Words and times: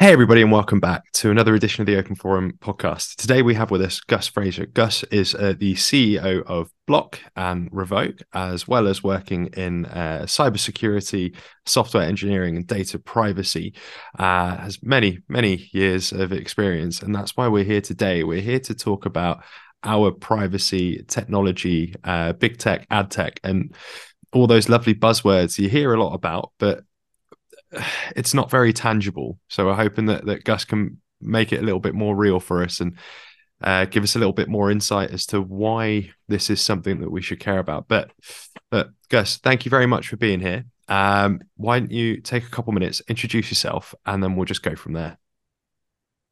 Hey, 0.00 0.12
everybody, 0.12 0.42
and 0.42 0.52
welcome 0.52 0.78
back 0.78 1.10
to 1.14 1.32
another 1.32 1.56
edition 1.56 1.82
of 1.82 1.86
the 1.86 1.96
Open 1.96 2.14
Forum 2.14 2.52
podcast. 2.60 3.16
Today 3.16 3.42
we 3.42 3.54
have 3.54 3.72
with 3.72 3.82
us 3.82 3.98
Gus 3.98 4.28
Fraser. 4.28 4.66
Gus 4.66 5.02
is 5.10 5.34
uh, 5.34 5.54
the 5.58 5.74
CEO 5.74 6.44
of 6.44 6.70
Blokk 6.86 7.18
and 7.34 7.68
Revoke, 7.72 8.20
as 8.32 8.68
well 8.68 8.86
as 8.86 9.02
working 9.02 9.48
in 9.54 9.86
uh, 9.86 10.20
cybersecurity, 10.26 11.34
software 11.66 12.04
engineering, 12.04 12.54
and 12.54 12.64
data 12.64 13.00
privacy. 13.00 13.74
Uh, 14.16 14.58
has 14.58 14.80
many, 14.84 15.18
many 15.26 15.68
years 15.72 16.12
of 16.12 16.32
experience, 16.32 17.02
and 17.02 17.12
that's 17.12 17.36
why 17.36 17.48
we're 17.48 17.64
here 17.64 17.80
today. 17.80 18.22
We're 18.22 18.40
here 18.40 18.60
to 18.60 18.76
talk 18.76 19.04
about 19.04 19.42
our 19.82 20.12
privacy 20.12 21.02
technology, 21.08 21.96
uh, 22.04 22.34
big 22.34 22.58
tech, 22.58 22.86
ad 22.88 23.10
tech, 23.10 23.40
and 23.42 23.74
all 24.32 24.46
those 24.46 24.68
lovely 24.68 24.94
buzzwords 24.94 25.58
you 25.58 25.68
hear 25.68 25.92
a 25.92 26.00
lot 26.00 26.14
about, 26.14 26.52
but 26.58 26.84
it's 28.16 28.34
not 28.34 28.50
very 28.50 28.72
tangible. 28.72 29.38
So 29.48 29.66
we're 29.66 29.74
hoping 29.74 30.06
that 30.06 30.26
that 30.26 30.44
Gus 30.44 30.64
can 30.64 31.00
make 31.20 31.52
it 31.52 31.60
a 31.60 31.64
little 31.64 31.80
bit 31.80 31.94
more 31.94 32.14
real 32.14 32.40
for 32.40 32.62
us 32.62 32.80
and 32.80 32.96
uh, 33.60 33.84
give 33.86 34.04
us 34.04 34.14
a 34.14 34.18
little 34.18 34.32
bit 34.32 34.48
more 34.48 34.70
insight 34.70 35.10
as 35.10 35.26
to 35.26 35.40
why 35.40 36.10
this 36.28 36.48
is 36.48 36.60
something 36.60 37.00
that 37.00 37.10
we 37.10 37.22
should 37.22 37.40
care 37.40 37.58
about. 37.58 37.88
But 37.88 38.10
but 38.70 38.90
Gus, 39.08 39.38
thank 39.38 39.64
you 39.64 39.70
very 39.70 39.86
much 39.86 40.08
for 40.08 40.16
being 40.16 40.40
here. 40.40 40.64
Um, 40.88 41.40
why 41.56 41.78
don't 41.78 41.90
you 41.90 42.20
take 42.20 42.44
a 42.44 42.50
couple 42.50 42.72
minutes, 42.72 43.02
introduce 43.08 43.50
yourself, 43.50 43.94
and 44.06 44.22
then 44.22 44.36
we'll 44.36 44.46
just 44.46 44.62
go 44.62 44.74
from 44.74 44.94
there. 44.94 45.18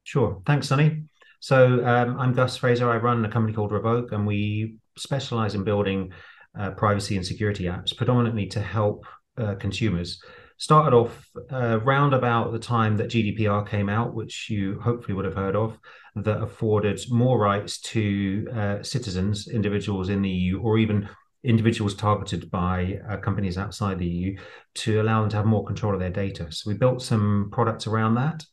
Sure. 0.03 0.41
Thanks, 0.45 0.67
Sonny. 0.67 1.03
So 1.39 1.85
um, 1.85 2.19
I'm 2.19 2.33
Gus 2.33 2.57
Fraser. 2.57 2.89
I 2.89 2.97
run 2.97 3.23
a 3.23 3.29
company 3.29 3.53
called 3.53 3.71
Revoke, 3.71 4.13
and 4.13 4.25
we 4.25 4.77
specialize 4.97 5.53
in 5.53 5.63
building 5.63 6.11
uh, 6.57 6.71
privacy 6.71 7.17
and 7.17 7.25
security 7.25 7.65
apps, 7.65 7.95
predominantly 7.95 8.47
to 8.47 8.61
help 8.61 9.05
uh, 9.37 9.55
consumers 9.55 10.19
started 10.57 10.95
off 10.95 11.29
uh, 11.51 11.79
round 11.81 12.13
about 12.13 12.51
the 12.51 12.59
time 12.59 12.97
that 12.97 13.09
GDPR 13.09 13.67
came 13.67 13.89
out, 13.89 14.13
which 14.13 14.49
you 14.49 14.79
hopefully 14.79 15.13
would 15.13 15.25
have 15.25 15.35
heard 15.35 15.55
of, 15.55 15.77
that 16.15 16.41
afforded 16.41 16.99
more 17.09 17.39
rights 17.39 17.79
to 17.79 18.47
uh, 18.55 18.83
citizens, 18.83 19.47
individuals 19.47 20.09
in 20.09 20.21
the 20.21 20.29
EU, 20.29 20.59
or 20.59 20.77
even 20.77 21.07
individuals 21.43 21.95
targeted 21.95 22.49
by 22.49 22.99
uh, 23.09 23.17
companies 23.17 23.57
outside 23.57 23.99
the 23.99 24.07
EU 24.07 24.37
to 24.73 25.01
allow 25.01 25.21
them 25.21 25.29
to 25.29 25.37
have 25.37 25.45
more 25.45 25.65
control 25.65 25.93
of 25.93 25.99
their 25.99 26.09
data. 26.09 26.51
So 26.51 26.69
we 26.69 26.77
built 26.77 27.01
some 27.01 27.49
products 27.51 27.87
around 27.87 28.15
that 28.15 28.43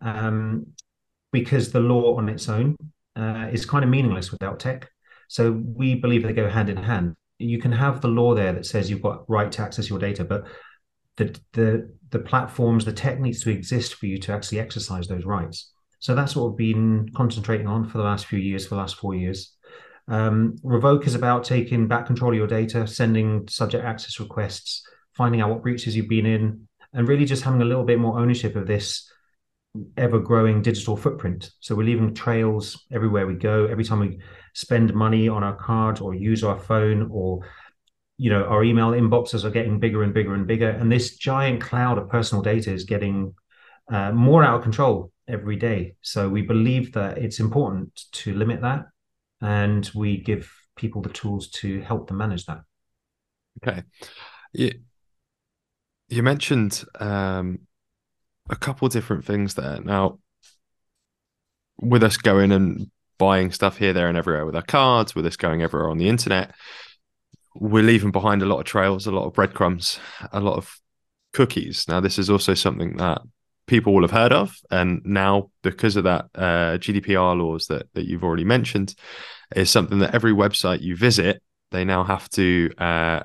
um, 0.00 0.66
because 1.32 1.70
the 1.70 1.80
law 1.80 2.16
on 2.16 2.28
its 2.28 2.48
own 2.48 2.76
uh, 3.16 3.48
is 3.52 3.66
kind 3.66 3.84
of 3.84 3.90
meaningless 3.90 4.32
without 4.32 4.58
tech. 4.58 4.88
So 5.28 5.52
we 5.52 5.94
believe 5.94 6.22
they 6.22 6.32
go 6.32 6.48
hand 6.48 6.70
in 6.70 6.76
hand. 6.78 7.14
You 7.38 7.58
can 7.58 7.72
have 7.72 8.00
the 8.00 8.08
law 8.08 8.34
there 8.34 8.52
that 8.52 8.66
says 8.66 8.90
you've 8.90 9.02
got 9.02 9.28
right 9.28 9.50
to 9.52 9.62
access 9.62 9.88
your 9.88 9.98
data, 9.98 10.24
but 10.24 10.44
the 11.20 11.40
the 11.52 11.92
the 12.10 12.18
platforms, 12.18 12.84
the 12.84 12.92
techniques 12.92 13.40
to 13.42 13.50
exist 13.50 13.94
for 13.94 14.06
you 14.06 14.18
to 14.18 14.32
actually 14.32 14.58
exercise 14.58 15.06
those 15.06 15.24
rights. 15.24 15.70
So 16.00 16.14
that's 16.14 16.34
what 16.34 16.48
we've 16.48 16.74
been 16.74 17.08
concentrating 17.14 17.68
on 17.68 17.88
for 17.88 17.98
the 17.98 18.04
last 18.04 18.26
few 18.26 18.38
years, 18.38 18.64
for 18.64 18.74
the 18.74 18.80
last 18.80 18.96
four 18.96 19.14
years. 19.14 19.54
Um, 20.08 20.56
Revoke 20.64 21.06
is 21.06 21.14
about 21.14 21.44
taking 21.44 21.86
back 21.86 22.06
control 22.06 22.32
of 22.32 22.38
your 22.38 22.46
data, 22.46 22.86
sending 22.86 23.46
subject 23.48 23.84
access 23.84 24.18
requests, 24.18 24.82
finding 25.14 25.40
out 25.40 25.50
what 25.50 25.62
breaches 25.62 25.94
you've 25.94 26.08
been 26.08 26.26
in, 26.26 26.66
and 26.92 27.06
really 27.06 27.26
just 27.26 27.44
having 27.44 27.62
a 27.62 27.66
little 27.66 27.84
bit 27.84 28.00
more 28.00 28.18
ownership 28.18 28.56
of 28.56 28.66
this 28.66 29.08
ever 29.96 30.18
growing 30.18 30.62
digital 30.62 30.96
footprint. 30.96 31.50
So 31.60 31.76
we're 31.76 31.84
leaving 31.84 32.14
trails 32.14 32.86
everywhere 32.90 33.26
we 33.26 33.34
go. 33.34 33.66
Every 33.66 33.84
time 33.84 34.00
we 34.00 34.18
spend 34.54 34.92
money 34.94 35.28
on 35.28 35.44
our 35.44 35.54
card 35.54 36.00
or 36.00 36.14
use 36.14 36.42
our 36.42 36.58
phone 36.58 37.08
or 37.12 37.46
you 38.20 38.28
know 38.28 38.44
our 38.44 38.62
email 38.62 38.90
inboxes 38.90 39.44
are 39.44 39.50
getting 39.50 39.80
bigger 39.80 40.02
and 40.02 40.12
bigger 40.12 40.34
and 40.34 40.46
bigger 40.46 40.68
and 40.68 40.92
this 40.92 41.16
giant 41.16 41.62
cloud 41.62 41.96
of 41.96 42.06
personal 42.10 42.42
data 42.42 42.70
is 42.70 42.84
getting 42.84 43.34
uh, 43.90 44.12
more 44.12 44.44
out 44.44 44.56
of 44.56 44.62
control 44.62 45.10
every 45.26 45.56
day. 45.56 45.94
So 46.02 46.28
we 46.28 46.42
believe 46.42 46.92
that 46.92 47.16
it's 47.16 47.40
important 47.40 47.98
to 48.12 48.34
limit 48.34 48.60
that 48.60 48.86
and 49.40 49.90
we 49.94 50.18
give 50.18 50.52
people 50.76 51.00
the 51.00 51.08
tools 51.08 51.48
to 51.48 51.80
help 51.80 52.08
them 52.08 52.18
manage 52.18 52.44
that. 52.44 52.60
Okay. 53.62 53.82
You, 54.52 54.72
you 56.08 56.22
mentioned 56.22 56.84
um, 56.98 57.60
a 58.50 58.56
couple 58.56 58.86
different 58.88 59.24
things 59.24 59.54
there. 59.54 59.80
Now 59.80 60.18
with 61.78 62.02
us 62.02 62.18
going 62.18 62.52
and 62.52 62.90
buying 63.16 63.50
stuff 63.50 63.78
here 63.78 63.94
there 63.94 64.08
and 64.08 64.18
everywhere 64.18 64.44
with 64.44 64.56
our 64.56 64.62
cards 64.62 65.14
with 65.14 65.24
us 65.26 65.36
going 65.36 65.62
everywhere 65.62 65.88
on 65.88 65.98
the 65.98 66.08
internet 66.08 66.54
we're 67.54 67.82
leaving 67.82 68.10
behind 68.10 68.42
a 68.42 68.46
lot 68.46 68.58
of 68.60 68.64
trails, 68.64 69.06
a 69.06 69.10
lot 69.10 69.26
of 69.26 69.34
breadcrumbs, 69.34 69.98
a 70.32 70.40
lot 70.40 70.56
of 70.56 70.78
cookies. 71.32 71.86
Now, 71.88 72.00
this 72.00 72.18
is 72.18 72.30
also 72.30 72.54
something 72.54 72.96
that 72.96 73.22
people 73.66 73.94
will 73.94 74.02
have 74.02 74.10
heard 74.10 74.32
of, 74.32 74.56
and 74.70 75.00
now 75.04 75.50
because 75.62 75.96
of 75.96 76.04
that 76.04 76.26
uh, 76.34 76.78
GDPR 76.78 77.38
laws 77.38 77.66
that 77.66 77.86
that 77.94 78.06
you've 78.06 78.24
already 78.24 78.44
mentioned, 78.44 78.94
is 79.54 79.70
something 79.70 79.98
that 80.00 80.14
every 80.14 80.32
website 80.32 80.80
you 80.80 80.96
visit, 80.96 81.42
they 81.70 81.84
now 81.84 82.04
have 82.04 82.28
to 82.30 82.70
uh, 82.78 83.20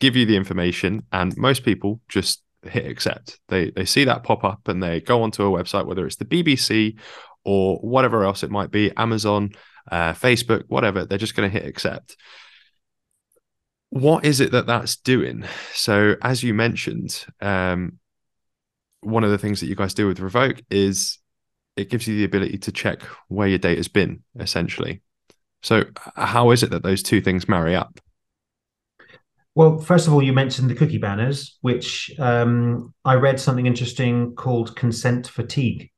give 0.00 0.16
you 0.16 0.26
the 0.26 0.36
information, 0.36 1.04
and 1.12 1.36
most 1.36 1.64
people 1.64 2.00
just 2.08 2.42
hit 2.62 2.86
accept. 2.86 3.38
They 3.48 3.70
they 3.70 3.84
see 3.84 4.04
that 4.04 4.22
pop 4.22 4.44
up 4.44 4.68
and 4.68 4.82
they 4.82 5.00
go 5.00 5.22
onto 5.22 5.44
a 5.44 5.62
website, 5.62 5.86
whether 5.86 6.06
it's 6.06 6.16
the 6.16 6.24
BBC 6.24 6.98
or 7.44 7.76
whatever 7.78 8.24
else 8.24 8.42
it 8.42 8.50
might 8.50 8.72
be, 8.72 8.90
Amazon, 8.96 9.50
uh, 9.90 10.12
Facebook, 10.12 10.64
whatever. 10.66 11.04
They're 11.04 11.16
just 11.16 11.36
going 11.36 11.48
to 11.48 11.58
hit 11.60 11.68
accept 11.68 12.16
what 14.00 14.24
is 14.24 14.40
it 14.40 14.52
that 14.52 14.66
that's 14.66 14.96
doing? 14.96 15.44
So, 15.72 16.16
as 16.22 16.42
you 16.42 16.54
mentioned, 16.54 17.24
um, 17.40 17.98
one 19.00 19.24
of 19.24 19.30
the 19.30 19.38
things 19.38 19.60
that 19.60 19.66
you 19.66 19.74
guys 19.74 19.94
do 19.94 20.06
with 20.06 20.20
Revoke 20.20 20.62
is 20.70 21.18
it 21.76 21.90
gives 21.90 22.06
you 22.06 22.16
the 22.16 22.24
ability 22.24 22.58
to 22.58 22.72
check 22.72 23.02
where 23.28 23.48
your 23.48 23.58
data's 23.58 23.88
been, 23.88 24.22
essentially. 24.38 25.02
So, 25.62 25.84
how 26.14 26.50
is 26.50 26.62
it 26.62 26.70
that 26.70 26.82
those 26.82 27.02
two 27.02 27.20
things 27.20 27.48
marry 27.48 27.74
up? 27.74 27.98
Well, 29.54 29.78
first 29.78 30.06
of 30.06 30.12
all, 30.12 30.22
you 30.22 30.34
mentioned 30.34 30.68
the 30.68 30.74
cookie 30.74 30.98
banners, 30.98 31.56
which 31.62 32.10
um, 32.18 32.92
I 33.06 33.14
read 33.14 33.40
something 33.40 33.66
interesting 33.66 34.34
called 34.34 34.76
consent 34.76 35.26
fatigue 35.26 35.90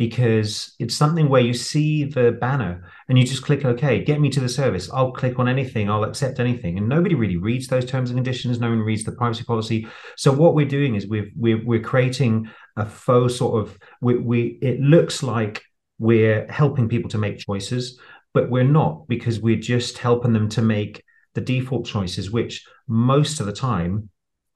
because 0.00 0.74
it's 0.78 0.94
something 0.94 1.28
where 1.28 1.42
you 1.42 1.52
see 1.52 2.04
the 2.04 2.32
banner 2.40 2.90
and 3.10 3.18
you 3.18 3.24
just 3.26 3.42
click 3.42 3.66
OK, 3.66 4.02
get 4.02 4.18
me 4.18 4.30
to 4.30 4.40
the 4.40 4.48
service. 4.48 4.88
I'll 4.90 5.12
click 5.12 5.38
on 5.38 5.46
anything, 5.46 5.90
I'll 5.90 6.04
accept 6.04 6.40
anything. 6.40 6.78
And 6.78 6.88
nobody 6.88 7.14
really 7.14 7.36
reads 7.36 7.66
those 7.66 7.84
terms 7.84 8.08
and 8.08 8.16
conditions. 8.16 8.58
No 8.58 8.70
one 8.70 8.78
reads 8.78 9.04
the 9.04 9.12
privacy 9.12 9.44
policy. 9.44 9.86
So 10.16 10.32
what 10.32 10.54
we're 10.54 10.64
doing 10.64 10.94
is 10.94 11.06
we've, 11.06 11.30
we're, 11.36 11.62
we're 11.62 11.82
creating 11.82 12.48
a 12.78 12.86
faux 12.86 13.36
sort 13.36 13.60
of, 13.62 13.78
we, 14.00 14.16
we 14.16 14.58
it 14.62 14.80
looks 14.80 15.22
like 15.22 15.62
we're 15.98 16.50
helping 16.50 16.88
people 16.88 17.10
to 17.10 17.18
make 17.18 17.36
choices, 17.38 18.00
but 18.32 18.48
we're 18.48 18.64
not 18.64 19.06
because 19.06 19.38
we're 19.38 19.56
just 19.60 19.98
helping 19.98 20.32
them 20.32 20.48
to 20.48 20.62
make 20.62 21.04
the 21.34 21.42
default 21.42 21.84
choices, 21.84 22.30
which 22.30 22.66
most 22.88 23.38
of 23.38 23.44
the 23.44 23.52
time 23.52 24.08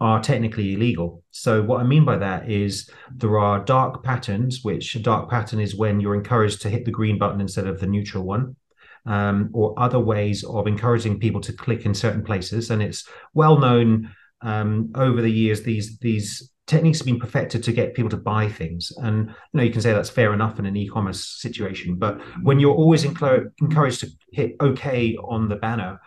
are 0.05 0.21
technically 0.21 0.75
illegal. 0.75 1.25
So, 1.31 1.63
what 1.63 1.81
I 1.81 1.85
mean 1.85 2.05
by 2.05 2.19
that 2.19 2.51
is 2.51 2.91
there 3.11 3.39
are 3.39 3.65
dark 3.65 4.05
patterns, 4.05 4.61
which 4.63 4.95
a 4.95 4.99
dark 4.99 5.31
pattern 5.31 5.61
is 5.61 5.75
when 5.75 5.99
you're 5.99 6.15
encouraged 6.15 6.61
to 6.63 6.69
hit 6.69 6.85
the 6.85 6.91
green 6.91 7.17
button 7.19 7.41
instead 7.41 7.67
of 7.67 7.81
the 7.81 7.87
neutral 7.87 8.23
one, 8.23 8.55
um, 9.07 9.49
or 9.55 9.73
other 9.79 9.99
ways 9.99 10.45
of 10.45 10.67
encouraging 10.67 11.19
people 11.19 11.41
to 11.41 11.55
click 11.55 11.87
in 11.87 11.95
certain 11.95 12.23
places. 12.23 12.71
And 12.71 12.83
it's 12.83 13.09
well 13.33 13.59
known 13.59 14.15
um, 14.43 14.93
over 14.95 15.23
the 15.23 15.33
years, 15.33 15.63
these, 15.63 15.97
these 16.01 16.53
techniques 16.67 16.99
have 16.99 17.07
been 17.07 17.19
perfected 17.19 17.65
to 17.65 17.73
get 17.73 17.95
people 17.95 18.11
to 18.11 18.19
buy 18.19 18.47
things. 18.47 18.93
And 18.99 19.29
you 19.29 19.35
know, 19.55 19.63
you 19.63 19.73
can 19.73 19.81
say 19.81 19.95
that's 19.95 20.11
fair 20.11 20.35
enough 20.35 20.59
in 20.59 20.67
an 20.67 20.77
e 20.77 20.87
commerce 20.87 21.41
situation. 21.41 21.95
But 21.95 22.21
when 22.43 22.61
you're 22.61 22.75
always 22.75 23.05
encouraged 23.05 24.01
to 24.01 24.11
hit 24.33 24.57
OK 24.61 25.17
on 25.17 25.49
the 25.49 25.57
banner, 25.57 25.99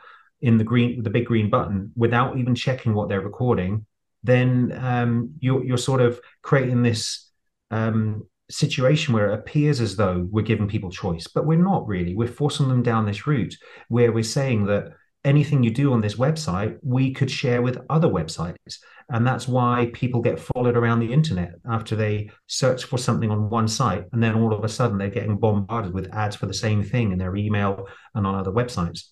in 0.41 0.57
the 0.57 0.63
green 0.63 1.03
the 1.03 1.09
big 1.09 1.25
green 1.25 1.49
button 1.49 1.91
without 1.95 2.37
even 2.37 2.53
checking 2.55 2.93
what 2.93 3.09
they're 3.09 3.21
recording 3.21 3.85
then 4.23 4.77
um, 4.79 5.33
you're, 5.39 5.63
you're 5.63 5.77
sort 5.77 6.01
of 6.01 6.19
creating 6.41 6.83
this 6.83 7.29
um, 7.71 8.23
situation 8.49 9.13
where 9.13 9.31
it 9.31 9.39
appears 9.39 9.81
as 9.81 9.95
though 9.95 10.27
we're 10.29 10.41
giving 10.41 10.67
people 10.67 10.89
choice 10.89 11.27
but 11.27 11.45
we're 11.45 11.57
not 11.57 11.87
really. 11.87 12.15
We're 12.15 12.27
forcing 12.27 12.67
them 12.67 12.83
down 12.83 13.05
this 13.05 13.27
route 13.27 13.55
where 13.89 14.11
we're 14.11 14.23
saying 14.23 14.65
that 14.65 14.93
anything 15.25 15.63
you 15.63 15.71
do 15.71 15.91
on 15.91 16.01
this 16.01 16.15
website 16.15 16.77
we 16.81 17.13
could 17.13 17.29
share 17.29 17.61
with 17.61 17.79
other 17.89 18.07
websites. 18.07 18.77
And 19.09 19.25
that's 19.25 19.47
why 19.47 19.89
people 19.93 20.21
get 20.21 20.39
followed 20.39 20.77
around 20.77 20.99
the 20.99 21.11
internet 21.11 21.53
after 21.69 21.95
they 21.95 22.29
search 22.47 22.83
for 22.83 22.97
something 22.97 23.31
on 23.31 23.49
one 23.49 23.67
site 23.67 24.05
and 24.11 24.21
then 24.21 24.35
all 24.35 24.53
of 24.53 24.63
a 24.63 24.69
sudden 24.69 24.97
they're 24.97 25.09
getting 25.09 25.37
bombarded 25.37 25.93
with 25.93 26.13
ads 26.13 26.35
for 26.35 26.45
the 26.45 26.53
same 26.53 26.83
thing 26.83 27.11
in 27.11 27.17
their 27.17 27.35
email 27.35 27.87
and 28.15 28.27
on 28.27 28.35
other 28.35 28.51
websites 28.51 29.03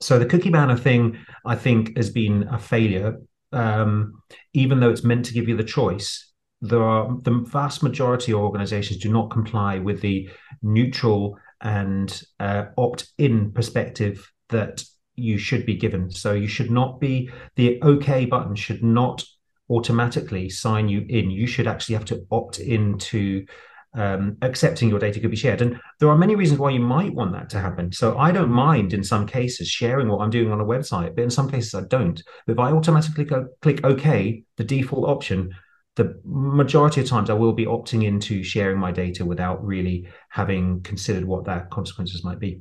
so 0.00 0.18
the 0.18 0.26
cookie 0.26 0.50
banner 0.50 0.76
thing, 0.76 1.18
I 1.44 1.56
think, 1.56 1.96
has 1.96 2.10
been 2.10 2.48
a 2.50 2.58
failure. 2.58 3.20
Um, 3.52 4.22
even 4.52 4.80
though 4.80 4.90
it's 4.90 5.04
meant 5.04 5.24
to 5.26 5.34
give 5.34 5.48
you 5.48 5.56
the 5.56 5.64
choice, 5.64 6.32
there 6.60 6.82
are 6.82 7.16
the 7.22 7.44
vast 7.48 7.82
majority 7.82 8.32
of 8.32 8.40
organizations 8.40 9.00
do 9.00 9.10
not 9.10 9.30
comply 9.30 9.78
with 9.78 10.00
the 10.00 10.28
neutral 10.62 11.38
and 11.60 12.22
uh, 12.40 12.66
opt-in 12.76 13.52
perspective 13.52 14.30
that 14.48 14.84
you 15.16 15.38
should 15.38 15.66
be 15.66 15.74
given. 15.74 16.10
So 16.10 16.32
you 16.32 16.48
should 16.48 16.70
not 16.70 17.00
be 17.00 17.30
the 17.56 17.80
OK 17.82 18.26
button 18.26 18.54
should 18.54 18.82
not 18.82 19.24
automatically 19.70 20.48
sign 20.48 20.88
you 20.88 21.04
in. 21.08 21.30
You 21.30 21.46
should 21.46 21.66
actually 21.66 21.96
have 21.96 22.04
to 22.06 22.24
opt 22.30 22.58
into 22.58 23.44
um, 23.94 24.36
accepting 24.42 24.88
your 24.88 24.98
data 24.98 25.20
could 25.20 25.30
be 25.30 25.36
shared. 25.36 25.62
And 25.62 25.80
there 25.98 26.08
are 26.08 26.16
many 26.16 26.34
reasons 26.34 26.60
why 26.60 26.70
you 26.70 26.80
might 26.80 27.14
want 27.14 27.32
that 27.32 27.50
to 27.50 27.60
happen. 27.60 27.92
So 27.92 28.18
I 28.18 28.32
don't 28.32 28.50
mind 28.50 28.92
in 28.92 29.02
some 29.02 29.26
cases 29.26 29.68
sharing 29.68 30.08
what 30.08 30.20
I'm 30.20 30.30
doing 30.30 30.52
on 30.52 30.60
a 30.60 30.64
website, 30.64 31.14
but 31.14 31.24
in 31.24 31.30
some 31.30 31.50
cases 31.50 31.74
I 31.74 31.82
don't. 31.82 32.22
If 32.46 32.58
I 32.58 32.70
automatically 32.70 33.24
go, 33.24 33.48
click 33.62 33.84
OK, 33.84 34.44
the 34.56 34.64
default 34.64 35.08
option, 35.08 35.54
the 35.96 36.20
majority 36.24 37.00
of 37.00 37.08
times 37.08 37.30
I 37.30 37.34
will 37.34 37.52
be 37.52 37.66
opting 37.66 38.04
into 38.04 38.42
sharing 38.42 38.78
my 38.78 38.92
data 38.92 39.24
without 39.24 39.64
really 39.64 40.08
having 40.28 40.80
considered 40.82 41.24
what 41.24 41.44
that 41.46 41.70
consequences 41.70 42.22
might 42.22 42.38
be. 42.38 42.60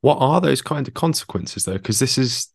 What 0.00 0.18
are 0.18 0.40
those 0.40 0.62
kind 0.62 0.86
of 0.88 0.94
consequences 0.94 1.64
though? 1.64 1.74
Because 1.74 1.98
this 1.98 2.18
is 2.18 2.48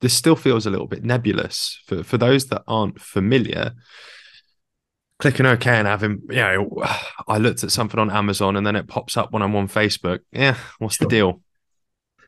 this 0.00 0.14
still 0.14 0.34
feels 0.34 0.66
a 0.66 0.70
little 0.70 0.88
bit 0.88 1.04
nebulous 1.04 1.80
for 1.86 2.02
for 2.02 2.18
those 2.18 2.46
that 2.46 2.64
aren't 2.66 3.00
familiar 3.00 3.72
clicking 5.22 5.46
OK 5.46 5.70
and 5.70 5.86
having, 5.86 6.20
you 6.28 6.36
know, 6.36 6.84
I 7.28 7.38
looked 7.38 7.62
at 7.62 7.70
something 7.70 7.98
on 7.98 8.10
Amazon 8.10 8.56
and 8.56 8.66
then 8.66 8.76
it 8.76 8.88
pops 8.88 9.16
up 9.16 9.32
when 9.32 9.40
I'm 9.40 9.54
on 9.54 9.68
Facebook. 9.68 10.20
Yeah, 10.32 10.56
what's 10.78 10.96
sure. 10.96 11.06
the 11.06 11.10
deal? 11.10 11.40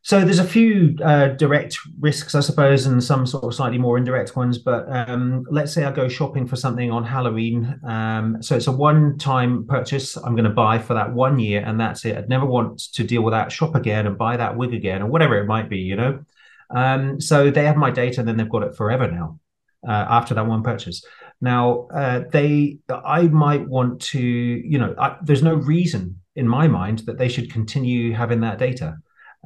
So 0.02 0.20
there's 0.20 0.38
a 0.38 0.44
few 0.44 0.98
uh, 1.02 1.28
direct 1.28 1.78
risks, 1.98 2.34
I 2.34 2.40
suppose, 2.40 2.84
and 2.84 3.02
some 3.02 3.26
sort 3.26 3.44
of 3.44 3.54
slightly 3.54 3.78
more 3.78 3.96
indirect 3.96 4.36
ones. 4.36 4.58
But 4.58 4.86
um, 4.88 5.46
let's 5.50 5.72
say 5.72 5.84
I 5.84 5.92
go 5.92 6.08
shopping 6.08 6.46
for 6.46 6.56
something 6.56 6.90
on 6.90 7.04
Halloween. 7.04 7.80
Um, 7.82 8.42
so 8.42 8.54
it's 8.54 8.66
a 8.66 8.72
one-time 8.72 9.66
purchase. 9.66 10.16
I'm 10.18 10.34
going 10.34 10.44
to 10.44 10.50
buy 10.50 10.78
for 10.78 10.92
that 10.92 11.12
one 11.14 11.38
year, 11.38 11.64
and 11.66 11.80
that's 11.80 12.04
it. 12.04 12.18
I'd 12.18 12.28
never 12.28 12.44
want 12.44 12.80
to 12.92 13.02
deal 13.02 13.22
with 13.22 13.32
that 13.32 13.50
shop 13.50 13.74
again 13.74 14.06
and 14.06 14.18
buy 14.18 14.36
that 14.36 14.56
wig 14.56 14.74
again, 14.74 15.00
or 15.00 15.06
whatever 15.06 15.38
it 15.38 15.46
might 15.46 15.70
be. 15.70 15.78
You 15.78 15.96
know. 15.96 16.24
Um, 16.68 17.18
so 17.18 17.50
they 17.50 17.64
have 17.64 17.76
my 17.76 17.90
data, 17.90 18.20
and 18.20 18.28
then 18.28 18.36
they've 18.36 18.48
got 18.48 18.62
it 18.62 18.76
forever 18.76 19.10
now. 19.10 19.40
Uh, 19.86 20.06
after 20.08 20.34
that 20.34 20.46
one 20.46 20.62
purchase. 20.62 21.02
Now, 21.44 21.88
uh, 21.94 22.22
they, 22.32 22.78
I 22.88 23.22
might 23.28 23.68
want 23.68 24.00
to, 24.12 24.18
you 24.18 24.78
know, 24.78 24.94
I, 24.98 25.18
there's 25.22 25.42
no 25.42 25.54
reason 25.54 26.20
in 26.34 26.48
my 26.48 26.68
mind 26.68 27.00
that 27.00 27.18
they 27.18 27.28
should 27.28 27.52
continue 27.52 28.14
having 28.14 28.40
that 28.40 28.58
data. 28.58 28.96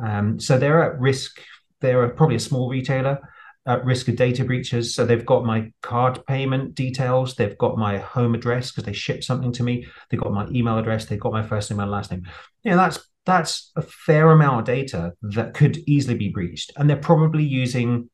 Um, 0.02 0.38
so 0.38 0.58
they're 0.58 0.84
at 0.84 1.00
risk. 1.00 1.40
They're 1.80 2.08
probably 2.10 2.36
a 2.36 2.40
small 2.40 2.70
retailer 2.70 3.18
at 3.66 3.84
risk 3.84 4.06
of 4.06 4.14
data 4.14 4.44
breaches. 4.44 4.94
So 4.94 5.04
they've 5.04 5.26
got 5.26 5.44
my 5.44 5.72
card 5.82 6.24
payment 6.26 6.76
details. 6.76 7.34
They've 7.34 7.58
got 7.58 7.76
my 7.76 7.98
home 7.98 8.36
address 8.36 8.70
because 8.70 8.84
they 8.84 8.92
ship 8.92 9.24
something 9.24 9.52
to 9.54 9.64
me. 9.64 9.86
They've 10.08 10.20
got 10.20 10.32
my 10.32 10.46
email 10.48 10.78
address. 10.78 11.06
They've 11.06 11.18
got 11.18 11.32
my 11.32 11.42
first 11.42 11.68
name 11.68 11.80
and 11.80 11.90
last 11.90 12.12
name. 12.12 12.22
Yeah, 12.62 12.76
that's 12.76 13.00
that's 13.26 13.72
a 13.76 13.82
fair 13.82 14.30
amount 14.30 14.60
of 14.60 14.66
data 14.66 15.14
that 15.34 15.52
could 15.52 15.76
easily 15.86 16.16
be 16.16 16.30
breached, 16.30 16.72
and 16.76 16.88
they're 16.88 16.96
probably 16.96 17.44
using 17.44 18.08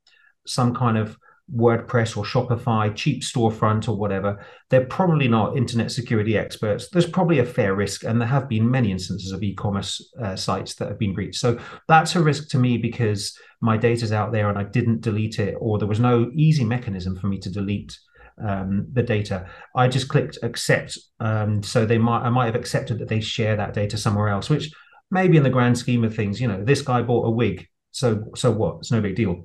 some 0.47 0.75
kind 0.75 0.99
of 0.99 1.17
WordPress 1.53 2.17
or 2.17 2.25
Shopify, 2.25 2.95
cheap 2.95 3.23
storefront 3.23 3.89
or 3.89 3.97
whatever, 3.97 4.45
they're 4.71 4.87
probably 4.87 5.29
not 5.29 5.57
internet 5.57 5.91
security 5.91 6.39
experts. 6.39 6.89
There's 6.89 7.09
probably 7.09 7.39
a 7.39 7.45
fair 7.45 7.75
risk, 7.75 8.03
and 8.05 8.21
there 8.21 8.29
have 8.29 8.49
been 8.49 8.71
many 8.71 8.91
instances 8.91 9.31
of 9.31 9.43
e-commerce 9.43 10.01
uh, 10.23 10.37
sites 10.37 10.75
that 10.77 10.89
have 10.89 10.99
been 10.99 11.13
breached. 11.13 11.39
So 11.39 11.59
that's 11.87 12.17
a 12.17 12.23
risk 12.23 12.49
to 12.51 12.59
me 12.59 12.79
because 12.79 13.37
my 13.61 13.77
data's 13.77 14.13
out 14.13 14.33
there 14.33 14.49
and 14.49 14.59
I 14.59 14.65
didn't 14.65 15.03
delete 15.03 15.39
it, 15.39 15.55
or 15.61 15.79
there 15.79 15.89
was 15.89 16.01
no 16.01 16.31
easy 16.35 16.65
mechanism 16.65 17.17
for 17.17 17.27
me 17.27 17.39
to 17.41 17.51
delete 17.51 17.97
um, 18.43 18.87
the 18.93 19.03
data. 19.03 19.47
I 19.77 19.89
just 19.89 20.09
clicked 20.09 20.39
accept, 20.43 20.99
um, 21.21 21.63
so 21.63 21.85
they 21.85 21.99
might 21.99 22.23
I 22.23 22.31
might 22.31 22.47
have 22.47 22.57
accepted 22.57 22.99
that 22.99 23.09
they 23.09 23.21
share 23.21 23.57
that 23.57 23.75
data 23.75 23.99
somewhere 23.99 24.29
else, 24.29 24.49
which 24.49 24.71
maybe 25.11 25.37
in 25.37 25.43
the 25.43 25.51
grand 25.51 25.77
scheme 25.77 26.05
of 26.05 26.15
things, 26.15 26.41
you 26.41 26.49
know, 26.49 26.65
this 26.65 26.81
guy 26.83 27.03
bought 27.03 27.27
a 27.27 27.31
wig, 27.31 27.69
so 27.91 28.25
so 28.35 28.51
what? 28.51 28.79
It's 28.79 28.91
no 28.91 29.03
big 29.03 29.15
deal 29.15 29.45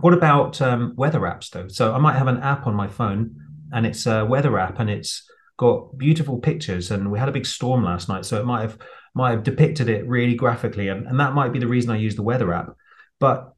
what 0.00 0.14
about 0.14 0.60
um, 0.60 0.94
weather 0.96 1.20
apps 1.20 1.50
though? 1.50 1.68
So 1.68 1.94
I 1.94 1.98
might 1.98 2.16
have 2.16 2.28
an 2.28 2.38
app 2.38 2.66
on 2.66 2.74
my 2.74 2.88
phone, 2.88 3.36
and 3.72 3.86
it's 3.86 4.06
a 4.06 4.24
weather 4.24 4.58
app, 4.58 4.80
and 4.80 4.90
it's 4.90 5.28
got 5.56 5.96
beautiful 5.98 6.38
pictures. 6.38 6.90
And 6.90 7.10
we 7.10 7.18
had 7.18 7.28
a 7.28 7.32
big 7.32 7.46
storm 7.46 7.84
last 7.84 8.08
night, 8.08 8.24
so 8.24 8.40
it 8.40 8.46
might 8.46 8.62
have 8.62 8.78
might 9.14 9.30
have 9.32 9.42
depicted 9.42 9.88
it 9.88 10.06
really 10.06 10.34
graphically, 10.34 10.88
and, 10.88 11.06
and 11.06 11.18
that 11.20 11.34
might 11.34 11.52
be 11.52 11.58
the 11.58 11.66
reason 11.66 11.90
I 11.90 11.96
use 11.96 12.16
the 12.16 12.22
weather 12.22 12.52
app. 12.52 12.76
But 13.18 13.52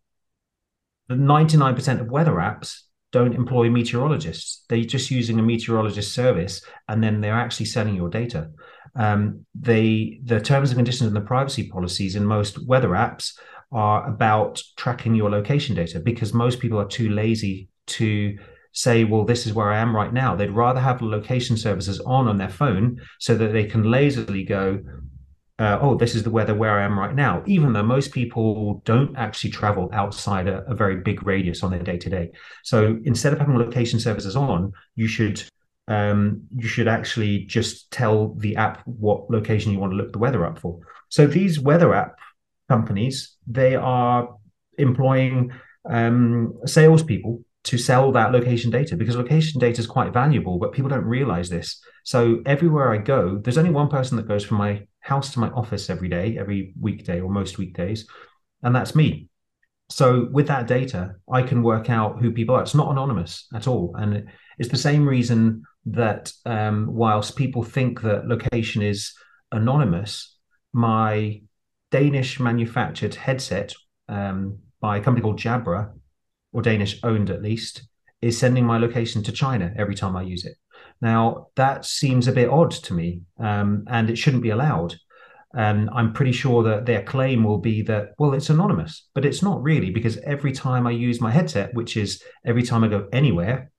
the 1.09 1.15
99% 1.15 2.01
of 2.01 2.11
weather 2.11 2.35
apps 2.35 2.81
don't 3.13 3.35
employ 3.35 3.69
meteorologists. 3.69 4.65
They're 4.69 4.85
just 4.85 5.11
using 5.11 5.39
a 5.39 5.43
meteorologist 5.43 6.15
service, 6.15 6.63
and 6.89 7.03
then 7.03 7.21
they're 7.21 7.35
actually 7.35 7.67
selling 7.67 7.95
your 7.95 8.09
data. 8.09 8.51
Um, 8.95 9.47
they 9.55 10.21
the 10.25 10.41
terms 10.41 10.71
and 10.71 10.79
conditions 10.79 11.07
and 11.09 11.17
the 11.17 11.23
privacy 11.23 11.69
policies 11.69 12.17
in 12.17 12.27
most 12.27 12.67
weather 12.67 12.91
apps 12.91 13.33
are 13.73 14.09
about 14.09 14.63
tracking 14.77 15.15
your 15.15 15.31
location 15.31 15.75
data 15.75 16.01
because 16.01 16.35
most 16.35 16.61
people 16.61 16.79
are 16.79 16.87
too 16.87 17.09
lazy 17.11 17.69
to 17.87 18.37
say, 18.73 19.05
well, 19.05 19.25
this 19.25 19.47
is 19.47 19.53
where 19.53 19.71
I 19.71 19.79
am 19.79 19.95
right 19.95 20.13
now. 20.13 20.35
They'd 20.35 20.51
rather 20.51 20.81
have 20.81 21.03
location 21.03 21.57
services 21.57 22.01
on 22.01 22.29
on 22.29 22.39
their 22.39 22.49
phone 22.49 23.01
so 23.19 23.35
that 23.35 23.53
they 23.53 23.65
can 23.65 23.91
lazily 23.91 24.45
go, 24.45 24.81
uh, 25.59 25.79
oh, 25.81 25.95
this 25.95 26.15
is 26.15 26.23
the 26.23 26.31
weather 26.31 26.55
where 26.55 26.79
I 26.79 26.85
am 26.85 26.99
right 26.99 27.15
now, 27.15 27.43
even 27.47 27.73
though 27.73 27.83
most 27.83 28.13
people 28.13 28.83
don't 28.85 29.15
actually 29.17 29.51
travel 29.51 29.91
outside 29.93 30.49
a, 30.49 30.65
a 30.65 30.75
very 30.75 30.97
big 30.97 31.27
radius 31.27 31.63
on 31.63 31.71
their 31.71 31.83
day 31.83 31.99
to 31.99 32.11
day. 32.11 32.31
So 32.65 32.99
instead 33.05 33.33
of 33.33 33.39
having 33.39 33.59
location 33.59 34.01
services 34.01 34.37
on, 34.37 34.73
you 34.97 35.07
should 35.07 35.43
um, 35.89 36.43
you 36.57 36.69
should 36.69 36.89
actually 36.89 37.45
just 37.45 37.91
tell 37.91 38.35
the 38.35 38.57
app 38.57 38.83
what 38.87 39.29
location 39.31 39.73
you 39.73 39.79
want 39.79 39.93
to 39.93 39.97
look 39.97 40.13
the 40.13 40.19
weather 40.19 40.47
up 40.47 40.59
for. 40.59 40.79
So 41.09 41.27
these 41.27 41.61
weather 41.61 41.93
app 41.93 42.17
companies, 42.69 43.32
they 43.47 43.75
are 43.77 44.37
employing 44.79 45.53
um, 45.89 46.59
salespeople 46.67 47.43
to 47.65 47.79
sell 47.79 48.11
that 48.13 48.33
location 48.33 48.71
data 48.71 48.97
because 48.97 49.17
location 49.17 49.61
data 49.61 49.81
is 49.81 49.87
quite 49.87 50.13
valuable, 50.13 50.59
but 50.59 50.73
people 50.73 50.89
don't 50.89 51.05
realize 51.05 51.49
this. 51.49 51.81
So 52.05 52.43
everywhere 52.45 52.93
I 52.93 52.99
go, 52.99 53.39
there's 53.39 53.59
only 53.59 53.71
one 53.71 53.89
person 53.89 54.17
that 54.17 54.27
goes 54.27 54.45
from 54.45 54.59
my 54.59 54.87
house 55.01 55.33
to 55.33 55.41
my 55.41 55.49
office 55.51 55.89
every 55.89 56.09
day, 56.09 56.37
every 56.39 56.73
weekday 56.81 57.21
or 57.21 57.31
most 57.31 57.59
weekdays, 57.59 58.07
and 58.63 58.75
that's 58.75 58.95
me. 58.95 59.29
So 59.91 60.29
with 60.33 60.47
that 60.49 60.67
data, 60.67 61.17
I 61.31 61.43
can 61.43 61.63
work 61.63 61.91
out 61.91 62.21
who 62.21 62.33
people 62.33 62.55
are. 62.55 62.63
It's 62.63 62.75
not 62.75 62.91
anonymous 62.91 63.47
at 63.55 63.69
all, 63.69 63.95
and 63.97 64.29
it's 64.59 64.71
the 64.71 64.77
same 64.77 65.09
reason 65.09 65.63
that 65.87 66.33
um, 66.47 66.87
whilst 66.91 67.37
people 67.37 67.63
think 67.63 68.01
that 68.03 68.27
location 68.27 68.83
is 68.83 69.13
anonymous, 69.51 70.37
my 70.73 71.43
Danish 71.93 72.41
manufactured 72.41 73.15
headset 73.15 73.75
um, 74.09 74.59
by 74.81 74.97
a 74.97 75.01
company 75.01 75.23
called 75.23 75.39
Jabra, 75.39 75.93
or 76.53 76.63
Danish 76.63 76.99
owned 77.05 77.31
at 77.31 77.43
least, 77.43 77.87
is 78.21 78.37
sending 78.37 78.65
my 78.67 78.79
location 78.79 79.23
to 79.23 79.33
China 79.33 79.73
every 79.77 79.95
time 79.95 80.17
I 80.17 80.23
use 80.23 80.45
it. 80.45 80.57
Now, 81.01 81.49
that 81.57 81.85
seems 81.85 82.27
a 82.27 82.33
bit 82.33 82.49
odd 82.49 82.71
to 82.71 82.95
me, 82.95 83.23
um, 83.39 83.85
and 83.89 84.09
it 84.09 84.17
shouldn't 84.17 84.43
be 84.43 84.51
allowed. 84.51 84.95
And 85.55 85.91
I'm 85.93 86.15
pretty 86.15 86.33
sure 86.33 86.63
that 86.63 86.87
their 86.87 87.03
claim 87.03 87.45
will 87.45 87.59
be 87.59 87.83
that, 87.83 88.13
well, 88.19 88.33
it's 88.33 88.51
anonymous, 88.51 89.09
but 89.15 89.25
it's 89.25 89.43
not 89.43 89.63
really 89.63 89.91
because 89.91 90.17
every 90.19 90.53
time 90.53 90.87
I 90.87 90.93
use 90.93 91.21
my 91.21 91.31
headset, 91.31 91.75
which 91.75 91.97
is 91.97 92.23
every 92.47 92.63
time 92.63 92.85
I 92.85 92.89
go 92.89 93.09
anywhere, 93.13 93.72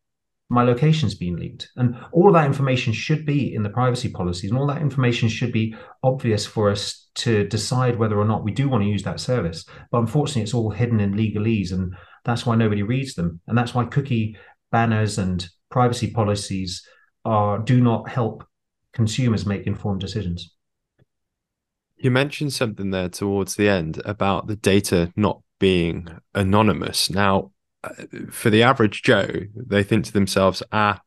my 0.53 0.63
location's 0.63 1.15
been 1.15 1.35
leaked. 1.35 1.69
And 1.75 1.95
all 2.11 2.27
of 2.27 2.35
that 2.35 2.45
information 2.45 2.93
should 2.93 3.25
be 3.25 3.53
in 3.55 3.63
the 3.63 3.69
privacy 3.69 4.09
policies, 4.09 4.51
and 4.51 4.59
all 4.59 4.67
that 4.67 4.81
information 4.81 5.27
should 5.27 5.51
be 5.51 5.75
obvious 6.03 6.45
for 6.45 6.69
us 6.69 7.09
to 7.15 7.47
decide 7.47 7.97
whether 7.97 8.19
or 8.19 8.25
not 8.25 8.43
we 8.43 8.51
do 8.51 8.69
want 8.69 8.83
to 8.83 8.89
use 8.89 9.03
that 9.03 9.19
service. 9.19 9.65
But 9.91 9.99
unfortunately, 9.99 10.43
it's 10.43 10.53
all 10.53 10.69
hidden 10.69 10.99
in 10.99 11.13
legalese, 11.13 11.71
and 11.71 11.95
that's 12.23 12.45
why 12.45 12.55
nobody 12.55 12.83
reads 12.83 13.15
them. 13.15 13.39
And 13.47 13.57
that's 13.57 13.73
why 13.73 13.85
cookie 13.85 14.37
banners 14.71 15.17
and 15.17 15.47
privacy 15.71 16.11
policies 16.11 16.85
are 17.25 17.57
do 17.57 17.81
not 17.81 18.09
help 18.09 18.45
consumers 18.93 19.45
make 19.45 19.65
informed 19.65 20.01
decisions. 20.01 20.53
You 21.97 22.11
mentioned 22.11 22.53
something 22.53 22.91
there 22.91 23.09
towards 23.09 23.55
the 23.55 23.69
end 23.69 24.01
about 24.05 24.47
the 24.47 24.55
data 24.57 25.11
not 25.15 25.41
being 25.59 26.09
anonymous. 26.35 27.09
Now, 27.09 27.52
for 28.29 28.49
the 28.49 28.63
average 28.63 29.03
Joe, 29.03 29.27
they 29.55 29.83
think 29.83 30.05
to 30.05 30.13
themselves, 30.13 30.63
ah, 30.71 31.01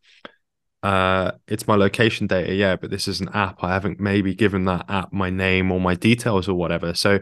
uh, 0.83 1.33
it's 1.49 1.67
my 1.67 1.75
location 1.75 2.27
data, 2.27 2.55
yeah, 2.55 2.77
but 2.77 2.91
this 2.91 3.09
is 3.09 3.21
an 3.21 3.29
app. 3.35 3.65
I 3.65 3.73
haven't 3.73 3.99
maybe 3.99 4.35
given 4.35 4.67
that 4.67 4.85
app 4.89 5.13
my 5.13 5.31
name 5.31 5.73
or 5.73 5.81
my 5.81 5.95
details 5.95 6.49
or 6.49 6.55
whatever. 6.55 6.95
So, 6.95 7.21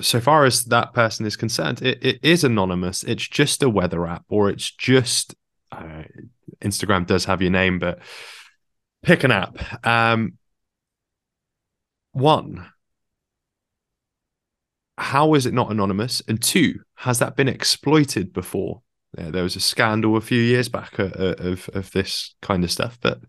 so 0.00 0.20
far 0.20 0.44
as 0.44 0.64
that 0.66 0.94
person 0.94 1.26
is 1.26 1.36
concerned, 1.36 1.82
it, 1.82 1.98
it 2.04 2.20
is 2.22 2.44
anonymous. 2.44 3.02
It's 3.02 3.26
just 3.26 3.62
a 3.62 3.68
weather 3.68 4.06
app, 4.06 4.24
or 4.28 4.48
it's 4.48 4.70
just 4.70 5.34
uh, 5.72 6.04
Instagram 6.60 7.06
does 7.06 7.24
have 7.26 7.42
your 7.42 7.50
name, 7.50 7.78
but 7.78 7.98
pick 9.02 9.24
an 9.24 9.30
app. 9.30 9.86
Um, 9.86 10.34
one, 12.12 12.66
how 14.98 15.34
is 15.34 15.46
it 15.46 15.54
not 15.54 15.70
anonymous? 15.70 16.22
And 16.28 16.40
two, 16.42 16.80
has 16.96 17.18
that 17.18 17.36
been 17.36 17.48
exploited 17.48 18.32
before? 18.32 18.82
Yeah, 19.16 19.30
there 19.30 19.42
was 19.42 19.56
a 19.56 19.60
scandal 19.60 20.16
a 20.16 20.20
few 20.20 20.40
years 20.40 20.68
back 20.68 20.98
uh, 20.98 21.10
uh, 21.18 21.34
of 21.38 21.70
of 21.74 21.90
this 21.92 22.34
kind 22.42 22.64
of 22.64 22.70
stuff, 22.70 22.98
but 23.00 23.20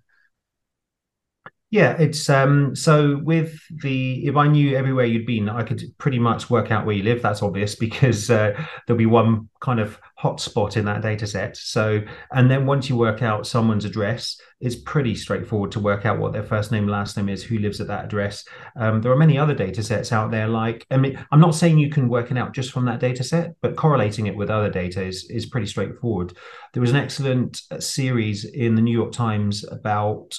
Yeah, 1.69 1.97
it's 1.99 2.29
um 2.29 2.77
so 2.77 3.19
with 3.23 3.59
the 3.81 4.25
if 4.25 4.37
I 4.37 4.47
knew 4.47 4.77
everywhere 4.77 5.03
you'd 5.03 5.25
been, 5.25 5.49
I 5.49 5.63
could 5.63 5.83
pretty 5.97 6.17
much 6.17 6.49
work 6.49 6.71
out 6.71 6.85
where 6.85 6.95
you 6.95 7.03
live. 7.03 7.21
That's 7.21 7.43
obvious 7.43 7.75
because 7.87 8.29
uh, 8.29 8.53
there'll 8.85 8.97
be 8.97 9.05
one 9.05 9.49
kind 9.59 9.81
of 9.81 9.99
hotspot 10.17 10.77
in 10.77 10.85
that 10.85 11.01
data 11.01 11.27
set. 11.27 11.57
So 11.57 12.01
and 12.31 12.49
then 12.49 12.65
once 12.65 12.87
you 12.87 12.95
work 12.95 13.21
out 13.21 13.45
someone's 13.45 13.83
address, 13.83 14.39
it's 14.61 14.77
pretty 14.77 15.13
straightforward 15.13 15.73
to 15.73 15.81
work 15.81 16.05
out 16.05 16.19
what 16.19 16.31
their 16.31 16.41
first 16.41 16.71
name, 16.71 16.87
last 16.87 17.17
name 17.17 17.27
is, 17.27 17.43
who 17.43 17.57
lives 17.57 17.81
at 17.81 17.87
that 17.87 18.05
address. 18.05 18.45
Um, 18.79 19.01
there 19.01 19.11
are 19.11 19.17
many 19.17 19.37
other 19.37 19.53
data 19.53 19.83
sets 19.83 20.13
out 20.13 20.31
there. 20.31 20.47
Like 20.47 20.85
I 20.89 20.95
mean, 20.95 21.21
I'm 21.33 21.41
not 21.41 21.53
saying 21.53 21.79
you 21.79 21.89
can 21.89 22.07
work 22.07 22.31
it 22.31 22.37
out 22.37 22.53
just 22.53 22.71
from 22.71 22.85
that 22.85 23.01
data 23.01 23.25
set, 23.25 23.55
but 23.61 23.75
correlating 23.75 24.27
it 24.27 24.37
with 24.37 24.49
other 24.49 24.69
data 24.69 25.03
is 25.03 25.29
is 25.29 25.47
pretty 25.47 25.67
straightforward. 25.67 26.31
There 26.73 26.81
was 26.81 26.91
an 26.91 26.95
excellent 26.95 27.61
uh, 27.71 27.81
series 27.81 28.45
in 28.45 28.75
the 28.75 28.81
New 28.81 28.97
York 28.97 29.11
Times 29.11 29.65
about 29.69 30.33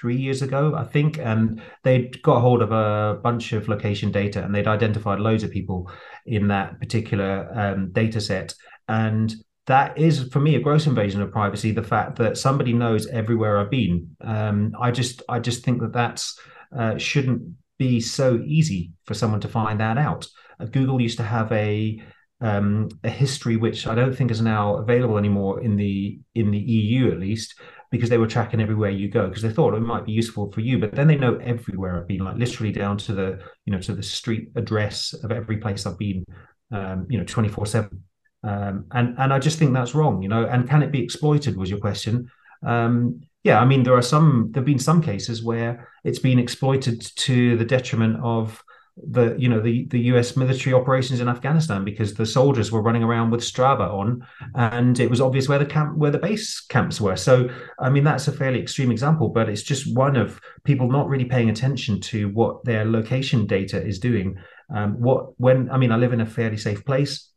three 0.00 0.16
years 0.16 0.42
ago, 0.42 0.74
I 0.74 0.84
think, 0.84 1.18
and 1.18 1.60
they'd 1.82 2.22
got 2.22 2.40
hold 2.40 2.62
of 2.62 2.72
a 2.72 3.18
bunch 3.22 3.52
of 3.52 3.68
location 3.68 4.10
data 4.10 4.42
and 4.42 4.54
they'd 4.54 4.66
identified 4.66 5.20
loads 5.20 5.42
of 5.42 5.50
people 5.50 5.90
in 6.24 6.48
that 6.48 6.78
particular 6.80 7.50
um, 7.54 7.92
data 7.92 8.20
set. 8.20 8.54
And 8.88 9.34
that 9.66 9.98
is, 9.98 10.28
for 10.32 10.40
me, 10.40 10.54
a 10.54 10.60
gross 10.60 10.86
invasion 10.86 11.20
of 11.22 11.32
privacy. 11.32 11.72
The 11.72 11.82
fact 11.82 12.16
that 12.18 12.38
somebody 12.38 12.72
knows 12.72 13.06
everywhere 13.08 13.58
I've 13.58 13.70
been. 13.70 14.16
Um, 14.20 14.72
I 14.80 14.90
just, 14.90 15.22
I 15.28 15.40
just 15.40 15.64
think 15.64 15.80
that 15.80 15.92
that's 15.92 16.38
uh, 16.76 16.98
shouldn't 16.98 17.42
be 17.78 18.00
so 18.00 18.42
easy 18.46 18.92
for 19.04 19.14
someone 19.14 19.40
to 19.40 19.48
find 19.48 19.80
that 19.80 19.98
out. 19.98 20.26
Uh, 20.60 20.66
Google 20.66 21.00
used 21.00 21.18
to 21.18 21.24
have 21.24 21.50
a 21.52 22.00
um, 22.40 22.88
a 23.02 23.08
history 23.08 23.56
which 23.56 23.86
I 23.86 23.94
don't 23.94 24.14
think 24.14 24.30
is 24.30 24.42
now 24.42 24.76
available 24.76 25.16
anymore 25.16 25.62
in 25.62 25.76
the 25.76 26.20
in 26.34 26.50
the 26.50 26.58
EU 26.58 27.10
at 27.10 27.18
least, 27.18 27.58
because 27.90 28.10
they 28.10 28.18
were 28.18 28.26
tracking 28.26 28.60
everywhere 28.60 28.90
you 28.90 29.08
go 29.08 29.28
because 29.28 29.42
they 29.42 29.50
thought 29.50 29.74
it 29.74 29.80
might 29.80 30.04
be 30.04 30.12
useful 30.12 30.50
for 30.52 30.60
you 30.60 30.78
but 30.78 30.94
then 30.94 31.06
they 31.06 31.16
know 31.16 31.36
everywhere 31.36 31.98
i've 31.98 32.08
been 32.08 32.24
like 32.24 32.36
literally 32.36 32.72
down 32.72 32.96
to 32.96 33.12
the 33.12 33.38
you 33.64 33.72
know 33.72 33.80
to 33.80 33.94
the 33.94 34.02
street 34.02 34.50
address 34.56 35.14
of 35.24 35.30
every 35.30 35.56
place 35.58 35.86
i've 35.86 35.98
been 35.98 36.24
um, 36.72 37.06
you 37.08 37.18
know 37.18 37.24
24 37.24 37.66
7 37.66 38.04
um, 38.44 38.86
and 38.92 39.14
and 39.18 39.32
i 39.32 39.38
just 39.38 39.58
think 39.58 39.72
that's 39.72 39.94
wrong 39.94 40.22
you 40.22 40.28
know 40.28 40.46
and 40.46 40.68
can 40.68 40.82
it 40.82 40.92
be 40.92 41.02
exploited 41.02 41.56
was 41.56 41.70
your 41.70 41.80
question. 41.80 42.30
Um, 42.64 43.20
yeah 43.44 43.60
i 43.60 43.64
mean 43.64 43.82
there 43.82 43.94
are 43.94 44.02
some 44.02 44.50
there 44.50 44.60
have 44.60 44.66
been 44.66 44.78
some 44.78 45.00
cases 45.00 45.42
where 45.42 45.88
it's 46.04 46.18
been 46.18 46.38
exploited 46.38 47.00
to 47.16 47.56
the 47.56 47.64
detriment 47.64 48.18
of 48.22 48.62
the 48.96 49.36
you 49.38 49.48
know 49.48 49.60
the 49.60 49.84
the 49.86 50.00
US 50.12 50.36
military 50.36 50.72
operations 50.72 51.20
in 51.20 51.28
Afghanistan 51.28 51.84
because 51.84 52.14
the 52.14 52.24
soldiers 52.24 52.72
were 52.72 52.80
running 52.80 53.02
around 53.02 53.30
with 53.30 53.42
Strava 53.42 53.92
on 53.92 54.26
and 54.54 54.98
it 54.98 55.10
was 55.10 55.20
obvious 55.20 55.48
where 55.48 55.58
the 55.58 55.66
camp 55.66 55.96
where 55.98 56.10
the 56.10 56.18
base 56.18 56.60
camps 56.60 57.00
were. 57.00 57.16
So 57.16 57.48
I 57.78 57.90
mean 57.90 58.04
that's 58.04 58.26
a 58.26 58.32
fairly 58.32 58.60
extreme 58.60 58.90
example 58.90 59.28
but 59.28 59.50
it's 59.50 59.62
just 59.62 59.94
one 59.94 60.16
of 60.16 60.40
people 60.64 60.90
not 60.90 61.08
really 61.08 61.26
paying 61.26 61.50
attention 61.50 62.00
to 62.02 62.30
what 62.30 62.64
their 62.64 62.86
location 62.86 63.46
data 63.46 63.84
is 63.84 63.98
doing. 63.98 64.36
Um, 64.74 64.94
what 64.94 65.38
when 65.38 65.70
I 65.70 65.76
mean 65.76 65.92
I 65.92 65.96
live 65.96 66.14
in 66.14 66.22
a 66.22 66.26
fairly 66.26 66.56
safe 66.56 66.84
place 66.84 67.30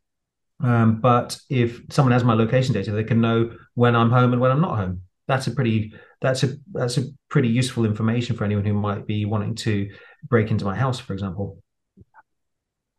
um, 0.62 1.00
but 1.00 1.38
if 1.50 1.82
someone 1.90 2.12
has 2.12 2.24
my 2.24 2.34
location 2.34 2.72
data 2.72 2.90
they 2.92 3.04
can 3.04 3.20
know 3.20 3.50
when 3.74 3.94
I'm 3.94 4.10
home 4.10 4.32
and 4.32 4.40
when 4.40 4.50
I'm 4.50 4.62
not 4.62 4.76
home. 4.76 5.02
That's 5.28 5.46
a 5.46 5.52
pretty 5.52 5.92
that's 6.22 6.42
a 6.42 6.54
that's 6.72 6.98
a 6.98 7.04
pretty 7.28 7.48
useful 7.48 7.84
information 7.84 8.34
for 8.34 8.44
anyone 8.44 8.64
who 8.64 8.74
might 8.74 9.06
be 9.06 9.26
wanting 9.26 9.54
to 9.56 9.88
break 10.28 10.50
into 10.50 10.64
my 10.64 10.76
house, 10.76 10.98
for 10.98 11.12
example. 11.12 11.58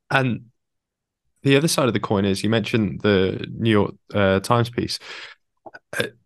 And 0.10 0.46
the 1.44 1.56
other 1.56 1.68
side 1.68 1.88
of 1.88 1.94
the 1.94 2.00
coin 2.00 2.26
is 2.26 2.44
you 2.44 2.50
mentioned 2.50 3.02
the 3.02 3.48
New 3.52 3.72
York 3.72 3.96
uh, 4.14 4.40
Times 4.42 4.70
piece. 4.70 5.00
It, 5.98 6.18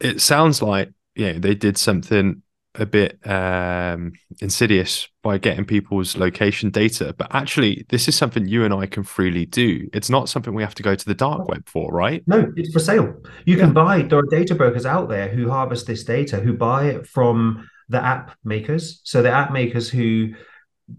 it 0.00 0.20
sounds 0.20 0.62
like 0.62 0.90
yeah 1.14 1.38
they 1.38 1.54
did 1.54 1.78
something 1.78 2.42
a 2.78 2.86
bit 2.86 3.18
um, 3.26 4.12
insidious 4.40 5.08
by 5.22 5.38
getting 5.38 5.64
people's 5.64 6.16
location 6.16 6.70
data. 6.70 7.14
But 7.16 7.34
actually, 7.34 7.86
this 7.88 8.08
is 8.08 8.14
something 8.14 8.46
you 8.46 8.64
and 8.64 8.74
I 8.74 8.86
can 8.86 9.02
freely 9.02 9.46
do. 9.46 9.88
It's 9.92 10.10
not 10.10 10.28
something 10.28 10.54
we 10.54 10.62
have 10.62 10.74
to 10.76 10.82
go 10.82 10.94
to 10.94 11.04
the 11.04 11.14
dark 11.14 11.48
web 11.48 11.66
for, 11.68 11.90
right? 11.90 12.22
No, 12.26 12.52
it's 12.56 12.72
for 12.72 12.80
sale. 12.80 13.14
You 13.44 13.56
yeah. 13.56 13.64
can 13.64 13.72
buy. 13.72 14.02
There 14.02 14.18
are 14.18 14.26
data 14.30 14.54
brokers 14.54 14.86
out 14.86 15.08
there 15.08 15.28
who 15.28 15.48
harvest 15.48 15.86
this 15.86 16.04
data, 16.04 16.38
who 16.38 16.52
buy 16.52 16.86
it 16.86 17.06
from 17.06 17.68
the 17.88 18.02
app 18.02 18.36
makers. 18.44 19.00
So 19.04 19.22
the 19.22 19.30
app 19.30 19.52
makers 19.52 19.88
who 19.88 20.34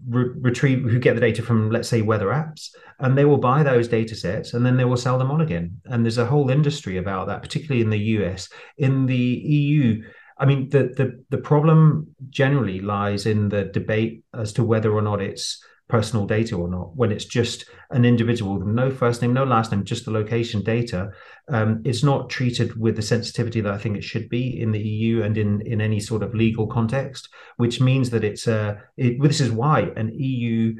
re- 0.06 0.34
retrieve, 0.40 0.84
who 0.84 0.98
get 0.98 1.14
the 1.14 1.20
data 1.20 1.42
from, 1.42 1.70
let's 1.70 1.88
say, 1.88 2.02
weather 2.02 2.28
apps, 2.28 2.70
and 2.98 3.16
they 3.16 3.24
will 3.24 3.38
buy 3.38 3.62
those 3.62 3.88
data 3.88 4.14
sets 4.14 4.54
and 4.54 4.64
then 4.64 4.76
they 4.76 4.84
will 4.84 4.96
sell 4.96 5.18
them 5.18 5.30
on 5.30 5.40
again. 5.40 5.80
And 5.86 6.04
there's 6.04 6.18
a 6.18 6.26
whole 6.26 6.50
industry 6.50 6.96
about 6.96 7.28
that, 7.28 7.42
particularly 7.42 7.82
in 7.82 7.90
the 7.90 7.98
US. 7.98 8.48
In 8.76 9.06
the 9.06 9.16
EU, 9.16 10.02
I 10.38 10.46
mean, 10.46 10.68
the 10.68 10.84
the 10.96 11.24
the 11.30 11.38
problem 11.38 12.14
generally 12.30 12.80
lies 12.80 13.26
in 13.26 13.48
the 13.48 13.64
debate 13.64 14.24
as 14.34 14.52
to 14.54 14.64
whether 14.64 14.92
or 14.92 15.02
not 15.02 15.20
it's 15.20 15.62
personal 15.88 16.26
data 16.26 16.54
or 16.54 16.68
not. 16.68 16.94
When 16.94 17.10
it's 17.10 17.24
just 17.24 17.64
an 17.90 18.04
individual, 18.04 18.60
no 18.60 18.90
first 18.90 19.22
name, 19.22 19.32
no 19.32 19.44
last 19.44 19.72
name, 19.72 19.84
just 19.84 20.04
the 20.04 20.10
location 20.10 20.62
data, 20.62 21.10
um, 21.48 21.82
it's 21.84 22.04
not 22.04 22.28
treated 22.28 22.78
with 22.78 22.96
the 22.96 23.02
sensitivity 23.02 23.60
that 23.62 23.72
I 23.72 23.78
think 23.78 23.96
it 23.96 24.04
should 24.04 24.28
be 24.28 24.60
in 24.60 24.70
the 24.72 24.80
EU 24.80 25.22
and 25.22 25.36
in 25.38 25.62
in 25.62 25.80
any 25.80 26.00
sort 26.00 26.22
of 26.22 26.34
legal 26.34 26.66
context. 26.66 27.28
Which 27.56 27.80
means 27.80 28.10
that 28.10 28.24
it's 28.24 28.46
a. 28.46 28.82
It, 28.96 29.20
this 29.22 29.40
is 29.40 29.50
why 29.50 29.90
an 29.96 30.12
EU 30.14 30.74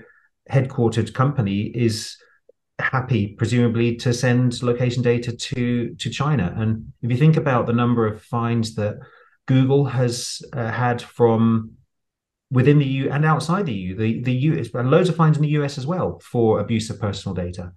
headquartered 0.50 1.14
company 1.14 1.72
is 1.74 2.16
happy 2.78 3.34
presumably 3.36 3.96
to 3.96 4.14
send 4.14 4.62
location 4.62 5.02
data 5.02 5.36
to 5.36 5.94
to 5.96 6.10
China 6.10 6.54
and 6.56 6.92
if 7.02 7.10
you 7.10 7.16
think 7.16 7.36
about 7.36 7.66
the 7.66 7.72
number 7.72 8.06
of 8.06 8.22
fines 8.22 8.76
that 8.76 8.98
Google 9.46 9.84
has 9.86 10.40
uh, 10.52 10.70
had 10.70 11.02
from 11.02 11.72
within 12.50 12.78
the 12.78 12.86
EU 12.86 13.10
and 13.10 13.24
outside 13.24 13.66
the 13.66 13.74
EU. 13.74 13.96
The 13.96 14.22
the 14.22 14.32
US 14.32 14.68
and 14.74 14.90
loads 14.90 15.08
of 15.08 15.16
fines 15.16 15.36
in 15.36 15.42
the 15.42 15.56
US 15.60 15.78
as 15.78 15.86
well 15.86 16.20
for 16.20 16.60
abuse 16.60 16.90
of 16.90 17.00
personal 17.00 17.34
data. 17.34 17.72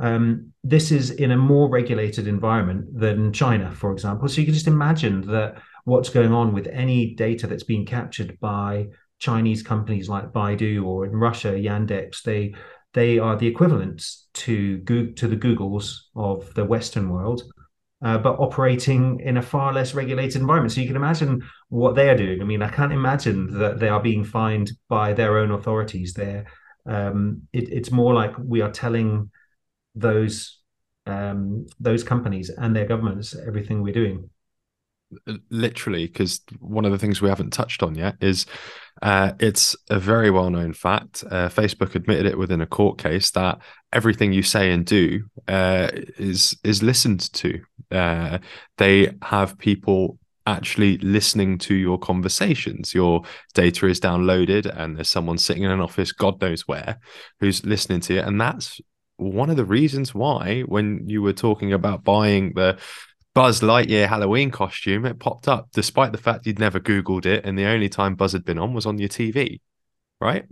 Um, 0.00 0.52
this 0.64 0.90
is 0.90 1.10
in 1.10 1.32
a 1.32 1.36
more 1.36 1.68
regulated 1.68 2.26
environment 2.26 2.98
than 2.98 3.32
China, 3.32 3.70
for 3.72 3.92
example. 3.92 4.26
So 4.28 4.40
you 4.40 4.46
can 4.46 4.54
just 4.54 4.66
imagine 4.66 5.20
that 5.28 5.60
what's 5.84 6.08
going 6.08 6.32
on 6.32 6.54
with 6.54 6.66
any 6.68 7.14
data 7.14 7.46
that's 7.46 7.64
being 7.64 7.84
captured 7.84 8.38
by 8.40 8.88
Chinese 9.18 9.62
companies 9.62 10.08
like 10.08 10.32
Baidu 10.32 10.84
or 10.84 11.04
in 11.04 11.12
Russia 11.12 11.52
Yandex. 11.52 12.22
They 12.22 12.54
they 12.94 13.18
are 13.18 13.36
the 13.36 13.46
equivalents 13.46 14.28
to 14.34 14.78
Google, 14.78 15.14
to 15.14 15.28
the 15.28 15.36
Googles 15.36 15.96
of 16.14 16.52
the 16.54 16.64
Western 16.64 17.08
world 17.08 17.42
uh, 18.04 18.18
but 18.18 18.38
operating 18.40 19.20
in 19.20 19.36
a 19.36 19.42
far 19.42 19.72
less 19.72 19.94
regulated 19.94 20.40
environment. 20.40 20.72
So 20.72 20.80
you 20.80 20.86
can 20.86 20.96
imagine 20.96 21.42
what 21.68 21.94
they 21.94 22.08
are 22.08 22.16
doing. 22.16 22.40
I 22.40 22.44
mean, 22.44 22.62
I 22.62 22.68
can't 22.68 22.92
imagine 22.92 23.58
that 23.58 23.78
they 23.78 23.88
are 23.88 24.02
being 24.02 24.24
fined 24.24 24.72
by 24.88 25.12
their 25.12 25.38
own 25.38 25.50
authorities. 25.52 26.12
There, 26.14 26.46
um, 26.86 27.42
it, 27.52 27.68
it's 27.72 27.90
more 27.90 28.12
like 28.14 28.34
we 28.38 28.60
are 28.60 28.70
telling 28.70 29.30
those 29.94 30.58
um, 31.06 31.66
those 31.80 32.04
companies 32.04 32.50
and 32.50 32.74
their 32.74 32.86
governments 32.86 33.34
everything 33.46 33.82
we're 33.82 33.92
doing 33.92 34.30
literally 35.50 36.06
because 36.06 36.40
one 36.60 36.84
of 36.84 36.92
the 36.92 36.98
things 36.98 37.20
we 37.20 37.28
haven't 37.28 37.52
touched 37.52 37.82
on 37.82 37.94
yet 37.94 38.16
is 38.20 38.46
uh, 39.02 39.32
it's 39.40 39.74
a 39.90 39.98
very 39.98 40.30
well-known 40.30 40.72
fact 40.72 41.24
uh, 41.30 41.48
facebook 41.48 41.94
admitted 41.94 42.26
it 42.26 42.38
within 42.38 42.60
a 42.60 42.66
court 42.66 42.98
case 42.98 43.30
that 43.30 43.58
everything 43.92 44.32
you 44.32 44.42
say 44.42 44.72
and 44.72 44.86
do 44.86 45.24
uh, 45.48 45.90
is 46.18 46.56
is 46.64 46.82
listened 46.82 47.32
to. 47.32 47.60
Uh, 47.90 48.38
they 48.78 49.12
have 49.22 49.58
people 49.58 50.18
actually 50.46 50.98
listening 50.98 51.56
to 51.56 51.74
your 51.74 51.98
conversations. 51.98 52.94
Your 52.94 53.22
data 53.54 53.86
is 53.86 54.00
downloaded 54.00 54.66
and 54.76 54.96
there's 54.96 55.08
someone 55.08 55.38
sitting 55.38 55.62
in 55.62 55.70
an 55.70 55.80
office 55.80 56.10
god 56.10 56.40
knows 56.40 56.66
where 56.66 56.98
who's 57.38 57.64
listening 57.64 58.00
to 58.00 58.16
it 58.16 58.26
and 58.26 58.40
that's 58.40 58.80
one 59.18 59.50
of 59.50 59.56
the 59.56 59.64
reasons 59.64 60.14
why 60.14 60.62
when 60.62 61.08
you 61.08 61.22
were 61.22 61.32
talking 61.32 61.72
about 61.72 62.02
buying 62.02 62.52
the 62.54 62.76
Buzz 63.34 63.60
Lightyear 63.60 64.08
Halloween 64.08 64.50
costume, 64.50 65.06
it 65.06 65.18
popped 65.18 65.48
up 65.48 65.68
despite 65.72 66.12
the 66.12 66.18
fact 66.18 66.46
you'd 66.46 66.58
never 66.58 66.78
Googled 66.78 67.24
it. 67.24 67.44
And 67.46 67.58
the 67.58 67.66
only 67.66 67.88
time 67.88 68.14
Buzz 68.14 68.32
had 68.32 68.44
been 68.44 68.58
on 68.58 68.74
was 68.74 68.86
on 68.86 68.98
your 68.98 69.08
TV, 69.08 69.60
right? 70.20 70.44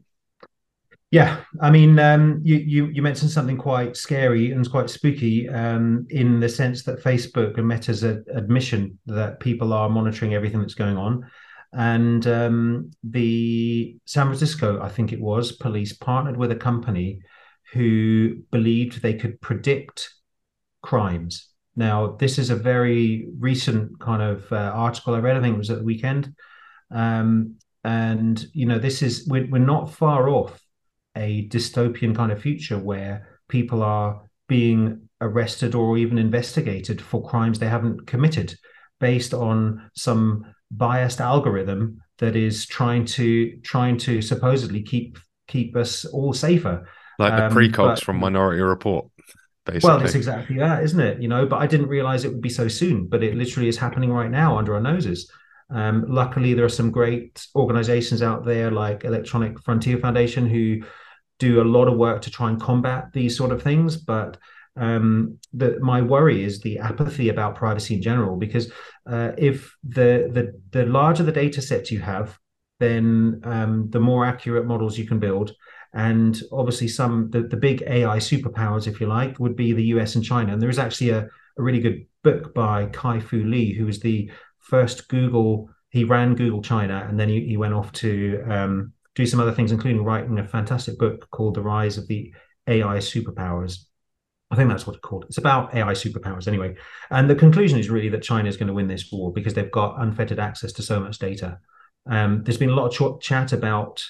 Yeah, 1.11 1.41
I 1.61 1.71
mean, 1.71 1.99
um, 1.99 2.41
you, 2.45 2.57
you, 2.57 2.87
you 2.87 3.03
mentioned 3.03 3.33
something 3.33 3.57
quite 3.57 3.97
scary 3.97 4.53
and 4.53 4.71
quite 4.71 4.89
spooky 4.89 5.49
um, 5.49 6.07
in 6.11 6.39
the 6.39 6.49
sense 6.49 6.85
that 6.85 7.03
Facebook 7.03 7.59
and 7.59 7.67
Meta's 7.67 8.05
a, 8.05 8.23
admission 8.33 8.97
that 9.07 9.41
people 9.41 9.73
are 9.73 9.91
monitoring 9.91 10.35
everything 10.35 10.61
that's 10.61 10.75
going 10.75 10.97
on, 10.97 11.29
and 11.73 12.27
um, 12.29 12.91
the 13.03 13.97
San 14.05 14.27
Francisco, 14.27 14.81
I 14.81 14.89
think 14.89 15.13
it 15.13 15.21
was, 15.21 15.51
police 15.51 15.93
partnered 15.93 16.37
with 16.37 16.53
a 16.53 16.57
company 16.57 17.21
who 17.73 18.37
believed 18.53 19.03
they 19.03 19.15
could 19.15 19.41
predict 19.41 20.11
crimes 20.81 21.50
now, 21.77 22.17
this 22.19 22.39
is 22.39 22.51
a 22.51 22.57
very 22.57 23.29
recent 23.39 23.99
kind 24.01 24.23
of 24.23 24.51
uh, 24.53 24.57
article 24.57 25.15
I 25.15 25.19
read. 25.19 25.37
I 25.37 25.41
think 25.41 25.55
it 25.55 25.59
was 25.59 25.71
at 25.71 25.79
the 25.79 25.85
weekend, 25.85 26.35
um, 26.91 27.57
and 27.85 28.45
you 28.53 28.67
know, 28.67 28.79
this 28.79 29.03
is 29.03 29.27
we're, 29.29 29.49
we're 29.49 29.59
not 29.59 29.93
far 29.93 30.29
off 30.29 30.61
a 31.17 31.49
dystopian 31.49 32.15
kind 32.15 32.33
of 32.33 32.43
future 32.43 32.79
where 32.79 33.41
people 33.49 33.83
are 33.83 34.23
being 34.49 35.09
arrested 35.21 35.75
or 35.75 35.97
even 35.97 36.19
investigated 36.19 37.01
for 37.01 37.27
crimes 37.29 37.59
they 37.59 37.69
haven't 37.69 38.07
committed 38.07 38.55
based 38.99 39.35
on 39.35 39.91
some 39.95 40.45
biased 40.71 41.21
algorithm 41.21 42.01
that 42.19 42.37
is 42.37 42.67
trying 42.67 43.05
to 43.05 43.57
trying 43.63 43.97
to 43.97 44.21
supposedly 44.23 44.83
keep 44.83 45.19
keep 45.49 45.77
us 45.77 46.05
all 46.05 46.33
safer. 46.33 46.87
Like 47.19 47.37
the 47.37 47.47
um, 47.47 47.53
precogs 47.53 48.03
from 48.03 48.19
Minority 48.19 48.63
Report. 48.63 49.07
Basically. 49.67 49.89
Well, 49.89 50.03
it's 50.03 50.15
exactly 50.15 50.57
that, 50.59 50.83
isn't 50.83 51.01
it? 51.01 51.21
You 51.21 51.29
know, 51.29 51.47
but 51.47 51.61
I 51.61 51.67
didn't 51.67 51.89
realize 51.89 52.25
it 52.25 52.33
would 52.33 52.41
be 52.41 52.49
so 52.49 52.67
soon, 52.67 53.07
but 53.07 53.23
it 53.23 53.37
literally 53.37 53.69
is 53.69 53.77
happening 53.77 54.11
right 54.11 54.31
now 54.31 54.57
under 54.57 54.75
our 54.75 54.81
noses. 54.81 55.31
Um, 55.69 56.07
luckily, 56.09 56.55
there 56.55 56.65
are 56.65 56.69
some 56.71 56.91
great 56.91 57.47
organizations 57.55 58.23
out 58.23 58.45
there 58.45 58.71
like 58.71 59.05
Electronic 59.05 59.61
Frontier 59.61 59.99
Foundation 59.99 60.49
who 60.49 60.81
do 61.39 61.61
a 61.61 61.65
lot 61.65 61.89
of 61.89 61.97
work 61.97 62.23
to 62.23 62.31
try 62.31 62.49
and 62.49 62.61
combat 62.61 63.13
these 63.13 63.37
sort 63.37 63.53
of 63.53 63.63
things. 63.63 63.97
But 63.97 64.39
um, 64.77 65.39
the, 65.53 65.79
my 65.81 66.01
worry 66.01 66.43
is 66.43 66.61
the 66.61 66.79
apathy 66.79 67.29
about 67.29 67.55
privacy 67.55 67.95
in 67.95 68.03
general, 68.03 68.37
because 68.37 68.73
uh, 69.07 69.33
if 69.37 69.77
the, 69.85 70.31
the 70.33 70.61
the 70.71 70.87
larger 70.87 71.23
the 71.23 71.33
data 71.33 71.61
sets 71.63 71.93
you 71.93 72.01
have, 72.01 72.39
then 72.79 73.41
um, 73.45 73.91
the 73.91 74.01
more 74.01 74.25
accurate 74.25 74.67
models 74.67 74.99
you 74.99 75.07
can 75.07 75.19
build. 75.19 75.53
And 75.93 76.41
obviously, 76.53 76.89
some 76.89 77.31
the, 77.31 77.43
the 77.43 77.57
big 77.57 77.83
AI 77.87 78.19
superpowers, 78.19 78.87
if 78.87 79.01
you 79.01 79.07
like, 79.07 79.39
would 79.41 79.57
be 79.57 79.73
the 79.73 79.85
US 79.85 80.15
and 80.15 80.25
China. 80.25 80.53
And 80.53 80.63
there 80.63 80.71
is 80.71 80.79
actually 80.79 81.11
a, 81.11 81.29
a 81.59 81.63
really 81.63 81.81
good 81.81 82.07
book 82.23 82.55
by 82.55 82.87
Kai 82.87 83.21
Fu 83.21 83.45
Lee, 83.45 83.75
who 83.75 83.87
was 83.87 84.01
the 84.01 84.31
first 84.59 85.09
Google. 85.09 85.71
He 85.91 86.05
ran 86.05 86.37
Google 86.37 86.63
China, 86.63 87.07
and 87.09 87.19
then 87.19 87.29
he, 87.29 87.45
he 87.47 87.57
went 87.57 87.75
off 87.75 87.91
to 87.95 88.45
um, 88.49 88.93
do 89.15 89.27
some 89.27 89.41
other 89.41 89.53
things, 89.53 89.73
including 89.73 90.05
writing 90.05 90.39
a 90.39 90.47
fantastic 90.47 90.99
book 90.99 91.29
called 91.31 91.55
The 91.55 91.63
Rise 91.63 91.99
of 91.99 92.07
the 92.07 92.33
AI 92.69 92.99
Superpowers. 92.99 93.85
I 94.51 94.57
think 94.57 94.69
that's 94.69 94.87
what 94.87 94.97
it's 94.97 95.03
called. 95.03 95.25
It's 95.29 95.39
about 95.39 95.75
AI 95.75 95.93
superpowers 95.93 96.49
anyway. 96.49 96.75
And 97.11 97.31
the 97.31 97.37
conclusion 97.37 97.79
is 97.79 97.89
really 97.89 98.09
that 98.09 98.23
China 98.23 98.49
is 98.49 98.57
going 98.57 98.67
to 98.67 98.75
win 98.75 98.89
this 98.89 99.11
war 99.13 99.33
because 99.33 99.55
they've 99.55 99.71
got 99.71 100.01
unfettered 100.01 100.41
access 100.41 100.73
to 100.73 100.83
so 100.83 100.99
much 100.99 101.19
data. 101.19 101.59
Um, 102.09 102.43
there's 102.43 102.59
been 102.59 102.71
a 102.71 102.75
lot 102.75 102.87
of 103.01 103.21
ch- 103.21 103.25
chat 103.25 103.53
about 103.53 104.05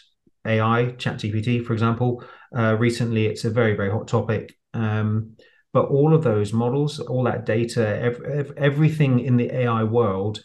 AI, 0.47 0.95
ChatGPT, 0.97 1.65
for 1.65 1.73
example. 1.73 2.25
Uh, 2.57 2.77
recently, 2.79 3.27
it's 3.27 3.45
a 3.45 3.51
very, 3.51 3.75
very 3.75 3.91
hot 3.91 4.09
topic. 4.09 4.55
Um, 4.75 5.37
but 5.73 5.87
all 5.87 6.15
of 6.15 6.25
those 6.25 6.53
models, 6.53 6.99
all 6.99 7.25
that 7.25 7.47
data, 7.47 7.87
ev- 8.01 8.53
everything 8.57 9.21
in 9.21 9.37
the 9.37 9.55
AI 9.55 9.85
world 9.85 10.43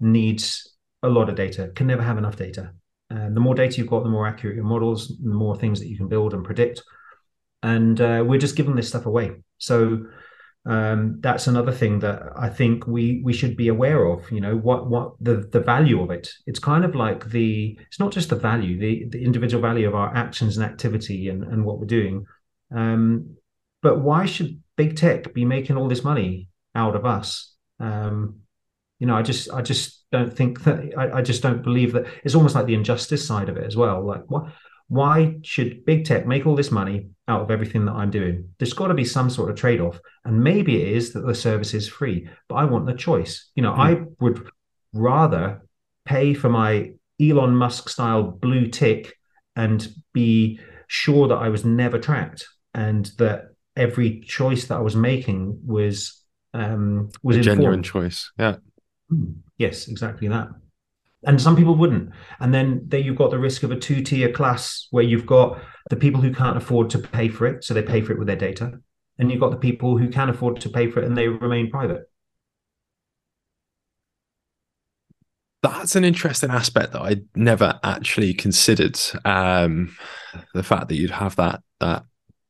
needs 0.00 0.76
a 1.02 1.08
lot 1.08 1.28
of 1.28 1.36
data, 1.36 1.70
can 1.74 1.86
never 1.86 2.02
have 2.02 2.18
enough 2.18 2.36
data. 2.36 2.72
And 3.08 3.36
the 3.36 3.40
more 3.40 3.54
data 3.54 3.78
you've 3.78 3.88
got, 3.88 4.02
the 4.02 4.10
more 4.10 4.26
accurate 4.26 4.56
your 4.56 4.64
models, 4.64 5.16
the 5.22 5.34
more 5.34 5.56
things 5.56 5.80
that 5.80 5.88
you 5.88 5.96
can 5.96 6.08
build 6.08 6.34
and 6.34 6.44
predict. 6.44 6.82
And 7.62 8.00
uh, 8.00 8.24
we're 8.26 8.40
just 8.40 8.56
giving 8.56 8.74
this 8.74 8.88
stuff 8.88 9.06
away. 9.06 9.30
So 9.58 10.06
um, 10.66 11.20
that's 11.20 11.46
another 11.46 11.70
thing 11.70 12.00
that 12.00 12.22
I 12.36 12.48
think 12.48 12.86
we 12.88 13.20
we 13.24 13.32
should 13.32 13.56
be 13.56 13.68
aware 13.68 14.04
of. 14.06 14.30
You 14.32 14.40
know 14.40 14.56
what 14.56 14.88
what 14.88 15.12
the 15.20 15.48
the 15.52 15.60
value 15.60 16.02
of 16.02 16.10
it. 16.10 16.28
It's 16.46 16.58
kind 16.58 16.84
of 16.84 16.94
like 16.96 17.30
the 17.30 17.78
it's 17.86 18.00
not 18.00 18.12
just 18.12 18.30
the 18.30 18.36
value, 18.36 18.78
the 18.78 19.08
the 19.10 19.24
individual 19.24 19.62
value 19.62 19.86
of 19.86 19.94
our 19.94 20.14
actions 20.14 20.56
and 20.56 20.66
activity 20.66 21.28
and 21.28 21.44
and 21.44 21.64
what 21.64 21.78
we're 21.78 21.86
doing. 21.86 22.26
Um, 22.74 23.36
but 23.80 24.00
why 24.00 24.26
should 24.26 24.60
big 24.76 24.96
tech 24.96 25.32
be 25.32 25.44
making 25.44 25.76
all 25.76 25.88
this 25.88 26.02
money 26.02 26.48
out 26.74 26.96
of 26.96 27.06
us? 27.06 27.54
Um, 27.78 28.40
you 28.98 29.06
know, 29.06 29.14
I 29.14 29.22
just 29.22 29.48
I 29.52 29.62
just 29.62 30.04
don't 30.10 30.36
think 30.36 30.64
that 30.64 30.92
I, 30.98 31.18
I 31.18 31.22
just 31.22 31.42
don't 31.42 31.62
believe 31.62 31.92
that 31.92 32.06
it's 32.24 32.34
almost 32.34 32.56
like 32.56 32.66
the 32.66 32.74
injustice 32.74 33.24
side 33.24 33.48
of 33.48 33.56
it 33.56 33.64
as 33.64 33.76
well. 33.76 34.04
Like 34.04 34.22
what 34.26 34.46
why 34.88 35.36
should 35.42 35.84
big 35.84 36.04
tech 36.04 36.26
make 36.26 36.46
all 36.46 36.54
this 36.54 36.70
money 36.70 37.08
out 37.28 37.42
of 37.42 37.50
everything 37.50 37.86
that 37.86 37.92
I'm 37.92 38.10
doing? 38.10 38.50
There's 38.58 38.72
got 38.72 38.88
to 38.88 38.94
be 38.94 39.04
some 39.04 39.30
sort 39.30 39.50
of 39.50 39.56
trade 39.56 39.80
off. 39.80 39.98
And 40.24 40.42
maybe 40.42 40.80
it 40.80 40.88
is 40.88 41.12
that 41.12 41.26
the 41.26 41.34
service 41.34 41.74
is 41.74 41.88
free, 41.88 42.28
but 42.48 42.56
I 42.56 42.64
want 42.64 42.86
the 42.86 42.94
choice. 42.94 43.50
You 43.56 43.62
know, 43.62 43.72
mm. 43.72 43.78
I 43.78 44.04
would 44.20 44.48
rather 44.92 45.62
pay 46.04 46.34
for 46.34 46.48
my 46.48 46.92
Elon 47.20 47.56
Musk 47.56 47.88
style 47.88 48.22
blue 48.22 48.68
tick 48.68 49.14
and 49.56 49.88
be 50.12 50.60
sure 50.86 51.28
that 51.28 51.36
I 51.36 51.48
was 51.48 51.64
never 51.64 51.98
tracked 51.98 52.46
and 52.74 53.06
that 53.18 53.48
every 53.74 54.20
choice 54.20 54.66
that 54.66 54.76
I 54.76 54.80
was 54.80 54.94
making 54.94 55.60
was 55.66 56.22
um 56.54 57.10
was 57.22 57.36
a 57.36 57.40
genuine 57.40 57.82
choice. 57.82 58.30
Yeah. 58.38 58.56
Hmm. 59.08 59.32
Yes, 59.58 59.88
exactly 59.88 60.28
that 60.28 60.48
and 61.26 61.42
some 61.42 61.56
people 61.56 61.74
wouldn't. 61.74 62.10
And 62.40 62.54
then 62.54 62.82
there 62.86 63.00
you've 63.00 63.16
got 63.16 63.30
the 63.30 63.38
risk 63.38 63.64
of 63.64 63.72
a 63.72 63.76
two 63.76 64.00
tier 64.00 64.30
class 64.30 64.86
where 64.92 65.02
you've 65.02 65.26
got 65.26 65.60
the 65.90 65.96
people 65.96 66.20
who 66.20 66.32
can't 66.32 66.56
afford 66.56 66.88
to 66.90 66.98
pay 66.98 67.28
for 67.28 67.46
it 67.46 67.64
so 67.64 67.74
they 67.74 67.82
pay 67.82 68.00
for 68.00 68.12
it 68.12 68.18
with 68.18 68.28
their 68.28 68.36
data. 68.36 68.78
And 69.18 69.30
you've 69.30 69.40
got 69.40 69.50
the 69.50 69.56
people 69.56 69.98
who 69.98 70.08
can 70.08 70.30
afford 70.30 70.60
to 70.60 70.68
pay 70.68 70.88
for 70.88 71.00
it 71.00 71.06
and 71.06 71.16
they 71.16 71.26
remain 71.26 71.68
private. 71.68 72.08
That's 75.62 75.96
an 75.96 76.04
interesting 76.04 76.50
aspect 76.50 76.92
that 76.92 77.02
i 77.02 77.16
never 77.34 77.80
actually 77.82 78.32
considered 78.34 79.00
um, 79.24 79.96
the 80.54 80.62
fact 80.62 80.88
that 80.88 80.94
you'd 80.94 81.10
have 81.10 81.34
that 81.36 81.60
that 81.80 82.04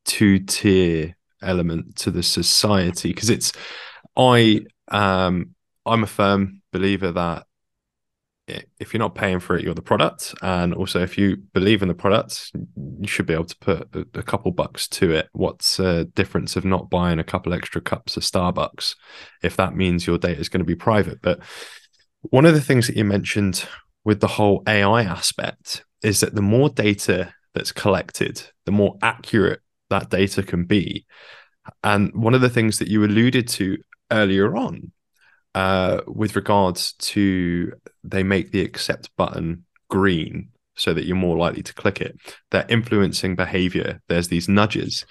two 0.05 0.41
tier 0.41 1.17
element 1.41 1.97
to 1.97 2.11
the 2.11 2.23
society. 2.23 3.09
Because 3.09 3.31
it's 3.31 3.53
i 4.19 4.61
um 4.89 5.55
i'm 5.87 6.03
a 6.03 6.07
firm 6.07 6.61
believer 6.73 7.13
that 7.13 7.47
if 8.49 8.93
you're 8.93 9.01
not 9.01 9.15
paying 9.15 9.41
for 9.41 9.57
it, 9.57 9.65
you're 9.65 9.75
the 9.75 9.83
product. 9.83 10.35
And 10.41 10.73
also, 10.73 11.03
if 11.03 11.19
you 11.19 11.37
believe 11.37 11.83
in 11.83 11.89
the 11.89 11.95
product, 11.95 12.53
you 12.55 13.09
should 13.09 13.27
be 13.27 13.35
able 13.35 13.47
to 13.47 13.59
put 13.59 13.89
a, 14.15 14.23
couple 14.23 14.53
bucks 14.53 14.87
to 14.89 15.11
it. 15.11 15.29
What's 15.33 15.79
the 15.79 16.11
difference 16.15 16.55
of 16.55 16.65
not 16.65 16.89
buying 16.89 17.19
a 17.19 17.25
couple 17.25 17.53
extra 17.53 17.81
cups 17.81 18.17
of 18.17 18.23
Starbucks 18.23 18.95
if 19.43 19.57
that 19.57 19.75
means 19.75 20.07
your 20.07 20.19
data 20.19 20.41
is 20.41 20.49
going 20.49 20.61
to 20.61 20.65
be 20.65 20.77
private? 20.77 21.21
But 21.23 21.41
one 22.23 22.47
of 22.47 22.55
the 22.55 22.61
things 22.61 22.87
that 22.87 22.97
you 22.97 23.05
mentioned 23.05 23.67
with 24.05 24.21
the 24.21 24.29
whole 24.29 24.63
AI 24.69 25.03
aspect 25.03 25.85
is 26.03 26.21
that 26.21 26.35
the 26.35 26.43
more 26.43 26.69
data 26.69 27.35
that's 27.55 27.73
collected, 27.73 28.43
the 28.65 28.73
more 28.73 28.97
accurate 29.03 29.61
that 29.91 30.11
data 30.11 30.43
can 30.43 30.65
be. 30.65 31.07
And 31.83 32.15
one 32.15 32.35
of 32.35 32.41
the 32.41 32.51
things 32.51 32.79
that 32.79 32.89
you 32.89 33.05
alluded 33.05 33.49
to 33.49 33.79
earlier 34.13 34.57
on 34.57 34.93
uh, 35.57 36.03
with 36.07 36.37
regards 36.37 36.93
to 36.93 37.73
they 38.05 38.23
make 38.23 38.53
the 38.53 38.61
accept 38.61 39.09
button 39.17 39.65
green 39.89 40.51
so 40.75 40.93
that 40.93 41.07
you're 41.07 41.17
more 41.17 41.39
likely 41.39 41.63
to 41.63 41.73
click 41.73 42.03
it. 42.03 42.15
They're 42.51 42.67
influencing 42.69 43.37
behavior. 43.37 44.03
There's 44.07 44.29
these 44.29 44.51
nudges. 44.51 45.07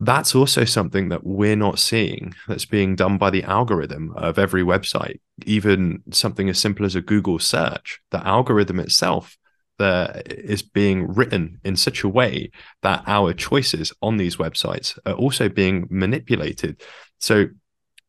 That's 0.00 0.34
also 0.34 0.64
something 0.64 1.10
that 1.10 1.24
we're 1.24 1.56
not 1.56 1.78
seeing 1.78 2.32
that's 2.48 2.64
being 2.64 2.96
done 2.96 3.18
by 3.18 3.28
the 3.28 3.42
algorithm 3.42 4.14
of 4.16 4.38
every 4.38 4.62
website, 4.62 5.20
even 5.44 6.04
something 6.10 6.48
as 6.48 6.58
simple 6.58 6.86
as 6.86 6.94
a 6.94 7.02
Google 7.02 7.38
search. 7.38 8.00
The 8.12 8.26
algorithm 8.26 8.80
itself 8.80 9.36
that 9.78 10.32
is 10.32 10.62
being 10.62 11.06
written 11.06 11.60
in 11.64 11.76
such 11.76 12.02
a 12.02 12.08
way 12.08 12.50
that 12.80 13.02
our 13.06 13.34
choices 13.34 13.92
on 14.00 14.16
these 14.16 14.36
websites 14.36 14.98
are 15.04 15.12
also 15.12 15.50
being 15.50 15.86
manipulated. 15.90 16.80
So 17.18 17.48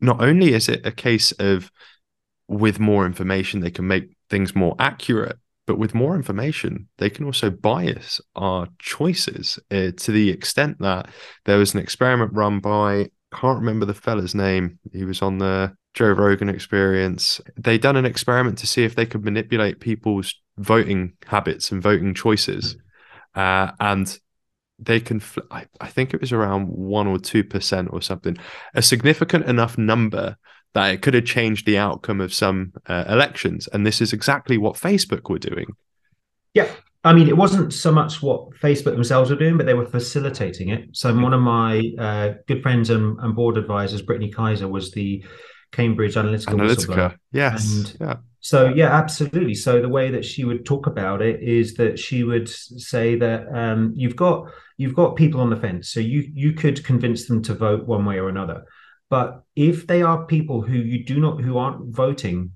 not 0.01 0.21
only 0.21 0.53
is 0.53 0.67
it 0.67 0.85
a 0.85 0.91
case 0.91 1.31
of 1.33 1.71
with 2.47 2.79
more 2.79 3.05
information 3.05 3.59
they 3.59 3.71
can 3.71 3.87
make 3.87 4.15
things 4.29 4.55
more 4.55 4.75
accurate 4.79 5.37
but 5.67 5.77
with 5.77 5.93
more 5.93 6.15
information 6.15 6.87
they 6.97 7.09
can 7.09 7.25
also 7.25 7.49
bias 7.49 8.19
our 8.35 8.67
choices 8.79 9.57
uh, 9.71 9.91
to 9.97 10.11
the 10.11 10.29
extent 10.29 10.77
that 10.79 11.07
there 11.45 11.57
was 11.57 11.73
an 11.73 11.79
experiment 11.79 12.33
run 12.33 12.59
by 12.59 13.07
can't 13.33 13.59
remember 13.59 13.85
the 13.85 13.93
fella's 13.93 14.35
name 14.35 14.79
he 14.91 15.05
was 15.05 15.21
on 15.21 15.37
the 15.37 15.73
Joe 15.93 16.11
Rogan 16.11 16.49
experience. 16.49 17.41
They 17.57 17.77
done 17.77 17.97
an 17.97 18.05
experiment 18.05 18.57
to 18.59 18.67
see 18.67 18.83
if 18.83 18.95
they 18.95 19.05
could 19.05 19.25
manipulate 19.25 19.79
people's 19.79 20.35
voting 20.57 21.13
habits 21.25 21.71
and 21.71 21.81
voting 21.81 22.13
choices 22.13 22.77
uh, 23.35 23.71
and 23.79 24.17
they 24.81 24.99
can 24.99 25.21
I, 25.49 25.65
I 25.79 25.87
think 25.87 26.13
it 26.13 26.21
was 26.21 26.31
around 26.31 26.67
1 26.67 27.07
or 27.07 27.17
2% 27.17 27.93
or 27.93 28.01
something 28.01 28.37
a 28.73 28.81
significant 28.81 29.45
enough 29.45 29.77
number 29.77 30.37
that 30.73 30.93
it 30.93 31.01
could 31.01 31.13
have 31.13 31.25
changed 31.25 31.65
the 31.65 31.77
outcome 31.77 32.21
of 32.21 32.33
some 32.33 32.71
uh, 32.87 33.03
elections. 33.09 33.67
And 33.73 33.85
this 33.85 34.01
is 34.01 34.13
exactly 34.13 34.57
what 34.57 34.75
facebook 34.75 35.29
were 35.29 35.39
doing. 35.39 35.67
Yeah. 36.53 36.69
I 37.03 37.13
mean 37.13 37.27
it 37.27 37.37
wasn't 37.37 37.73
so 37.73 37.91
much 37.91 38.21
what 38.21 38.51
facebook 38.61 38.93
themselves 38.93 39.29
were 39.31 39.35
doing 39.35 39.57
but 39.57 39.65
they 39.65 39.73
were 39.73 39.85
facilitating 39.87 40.69
it. 40.69 40.89
So 40.93 41.13
one 41.13 41.33
of 41.33 41.41
my 41.41 41.81
uh, 41.97 42.33
good 42.47 42.61
friends 42.61 42.89
and, 42.89 43.19
and, 43.19 43.35
board 43.35 43.57
advisors 43.57 44.01
brittany 44.01 44.31
kaiser 44.31 44.67
was 44.67 44.91
the 44.91 45.23
cambridge 45.71 46.15
analytica, 46.15 46.53
analytica 46.53 47.15
yes 47.31 47.65
and 47.65 47.97
yeah 47.99 48.15
so 48.41 48.69
yeah, 48.69 48.91
absolutely. 48.91 49.53
So 49.53 49.81
the 49.81 49.88
way 49.88 50.10
that 50.10 50.25
she 50.25 50.43
would 50.43 50.65
talk 50.65 50.88
about 50.88 51.21
it 51.21 51.41
is 51.41 51.75
that 51.75 51.99
she 51.99 52.23
would 52.23 52.49
say 52.49 53.15
that 53.15 53.47
um, 53.55 53.93
you've 53.95 54.15
got 54.15 54.51
you've 54.77 54.95
got 54.95 55.15
people 55.15 55.41
on 55.41 55.51
the 55.51 55.55
fence, 55.55 55.89
so 55.89 55.99
you 55.99 56.27
you 56.34 56.53
could 56.53 56.84
convince 56.84 57.27
them 57.27 57.43
to 57.43 57.53
vote 57.53 57.86
one 57.86 58.03
way 58.03 58.17
or 58.17 58.29
another. 58.29 58.65
But 59.12 59.43
if 59.55 59.86
they 59.86 60.01
are 60.01 60.25
people 60.25 60.63
who 60.63 60.73
you 60.73 61.05
do 61.05 61.19
not 61.19 61.41
who 61.41 61.60
aren't 61.60 61.93
voting 61.93 62.53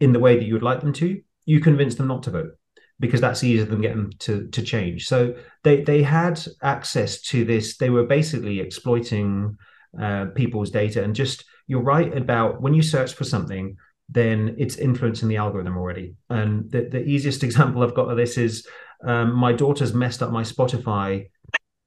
in 0.00 0.14
the 0.14 0.18
way 0.18 0.36
that 0.36 0.44
you 0.44 0.54
would 0.54 0.62
like 0.62 0.80
them 0.80 0.94
to, 0.94 1.20
you 1.44 1.60
convince 1.60 1.96
them 1.96 2.08
not 2.08 2.22
to 2.22 2.30
vote 2.30 2.52
because 2.98 3.20
that's 3.20 3.44
easier 3.44 3.66
than 3.66 3.82
getting 3.82 4.04
them 4.04 4.12
to 4.20 4.48
to 4.48 4.62
change. 4.62 5.06
So 5.06 5.34
they 5.64 5.82
they 5.82 6.02
had 6.02 6.40
access 6.62 7.20
to 7.22 7.44
this. 7.44 7.76
They 7.76 7.90
were 7.90 8.06
basically 8.06 8.60
exploiting 8.60 9.58
uh, 10.00 10.26
people's 10.34 10.70
data 10.70 11.04
and 11.04 11.14
just 11.14 11.44
you're 11.66 11.82
right 11.82 12.16
about 12.16 12.60
when 12.60 12.74
you 12.74 12.82
search 12.82 13.14
for 13.14 13.24
something 13.24 13.76
then 14.08 14.54
it's 14.58 14.76
influencing 14.76 15.28
the 15.28 15.36
algorithm 15.36 15.76
already. 15.76 16.14
And 16.30 16.70
the, 16.70 16.82
the 16.82 17.04
easiest 17.04 17.42
example 17.48 17.82
I've 17.82 17.94
got 17.94 18.10
of 18.10 18.16
this 18.16 18.38
is 18.38 18.66
um, 19.04 19.34
my 19.34 19.52
daughter's 19.52 19.94
messed 19.94 20.22
up 20.22 20.30
my 20.30 20.42
Spotify 20.42 21.28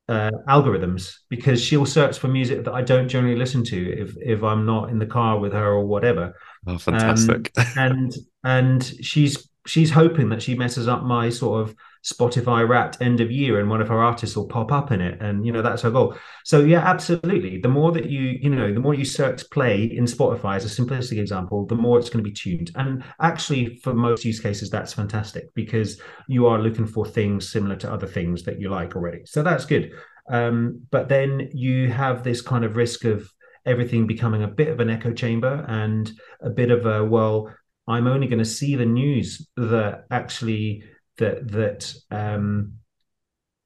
uh, 0.08 0.32
algorithms 0.48 1.18
because 1.30 1.62
she'll 1.62 1.86
search 1.86 2.18
for 2.18 2.28
music 2.28 2.64
that 2.66 2.74
I 2.74 2.82
don't 2.82 3.08
generally 3.08 3.38
listen 3.38 3.64
to 3.66 3.94
if 3.94 4.16
if 4.20 4.44
I'm 4.44 4.66
not 4.66 4.90
in 4.90 4.98
the 4.98 5.06
car 5.06 5.40
with 5.40 5.54
her 5.54 5.68
or 5.68 5.86
whatever. 5.86 6.34
Oh, 6.66 6.80
fantastic! 6.80 7.52
Um, 7.58 7.66
and 7.78 8.16
and 8.44 8.84
she's 8.84 9.48
she's 9.68 9.92
hoping 9.92 10.30
that 10.30 10.42
she 10.42 10.56
messes 10.56 10.88
up 10.88 11.04
my 11.04 11.30
sort 11.30 11.62
of 11.62 11.76
Spotify 12.04 12.68
wrapped 12.68 13.02
end 13.02 13.20
of 13.20 13.32
year 13.32 13.60
and 13.60 13.70
one 13.70 13.82
of 13.82 13.92
our 13.92 14.00
artists 14.00 14.36
will 14.36 14.48
pop 14.48 14.72
up 14.72 14.92
in 14.92 15.02
it. 15.02 15.22
And, 15.22 15.46
you 15.46 15.52
know, 15.52 15.62
that's 15.62 15.84
our 15.84 15.92
goal. 15.92 16.16
So, 16.46 16.62
yeah, 16.62 16.80
absolutely. 16.80 17.60
The 17.60 17.68
more 17.68 17.92
that 17.92 18.10
you, 18.10 18.38
you 18.42 18.50
know, 18.50 18.74
the 18.74 18.80
more 18.80 18.94
you 18.94 19.06
search 19.06 19.50
play 19.50 19.84
in 19.84 20.06
Spotify 20.06 20.56
as 20.56 20.66
a 20.66 20.82
simplistic 20.82 21.20
example, 21.20 21.66
the 21.66 21.76
more 21.76 22.00
it's 22.00 22.10
going 22.10 22.24
to 22.24 22.30
be 22.30 22.34
tuned. 22.34 22.72
And 22.76 23.04
actually, 23.20 23.76
for 23.84 23.94
most 23.94 24.24
use 24.24 24.40
cases, 24.40 24.70
that's 24.70 24.94
fantastic 24.94 25.54
because 25.56 26.02
you 26.28 26.48
are 26.48 26.60
looking 26.60 26.88
for 26.88 27.06
things 27.06 27.52
similar 27.52 27.76
to 27.78 27.92
other 27.92 28.08
things 28.08 28.44
that 28.44 28.60
you 28.60 28.70
like 28.70 28.96
already. 28.96 29.22
So 29.26 29.44
that's 29.44 29.66
good. 29.66 29.92
Um, 30.30 30.84
but 30.92 31.10
then 31.10 31.50
you 31.54 31.90
have 31.92 32.24
this 32.24 32.42
kind 32.42 32.64
of 32.64 32.78
risk 32.78 33.04
of 33.04 33.30
everything 33.66 34.08
becoming 34.08 34.44
a 34.44 34.48
bit 34.48 34.70
of 34.70 34.80
an 34.80 34.90
echo 34.90 35.12
chamber 35.12 35.66
and 35.68 36.12
a 36.42 36.50
bit 36.50 36.72
of 36.72 36.86
a, 36.86 37.04
well, 37.04 37.54
I'm 37.88 38.08
only 38.08 38.28
going 38.28 38.40
to 38.40 38.46
see 38.46 38.76
the 38.76 38.86
news 38.86 39.48
that 39.58 40.06
actually 40.12 40.84
that 41.20 41.48
that 41.52 41.94
um, 42.12 42.74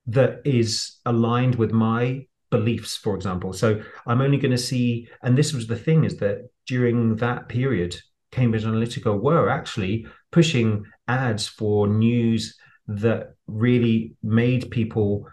that 0.05 0.41
is 0.43 0.97
aligned 1.05 1.55
with 1.55 1.71
my 1.71 2.25
beliefs, 2.49 2.97
for 2.97 3.15
example. 3.15 3.53
So 3.53 3.81
I'm 4.05 4.21
only 4.21 4.37
going 4.37 4.51
to 4.51 4.57
see, 4.57 5.07
and 5.23 5.37
this 5.37 5.53
was 5.53 5.67
the 5.67 5.77
thing, 5.77 6.03
is 6.03 6.17
that 6.17 6.49
during 6.67 7.15
that 7.15 7.47
period, 7.47 7.95
Cambridge 8.31 8.65
Analytica 8.65 9.19
were 9.19 9.49
actually 9.49 10.05
pushing 10.31 10.83
ads 11.07 11.47
for 11.47 11.87
news 11.87 12.57
that 12.87 13.35
really 13.47 14.15
made 14.21 14.69
people 14.71 15.27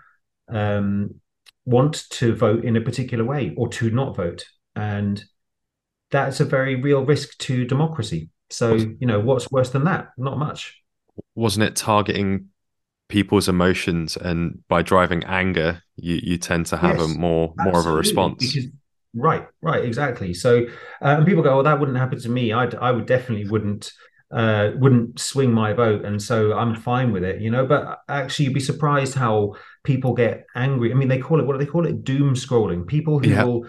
um, 0.48 1.14
want 1.64 2.08
to 2.10 2.34
vote 2.34 2.64
in 2.64 2.76
a 2.76 2.80
particular 2.80 3.24
way 3.24 3.54
or 3.56 3.68
to 3.68 3.90
not 3.90 4.16
vote. 4.16 4.44
And 4.76 5.22
that's 6.10 6.40
a 6.40 6.44
very 6.44 6.76
real 6.76 7.04
risk 7.04 7.36
to 7.38 7.64
democracy. 7.64 8.30
So, 8.50 8.74
you 8.74 9.06
know, 9.06 9.20
what's 9.20 9.50
worse 9.50 9.70
than 9.70 9.84
that? 9.84 10.08
Not 10.16 10.38
much 10.38 10.80
wasn't 11.34 11.64
it 11.64 11.76
targeting 11.76 12.48
people's 13.08 13.48
emotions? 13.48 14.16
And 14.16 14.62
by 14.68 14.82
driving 14.82 15.24
anger 15.24 15.82
you 15.96 16.20
you 16.22 16.38
tend 16.38 16.66
to 16.66 16.76
have 16.76 16.98
yes, 16.98 17.14
a 17.14 17.18
more 17.18 17.54
more 17.58 17.78
of 17.78 17.86
a 17.86 17.92
response. 17.92 18.38
because, 18.38 18.70
right 19.14 19.46
right 19.62 19.84
exactly. 19.84 20.34
So 20.34 20.66
uh, 21.02 21.16
and 21.18 21.26
people 21.26 21.42
go 21.42 21.54
well 21.54 21.64
that 21.64 21.78
wouldn't 21.78 21.98
happen 21.98 22.20
to 22.20 22.28
me. 22.28 22.52
I 22.52 22.64
i 22.66 22.90
would 22.90 23.06
definitely 23.06 23.48
wouldn't 23.48 23.92
uh, 24.32 24.70
wouldn't 24.76 25.18
swing 25.18 25.52
my 25.52 25.72
vote 25.72 26.04
and 26.04 26.22
so 26.22 26.56
i'm 26.56 26.76
fine 26.76 27.10
with 27.10 27.24
it 27.24 27.40
you 27.40 27.50
know? 27.50 27.66
But 27.66 27.98
actually 28.08 28.44
you'd 28.46 28.54
be 28.54 28.60
surprised 28.60 29.14
how 29.14 29.54
people 29.84 30.14
get 30.14 30.46
angry. 30.54 30.92
I 30.92 30.94
mean 30.94 31.08
they 31.08 31.18
call 31.18 31.40
it 31.40 31.46
what 31.46 31.54
do 31.54 31.64
they 31.64 31.70
call 31.70 31.86
it? 31.86 32.04
Doom 32.04 32.34
scrolling. 32.34 32.86
People 32.86 33.18
who 33.18 33.30
yeah. 33.30 33.44
will 33.44 33.66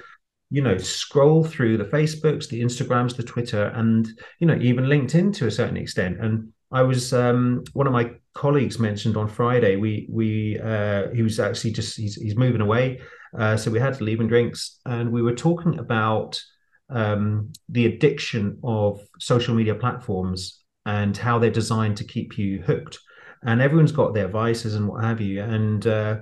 you 0.51 0.61
know 0.61 0.77
scroll 0.77 1.43
through 1.43 1.77
the 1.77 1.85
facebooks 1.85 2.49
the 2.49 2.61
instagrams 2.61 3.15
the 3.15 3.23
twitter 3.23 3.67
and 3.67 4.09
you 4.39 4.45
know 4.45 4.57
even 4.59 4.83
linkedin 4.83 5.33
to 5.33 5.47
a 5.47 5.51
certain 5.51 5.77
extent 5.77 6.19
and 6.19 6.51
I 6.71 6.83
was 6.83 7.13
um, 7.13 7.63
one 7.73 7.87
of 7.87 7.93
my 7.93 8.11
colleagues 8.33 8.79
mentioned 8.79 9.17
on 9.17 9.27
Friday. 9.27 9.75
We 9.75 10.07
we 10.09 10.59
uh, 10.59 11.09
he 11.13 11.21
was 11.21 11.39
actually 11.39 11.71
just 11.71 11.97
he's 11.97 12.15
he's 12.15 12.37
moving 12.37 12.61
away, 12.61 13.01
uh, 13.37 13.57
so 13.57 13.71
we 13.71 13.79
had 13.79 13.95
to 13.95 14.03
leave 14.03 14.19
and 14.19 14.29
drinks, 14.29 14.79
and 14.85 15.11
we 15.11 15.21
were 15.21 15.35
talking 15.35 15.79
about 15.79 16.41
um, 16.89 17.51
the 17.69 17.85
addiction 17.85 18.59
of 18.63 19.01
social 19.19 19.55
media 19.55 19.75
platforms 19.75 20.63
and 20.85 21.15
how 21.15 21.39
they're 21.39 21.49
designed 21.49 21.97
to 21.97 22.03
keep 22.03 22.37
you 22.37 22.61
hooked. 22.61 22.97
And 23.43 23.61
everyone's 23.61 23.91
got 23.91 24.13
their 24.13 24.27
vices 24.27 24.75
and 24.75 24.87
what 24.87 25.03
have 25.03 25.19
you. 25.19 25.41
And 25.41 25.85
uh, 25.87 26.17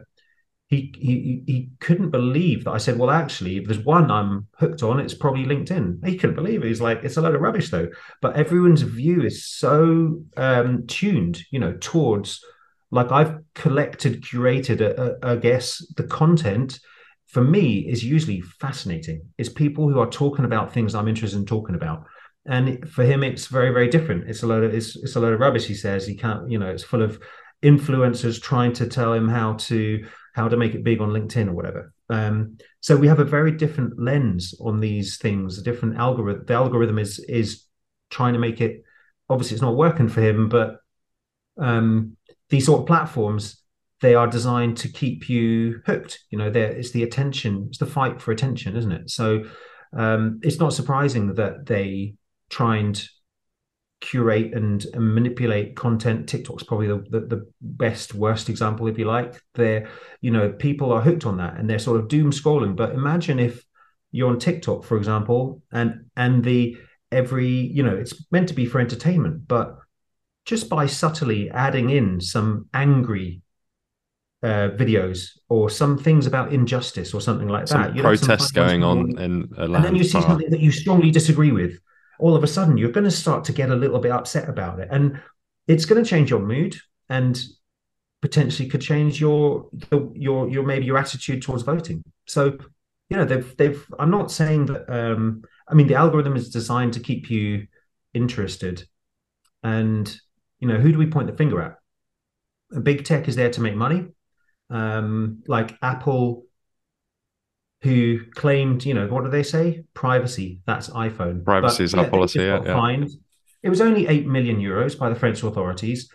he, 0.70 0.94
he 1.00 1.44
he 1.48 1.70
couldn't 1.80 2.12
believe 2.12 2.64
that 2.64 2.72
I 2.72 2.78
said, 2.78 3.00
well, 3.00 3.10
actually, 3.10 3.58
if 3.58 3.66
there's 3.66 3.84
one 3.84 4.12
I'm 4.12 4.46
hooked 4.60 4.84
on, 4.84 5.00
it's 5.00 5.16
probably 5.16 5.44
LinkedIn. 5.44 6.06
He 6.06 6.16
couldn't 6.16 6.36
believe 6.36 6.64
it. 6.64 6.68
He's 6.68 6.80
like, 6.80 7.04
it's 7.04 7.18
a 7.18 7.22
load 7.22 7.34
of 7.34 7.42
rubbish, 7.42 7.72
though. 7.72 7.90
But 8.22 8.36
everyone's 8.36 8.84
view 8.84 9.24
is 9.24 9.48
so 9.48 10.22
um, 10.38 10.86
tuned, 10.86 11.42
you 11.50 11.60
know, 11.60 11.76
towards 11.82 12.46
like 12.92 13.12
I've 13.12 13.40
collected, 13.56 14.24
curated, 14.24 14.82
uh, 14.82 15.02
uh, 15.02 15.34
I 15.34 15.36
guess, 15.38 15.84
the 15.98 16.04
content 16.04 16.80
for 17.28 17.44
me 17.44 17.80
is 17.80 18.04
usually 18.04 18.42
fascinating. 18.42 19.22
It's 19.38 19.50
people 19.50 19.90
who 19.90 20.00
are 20.00 20.10
talking 20.10 20.46
about 20.46 20.72
things 20.72 20.94
I'm 20.94 21.08
interested 21.08 21.38
in 21.38 21.46
talking 21.46 21.76
about. 21.76 22.06
And 22.46 22.90
for 22.90 23.04
him, 23.04 23.24
it's 23.24 23.48
very, 23.48 23.72
very 23.72 23.90
different. 23.90 24.30
It's 24.30 24.44
a 24.44 24.48
load 24.48 24.64
of 24.64 24.74
it's, 24.74 24.96
it's 24.96 25.16
a 25.16 25.20
load 25.20 25.34
of 25.34 25.40
rubbish. 25.40 25.66
He 25.66 25.76
says 25.76 26.06
he 26.06 26.16
can't, 26.16 26.50
you 26.50 26.58
know, 26.58 26.70
it's 26.70 26.84
full 26.84 27.04
of 27.04 27.20
influencers 27.64 28.42
trying 28.42 28.74
to 28.74 28.88
tell 28.88 29.14
him 29.14 29.28
how 29.28 29.54
to 29.54 30.06
how 30.40 30.48
to 30.50 30.58
make 30.58 30.74
it 30.74 30.84
big 30.84 31.02
on 31.02 31.10
LinkedIn 31.10 31.48
or 31.48 31.54
whatever. 31.54 31.94
Um, 32.10 32.58
so 32.80 32.96
we 32.96 33.08
have 33.08 33.20
a 33.20 33.26
very 33.38 33.52
different 33.52 34.02
lens 34.02 34.56
on 34.60 34.80
these 34.80 35.18
things. 35.18 35.58
A 35.58 35.64
different 35.64 35.98
algorithm. 35.98 36.46
The 36.48 36.54
algorithm 36.54 36.98
is 36.98 37.20
is 37.20 37.66
trying 38.10 38.34
to 38.34 38.40
make 38.40 38.62
it. 38.62 38.84
Obviously, 39.30 39.56
it's 39.56 39.62
not 39.62 39.76
working 39.76 40.10
for 40.10 40.22
him, 40.22 40.50
but 40.50 40.78
um, 41.58 42.16
these 42.50 42.66
sort 42.66 42.82
of 42.82 42.88
platforms 42.88 43.62
they 44.02 44.16
are 44.16 44.28
designed 44.28 44.78
to 44.78 44.88
keep 44.88 45.30
you 45.30 45.82
hooked. 45.86 46.20
You 46.30 46.38
know, 46.38 46.50
there 46.50 46.72
it's 46.72 46.92
the 46.92 47.04
attention. 47.04 47.66
It's 47.70 47.80
the 47.80 47.86
fight 47.86 48.22
for 48.22 48.32
attention, 48.32 48.76
isn't 48.76 48.92
it? 48.92 49.10
So 49.10 49.44
um, 49.96 50.40
it's 50.42 50.60
not 50.60 50.74
surprising 50.74 51.36
that 51.36 51.66
they 51.66 52.16
try 52.50 52.78
and 52.78 53.10
curate 54.02 54.54
and, 54.54 54.86
and, 54.94 55.14
manipulate 55.14 55.76
content. 55.76 56.28
TikTok's 56.30 56.64
probably 56.64 56.88
the, 56.88 57.04
the, 57.10 57.20
the, 57.20 57.52
best, 57.62 58.14
worst 58.14 58.50
example, 58.50 58.88
if 58.88 58.98
you 58.98 59.06
like. 59.06 59.42
They're, 59.56 59.90
you 60.22 60.32
know, 60.32 60.52
people 60.52 60.92
are 60.92 61.02
hooked 61.02 61.26
on 61.26 61.38
that 61.38 61.58
and 61.58 61.70
they're 61.70 61.80
sort 61.80 62.00
of 62.00 62.08
doom 62.08 62.32
scrolling. 62.32 62.76
But 62.76 62.94
imagine 62.94 63.40
if 63.40 63.64
you're 64.12 64.30
on 64.30 64.40
TikTok, 64.40 64.84
for 64.84 64.98
example, 64.98 65.62
and 65.72 66.06
and 66.16 66.44
the 66.44 66.78
every, 67.12 67.50
you 67.50 67.84
know, 67.84 67.96
it's 67.96 68.14
meant 68.32 68.48
to 68.50 68.54
be 68.54 68.66
for 68.66 68.80
entertainment, 68.80 69.48
but 69.48 69.78
just 70.46 70.70
by 70.70 70.86
subtly 70.86 71.50
adding 71.52 71.90
in 71.90 72.20
some 72.22 72.68
angry 72.74 73.42
uh, 74.42 74.70
videos 74.70 75.32
or 75.50 75.70
some 75.70 75.98
things 75.98 76.26
about 76.26 76.54
injustice 76.54 77.14
or 77.14 77.22
something 77.22 77.48
like 77.48 77.68
some 77.68 77.82
that. 77.82 77.96
You 77.96 78.02
protests 78.02 78.52
going 78.52 78.84
on 78.84 79.18
in 79.20 79.50
a 79.58 79.66
and 79.66 79.84
then 79.84 79.96
you 79.96 80.04
see 80.04 80.22
something 80.22 80.50
that 80.50 80.60
you 80.60 80.72
strongly 80.72 81.12
disagree 81.12 81.52
with, 81.52 81.80
all 82.20 82.36
of 82.36 82.44
a 82.44 82.48
sudden 82.48 82.78
you're 82.78 82.92
going 82.92 83.06
to 83.06 83.12
start 83.12 83.46
to 83.46 83.54
get 83.54 83.70
a 83.70 83.76
little 83.76 84.00
bit 84.00 84.12
upset 84.12 84.48
about 84.48 84.80
it. 84.80 84.90
And 84.92 85.22
it's 85.68 85.86
going 85.86 86.04
to 86.04 86.10
change 86.10 86.30
your 86.30 86.40
mood 86.40 86.76
and 87.10 87.42
potentially 88.22 88.68
could 88.68 88.82
change 88.82 89.20
your 89.20 89.70
your 90.14 90.50
your 90.50 90.64
maybe 90.64 90.86
your 90.86 90.98
attitude 90.98 91.42
towards 91.42 91.64
voting. 91.64 92.04
So 92.28 92.58
you 93.10 93.18
know 93.18 93.26
they've 93.26 93.58
they've 93.58 93.86
i'm 93.98 94.12
not 94.12 94.32
saying 94.32 94.68
that 94.68 94.88
um 94.88 95.44
i 95.68 95.74
mean 95.74 95.88
the 95.88 95.96
algorithm 95.96 96.36
is 96.36 96.50
designed 96.50 96.94
to 96.94 97.00
keep 97.00 97.30
you 97.30 97.66
interested 98.14 98.88
and 99.64 100.16
you 100.60 100.68
know 100.68 100.78
who 100.78 100.92
do 100.92 100.98
we 100.98 101.08
point 101.08 101.28
the 101.28 101.38
finger 101.38 101.62
at? 101.62 102.84
Big 102.84 103.04
tech 103.04 103.28
is 103.28 103.36
there 103.36 103.50
to 103.50 103.62
make 103.62 103.76
money. 103.76 104.08
Um 104.70 105.42
like 105.48 105.76
apple 105.82 106.46
who 107.82 108.20
claimed, 108.36 108.86
you 108.86 108.94
know, 108.94 109.08
what 109.08 109.24
do 109.24 109.30
they 109.30 109.44
say? 109.44 109.84
Privacy. 109.94 110.60
That's 110.66 110.90
iPhone. 110.90 111.44
Privacy 111.44 111.86
is 111.86 111.94
our 111.94 112.10
policy. 112.10 112.40
Yeah, 112.40 112.62
yeah. 112.64 112.74
Fined. 112.74 113.10
It 113.64 113.70
was 113.70 113.82
only 113.82 114.08
eight 114.08 114.28
million 114.28 114.58
euros 114.58 114.98
by 114.98 115.10
the 115.10 115.16
French 115.16 115.44
authorities, 115.44 116.10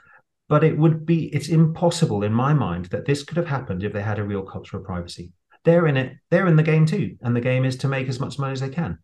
but 0.48 0.64
it 0.64 0.76
would 0.76 1.06
be. 1.06 1.26
It's 1.34 1.48
impossible 1.48 2.22
in 2.22 2.32
my 2.32 2.52
mind 2.52 2.86
that 2.86 3.06
this 3.06 3.22
could 3.22 3.36
have 3.36 3.46
happened 3.46 3.82
if 3.82 3.92
they 3.92 4.02
had 4.02 4.18
a 4.18 4.24
real 4.24 4.42
culture 4.42 4.76
of 4.76 4.84
privacy. 4.84 5.32
They're 5.64 5.86
in 5.86 5.96
it. 5.96 6.16
They're 6.30 6.46
in 6.46 6.56
the 6.56 6.62
game 6.62 6.84
too, 6.84 7.16
and 7.22 7.34
the 7.34 7.40
game 7.40 7.64
is 7.64 7.76
to 7.78 7.88
make 7.88 8.08
as 8.08 8.20
much 8.20 8.38
money 8.38 8.52
as 8.52 8.60
they 8.60 8.68
can. 8.68 8.98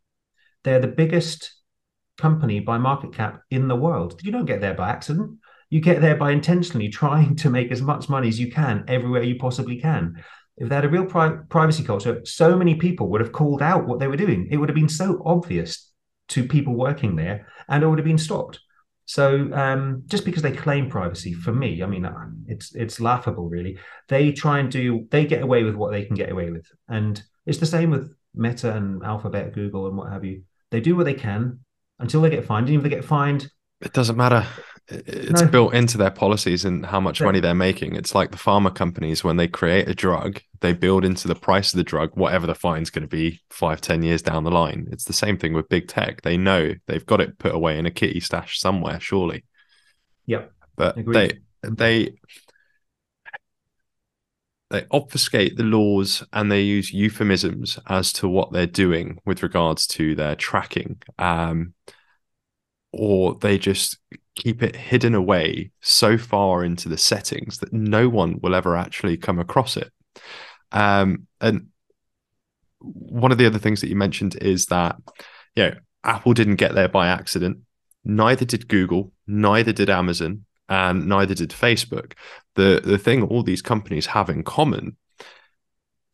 They're 0.64 0.81
the 0.81 0.88
biggest 0.88 1.55
company 2.18 2.61
by 2.61 2.77
market 2.77 3.14
cap 3.14 3.40
in 3.51 3.68
the 3.68 3.77
world. 3.77 4.20
You 4.23 4.33
don't 4.33 4.44
get 4.44 4.61
there 4.61 4.75
by 4.75 4.90
accident. 4.90 5.38
You 5.70 5.81
get 5.81 6.03
there 6.03 6.16
by 6.16 6.33
intentionally 6.33 6.88
trying 6.90 7.37
to 7.37 7.49
make 7.49 7.73
as 7.73 7.81
much 7.81 8.11
money 8.11 8.29
as 8.29 8.38
you 8.38 8.51
can 8.51 8.85
everywhere 8.87 9.23
you 9.23 9.37
possibly 9.37 9.81
can 9.81 10.23
if 10.61 10.68
they 10.68 10.75
had 10.75 10.85
a 10.85 10.90
real 10.90 11.07
pri- 11.07 11.38
privacy 11.49 11.83
culture, 11.83 12.20
so 12.25 12.57
many 12.57 12.75
people 12.75 13.09
would 13.09 13.23
have 13.23 13.33
called 13.33 13.62
out 13.62 13.87
what 13.87 13.99
they 13.99 14.07
were 14.07 14.16
doing. 14.16 14.46
It 14.51 14.59
would 14.59 14.68
have 14.68 14.77
been 14.77 14.90
so 14.90 15.23
obvious 15.25 15.90
to 16.29 16.46
people 16.46 16.75
working 16.75 17.16
there, 17.16 17.49
and 17.68 17.83
it 17.83 17.88
would 17.88 17.99
have 17.99 18.07
been 18.07 18.18
stopped. 18.18 18.61
So 19.07 19.51
um, 19.55 20.03
just 20.07 20.25
because 20.27 20.42
they 20.42 20.53
claim 20.53 20.90
privacy, 20.90 21.33
for 21.33 21.53
me, 21.53 21.83
I 21.83 21.87
mean, 21.87 22.05
uh, 22.05 22.27
it's 22.46 22.75
it's 22.75 23.01
laughable, 23.01 23.49
really. 23.49 23.79
They 24.09 24.33
try 24.33 24.59
and 24.61 24.70
do, 24.70 25.09
they 25.11 25.25
get 25.25 25.42
away 25.42 25.64
with 25.64 25.75
what 25.75 25.92
they 25.92 26.05
can 26.05 26.14
get 26.14 26.31
away 26.31 26.51
with, 26.51 26.66
and 26.88 27.20
it's 27.46 27.59
the 27.59 27.66
same 27.66 27.90
with 27.90 28.14
Meta 28.35 28.77
and 28.77 29.03
Alphabet, 29.03 29.55
Google, 29.55 29.88
and 29.88 29.96
what 29.96 30.12
have 30.12 30.25
you. 30.25 30.42
They 30.70 30.81
do 30.81 30.94
what 30.94 31.05
they 31.05 31.14
can 31.14 31.61
until 31.99 32.20
they 32.20 32.31
get 32.31 32.44
fined, 32.44 32.68
and 32.68 32.77
if 32.77 32.83
they 32.83 32.90
get 32.90 33.05
fined, 33.05 33.51
it 33.81 33.94
doesn't 33.94 34.16
matter 34.16 34.46
it's 34.90 35.42
no. 35.42 35.48
built 35.48 35.74
into 35.74 35.96
their 35.96 36.11
policies 36.11 36.64
and 36.64 36.85
how 36.85 37.00
much 37.00 37.20
money 37.20 37.40
they're 37.40 37.55
making. 37.55 37.94
It's 37.94 38.14
like 38.14 38.31
the 38.31 38.37
pharma 38.37 38.74
companies 38.74 39.22
when 39.22 39.37
they 39.37 39.46
create 39.46 39.88
a 39.88 39.94
drug, 39.94 40.40
they 40.61 40.72
build 40.72 41.05
into 41.05 41.29
the 41.29 41.35
price 41.35 41.72
of 41.72 41.76
the 41.76 41.85
drug 41.85 42.11
whatever 42.14 42.46
the 42.46 42.55
fine's 42.55 42.90
going 42.90 43.03
to 43.03 43.09
be 43.09 43.40
five, 43.50 43.81
ten 43.81 44.03
years 44.03 44.22
down 44.22 44.44
the 44.44 44.50
line. 44.50 44.88
It's 44.90 45.05
the 45.05 45.12
same 45.12 45.38
thing 45.38 45.53
with 45.53 45.68
big 45.68 45.88
tech. 45.88 46.22
They 46.22 46.37
know 46.37 46.74
they've 46.87 47.07
got 47.07 47.20
it 47.20 47.38
put 47.38 47.55
away 47.55 47.79
in 47.79 47.87
a 47.87 47.90
kitty 47.90 48.20
stash 48.20 48.59
somewhere, 48.59 49.00
surely. 49.00 49.44
Yep. 50.26 50.53
But 50.76 50.98
Agreed. 50.98 51.40
they 51.62 51.68
they 51.68 52.12
they 54.70 54.87
obfuscate 54.90 55.57
the 55.57 55.64
laws 55.64 56.24
and 56.33 56.50
they 56.50 56.62
use 56.62 56.92
euphemisms 56.92 57.79
as 57.88 58.12
to 58.14 58.29
what 58.29 58.53
they're 58.53 58.66
doing 58.66 59.18
with 59.24 59.42
regards 59.42 59.87
to 59.88 60.14
their 60.14 60.37
tracking. 60.37 61.03
Um, 61.18 61.74
or 62.92 63.35
they 63.35 63.59
just 63.59 63.98
keep 64.40 64.62
it 64.62 64.74
hidden 64.74 65.14
away 65.14 65.70
so 65.81 66.16
far 66.16 66.64
into 66.64 66.88
the 66.88 66.96
settings 66.96 67.59
that 67.59 67.72
no 67.72 68.09
one 68.09 68.40
will 68.40 68.55
ever 68.55 68.74
actually 68.74 69.18
come 69.18 69.38
across 69.38 69.76
it. 69.76 69.92
Um, 70.72 71.26
and 71.42 71.66
one 72.79 73.33
of 73.33 73.38
the 73.38 73.44
other 73.44 73.59
things 73.59 73.83
that 73.83 73.90
you 73.90 73.96
mentioned 73.96 74.37
is 74.40 74.66
that, 74.66 74.96
you 75.55 75.64
know, 75.64 75.74
Apple 76.05 76.33
didn't 76.33 76.57
get 76.57 76.74
there 76.74 76.88
by 76.88 77.09
accident. 77.09 77.59
Neither 78.03 78.46
did 78.46 78.66
Google, 78.66 79.12
neither 79.26 79.72
did 79.72 79.90
Amazon, 79.90 80.46
and 80.70 81.07
neither 81.07 81.35
did 81.35 81.50
Facebook. 81.50 82.14
The 82.55 82.81
the 82.83 82.96
thing 82.96 83.22
all 83.22 83.42
these 83.42 83.61
companies 83.61 84.07
have 84.07 84.31
in 84.31 84.42
common 84.42 84.96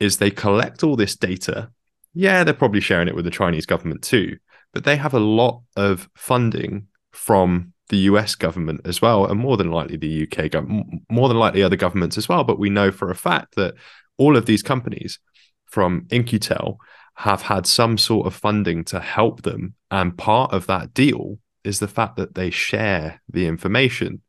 is 0.01 0.17
they 0.17 0.33
collect 0.33 0.83
all 0.83 0.97
this 0.97 1.15
data. 1.15 1.71
Yeah, 2.13 2.43
they're 2.43 2.55
probably 2.55 2.81
sharing 2.81 3.07
it 3.07 3.15
with 3.15 3.25
the 3.25 3.31
Chinese 3.31 3.67
government 3.67 4.03
too, 4.03 4.39
but 4.73 4.83
they 4.83 4.97
have 4.97 5.15
a 5.15 5.21
lot 5.21 5.63
of 5.77 6.09
funding 6.17 6.89
from 7.13 7.73
the 7.89 7.99
US 7.99 8.35
government 8.35 8.81
as 8.85 9.01
well, 9.01 9.27
and 9.27 9.39
more 9.39 9.57
than 9.57 9.71
likely 9.71 9.97
the 9.97 10.27
UK 10.27 10.51
government, 10.51 11.03
more 11.11 11.29
than 11.29 11.39
likely 11.39 11.63
other 11.63 11.77
governments 11.77 12.19
as 12.19 12.29
well. 12.29 12.45
But 12.45 12.59
we 12.59 12.71
know 12.71 12.91
for 12.91 13.11
a 13.11 13.15
fact 13.15 13.55
that 13.57 13.75
all 14.17 14.37
of 14.37 14.47
these 14.47 14.63
companies, 14.63 15.19
from 15.67 16.07
In-Q-Tel, 16.11 16.79
have 17.17 17.43
had 17.43 17.67
some 17.67 17.97
sort 17.97 18.27
of 18.27 18.35
funding 18.35 18.85
to 18.85 19.01
help 19.01 19.43
them, 19.43 19.75
and 19.91 20.19
part 20.19 20.53
of 20.53 20.67
that 20.67 20.95
deal 20.95 21.39
is 21.65 21.79
the 21.79 21.89
fact 21.89 22.17
that 22.17 22.35
they 22.35 22.51
share 22.51 23.21
the 23.29 23.47
information 23.47 24.23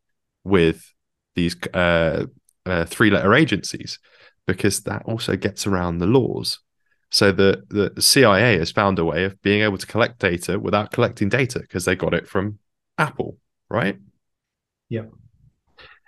with 0.43 0.93
these 1.36 1.56
uh, 1.74 2.26
uh, 2.65 2.86
three-letter 2.86 3.34
agencies, 3.34 4.00
because 4.46 4.82
that 4.82 5.04
also 5.06 5.36
gets 5.36 5.67
around 5.67 5.98
the 5.98 6.08
laws. 6.08 6.60
So 7.10 7.32
the 7.32 7.63
the 7.70 8.02
CIA 8.02 8.58
has 8.58 8.72
found 8.72 9.00
a 9.00 9.06
way 9.06 9.24
of 9.24 9.41
being 9.41 9.62
able 9.62 9.78
to 9.78 9.88
collect 9.88 10.20
data 10.20 10.60
without 10.60 10.91
collecting 10.91 11.30
data 11.30 11.60
because 11.60 11.86
they 11.86 11.96
got 11.96 12.13
it 12.13 12.28
from 12.28 12.60
Apple, 12.98 13.38
right? 13.70 13.98
Yeah. 14.90 15.06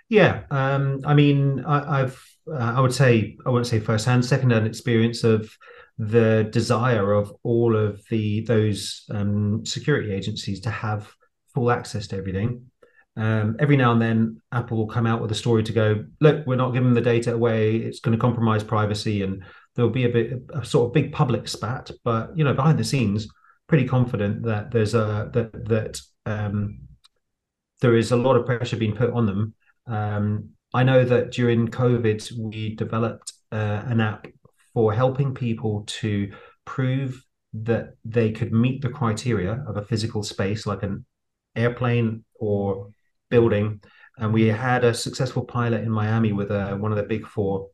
Yeah. 0.08 0.42
Um, 0.50 1.00
I 1.04 1.14
mean, 1.14 1.64
I, 1.64 2.00
have 2.00 2.18
uh, 2.50 2.74
I 2.76 2.80
would 2.80 2.94
say 2.94 3.36
I 3.46 3.50
wouldn't 3.50 3.68
say 3.68 3.80
firsthand, 3.80 4.24
secondhand 4.24 4.66
experience 4.66 5.24
of 5.24 5.56
the 5.98 6.48
desire 6.50 7.12
of 7.12 7.32
all 7.42 7.76
of 7.76 8.02
the 8.08 8.40
those 8.42 9.04
um, 9.10 9.64
security 9.66 10.12
agencies 10.12 10.60
to 10.60 10.70
have 10.70 11.12
full 11.54 11.70
access 11.70 12.06
to 12.08 12.16
everything. 12.16 12.66
Um, 13.16 13.56
every 13.58 13.76
now 13.76 13.92
and 13.92 14.00
then, 14.00 14.40
Apple 14.50 14.78
will 14.78 14.86
come 14.86 15.06
out 15.06 15.20
with 15.20 15.30
a 15.30 15.34
story 15.34 15.62
to 15.64 15.72
go, 15.72 16.04
look, 16.20 16.46
we're 16.46 16.56
not 16.56 16.70
giving 16.70 16.94
the 16.94 17.00
data 17.00 17.34
away. 17.34 17.76
It's 17.76 18.00
going 18.00 18.16
to 18.16 18.20
compromise 18.20 18.64
privacy, 18.64 19.22
and 19.22 19.42
there'll 19.74 19.90
be 19.90 20.04
a 20.04 20.08
bit 20.08 20.42
a 20.54 20.64
sort 20.64 20.88
of 20.88 20.94
big 20.94 21.12
public 21.12 21.46
spat. 21.48 21.90
But 22.02 22.36
you 22.36 22.44
know, 22.44 22.54
behind 22.54 22.78
the 22.78 22.84
scenes, 22.84 23.28
pretty 23.66 23.86
confident 23.86 24.42
that 24.44 24.70
there's 24.70 24.94
a 24.94 25.30
that 25.34 25.68
that 25.68 26.00
um, 26.24 26.80
there 27.80 27.96
is 27.96 28.12
a 28.12 28.16
lot 28.16 28.36
of 28.36 28.46
pressure 28.46 28.76
being 28.76 28.96
put 28.96 29.12
on 29.12 29.26
them. 29.26 29.54
Um, 29.86 30.50
I 30.72 30.84
know 30.84 31.04
that 31.04 31.32
during 31.32 31.68
COVID, 31.68 32.32
we 32.38 32.74
developed 32.76 33.32
uh, 33.50 33.82
an 33.86 34.00
app 34.00 34.26
for 34.72 34.92
helping 34.92 35.34
people 35.34 35.84
to 35.86 36.32
prove 36.64 37.24
that 37.52 37.94
they 38.04 38.30
could 38.30 38.52
meet 38.52 38.82
the 38.82 38.88
criteria 38.88 39.64
of 39.66 39.76
a 39.76 39.82
physical 39.82 40.22
space, 40.22 40.66
like 40.66 40.82
an 40.82 41.04
airplane 41.56 42.24
or 42.38 42.90
building. 43.30 43.80
And 44.18 44.32
we 44.32 44.46
had 44.46 44.84
a 44.84 44.94
successful 44.94 45.44
pilot 45.44 45.82
in 45.82 45.90
Miami 45.90 46.32
with 46.32 46.50
uh, 46.50 46.76
one 46.76 46.92
of 46.92 46.98
the 46.98 47.04
big 47.04 47.26
four. 47.26 47.68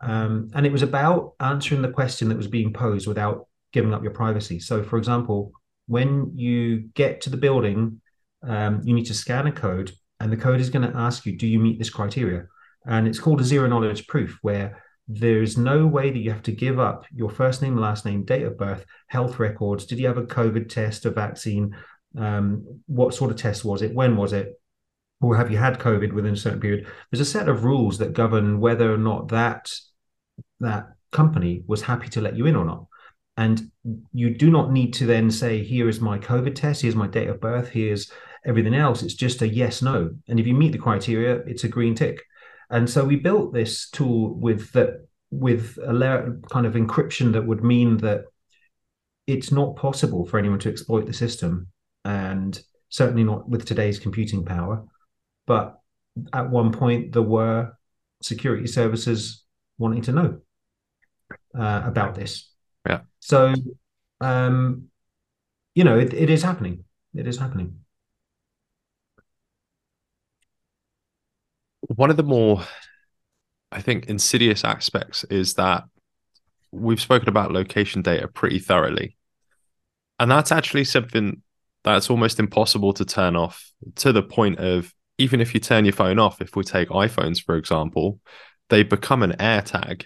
Um, 0.00 0.48
and 0.54 0.66
it 0.66 0.72
was 0.72 0.82
about 0.82 1.34
answering 1.40 1.82
the 1.82 1.90
question 1.90 2.28
that 2.30 2.36
was 2.36 2.48
being 2.48 2.72
posed 2.72 3.06
without 3.06 3.46
giving 3.72 3.94
up 3.94 4.02
your 4.02 4.12
privacy. 4.12 4.58
So, 4.58 4.82
for 4.82 4.96
example, 4.96 5.52
when 5.86 6.32
you 6.34 6.88
get 6.94 7.20
to 7.22 7.30
the 7.30 7.36
building, 7.36 8.00
um, 8.42 8.80
you 8.84 8.94
need 8.94 9.06
to 9.06 9.14
scan 9.14 9.46
a 9.46 9.52
code, 9.52 9.92
and 10.18 10.32
the 10.32 10.36
code 10.36 10.60
is 10.60 10.70
going 10.70 10.90
to 10.90 10.96
ask 10.96 11.26
you, 11.26 11.36
Do 11.36 11.46
you 11.46 11.58
meet 11.58 11.78
this 11.78 11.90
criteria? 11.90 12.46
And 12.86 13.06
it's 13.06 13.18
called 13.18 13.40
a 13.40 13.44
zero 13.44 13.68
knowledge 13.68 14.06
proof, 14.06 14.38
where 14.42 14.82
there's 15.06 15.58
no 15.58 15.86
way 15.86 16.10
that 16.10 16.18
you 16.18 16.30
have 16.30 16.42
to 16.44 16.52
give 16.52 16.78
up 16.78 17.04
your 17.12 17.30
first 17.30 17.62
name, 17.62 17.76
last 17.76 18.04
name, 18.04 18.24
date 18.24 18.44
of 18.44 18.56
birth, 18.56 18.84
health 19.08 19.38
records. 19.38 19.84
Did 19.84 19.98
you 19.98 20.06
have 20.06 20.18
a 20.18 20.22
COVID 20.22 20.68
test, 20.68 21.04
a 21.04 21.10
vaccine? 21.10 21.76
Um, 22.16 22.80
what 22.86 23.14
sort 23.14 23.30
of 23.30 23.36
test 23.36 23.64
was 23.64 23.82
it? 23.82 23.94
When 23.94 24.16
was 24.16 24.32
it? 24.32 24.60
Or 25.20 25.36
have 25.36 25.50
you 25.50 25.58
had 25.58 25.78
COVID 25.78 26.12
within 26.12 26.34
a 26.34 26.36
certain 26.36 26.60
period? 26.60 26.86
There's 27.10 27.20
a 27.20 27.30
set 27.30 27.48
of 27.48 27.64
rules 27.64 27.98
that 27.98 28.12
govern 28.12 28.60
whether 28.60 28.92
or 28.92 28.98
not 28.98 29.28
that 29.28 29.70
that 30.60 30.86
company 31.12 31.62
was 31.66 31.82
happy 31.82 32.08
to 32.10 32.20
let 32.20 32.36
you 32.36 32.46
in 32.46 32.56
or 32.56 32.64
not. 32.64 32.86
And 33.36 33.70
you 34.12 34.34
do 34.36 34.50
not 34.50 34.70
need 34.70 34.92
to 34.94 35.06
then 35.06 35.30
say, 35.30 35.62
here 35.62 35.88
is 35.88 36.00
my 36.00 36.18
COVID 36.18 36.54
test, 36.54 36.82
here's 36.82 36.96
my 36.96 37.06
date 37.06 37.28
of 37.28 37.40
birth, 37.40 37.68
here's 37.70 38.10
everything 38.44 38.74
else. 38.74 39.02
It's 39.02 39.14
just 39.14 39.42
a 39.42 39.48
yes, 39.48 39.82
no. 39.82 40.10
And 40.28 40.40
if 40.40 40.46
you 40.46 40.54
meet 40.54 40.72
the 40.72 40.78
criteria, 40.78 41.36
it's 41.46 41.64
a 41.64 41.68
green 41.68 41.94
tick. 41.94 42.22
And 42.70 42.88
so 42.88 43.04
we 43.04 43.16
built 43.16 43.52
this 43.52 43.90
tool 43.90 44.34
with 44.34 44.72
that 44.72 45.06
with 45.30 45.78
a 45.86 45.92
layer 45.92 46.40
kind 46.50 46.66
of 46.66 46.74
encryption 46.74 47.32
that 47.32 47.46
would 47.46 47.62
mean 47.62 47.98
that 47.98 48.24
it's 49.26 49.52
not 49.52 49.76
possible 49.76 50.26
for 50.26 50.38
anyone 50.38 50.58
to 50.60 50.68
exploit 50.68 51.06
the 51.06 51.12
system, 51.12 51.68
and 52.04 52.60
certainly 52.88 53.22
not 53.22 53.48
with 53.48 53.64
today's 53.64 53.98
computing 54.00 54.44
power. 54.44 54.84
But 55.46 55.78
at 56.32 56.50
one 56.50 56.72
point, 56.72 57.12
there 57.12 57.22
were 57.22 57.72
security 58.22 58.66
services 58.66 59.44
wanting 59.78 60.02
to 60.02 60.12
know 60.12 60.40
uh, 61.58 61.82
about 61.84 62.14
this. 62.14 62.50
Yeah. 62.88 63.00
So, 63.20 63.54
um, 64.20 64.88
you 65.74 65.84
know, 65.84 65.98
it, 65.98 66.12
it 66.12 66.30
is 66.30 66.42
happening. 66.42 66.84
It 67.14 67.26
is 67.26 67.38
happening. 67.38 67.80
One 71.96 72.10
of 72.10 72.16
the 72.16 72.22
more, 72.22 72.62
I 73.72 73.80
think, 73.80 74.06
insidious 74.06 74.64
aspects 74.64 75.24
is 75.24 75.54
that 75.54 75.84
we've 76.70 77.00
spoken 77.00 77.28
about 77.28 77.50
location 77.50 78.00
data 78.00 78.28
pretty 78.28 78.60
thoroughly. 78.60 79.16
And 80.20 80.30
that's 80.30 80.52
actually 80.52 80.84
something 80.84 81.42
that's 81.82 82.08
almost 82.08 82.38
impossible 82.38 82.92
to 82.92 83.04
turn 83.04 83.34
off 83.34 83.72
to 83.96 84.12
the 84.12 84.22
point 84.22 84.60
of 84.60 84.94
even 85.18 85.40
if 85.40 85.52
you 85.52 85.58
turn 85.58 85.84
your 85.84 85.92
phone 85.92 86.20
off, 86.20 86.40
if 86.40 86.54
we 86.54 86.62
take 86.62 86.90
iPhones, 86.90 87.42
for 87.42 87.56
example, 87.56 88.20
they 88.68 88.84
become 88.84 89.24
an 89.24 89.32
AirTag 89.32 90.04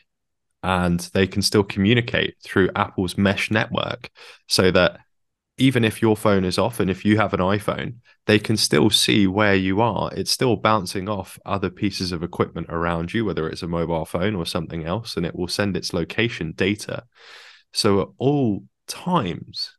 and 0.63 1.01
they 1.13 1.27
can 1.27 1.43
still 1.43 1.65
communicate 1.65 2.37
through 2.43 2.71
Apple's 2.75 3.19
mesh 3.19 3.51
network 3.51 4.09
so 4.49 4.71
that 4.71 5.01
even 5.57 5.85
if 5.85 6.03
your 6.03 6.17
phone 6.17 6.45
is 6.45 6.59
off 6.59 6.81
and 6.81 6.91
if 6.91 7.05
you 7.05 7.17
have 7.17 7.33
an 7.33 7.41
iPhone, 7.41 7.97
they 8.27 8.39
can 8.39 8.57
still 8.57 8.91
see 8.91 9.27
where 9.27 9.55
you 9.55 9.81
are. 9.81 10.13
It's 10.15 10.31
still 10.31 10.57
bouncing 10.57 11.09
off 11.09 11.39
other 11.47 11.71
pieces 11.71 12.11
of 12.11 12.23
equipment 12.23 12.67
around 12.71 13.15
you, 13.15 13.25
whether 13.25 13.49
it's 13.49 13.63
a 13.63 13.69
mobile 13.69 14.05
phone 14.05 14.35
or 14.35 14.47
something 14.47 14.85
else, 14.85 15.17
and 15.17 15.25
it 15.25 15.37
will 15.37 15.49
send 15.49 15.77
its 15.77 15.93
location 15.93 16.53
data. 16.53 17.05
So 17.73 18.01
at 18.01 18.09
all 18.19 18.65
times, 18.89 19.77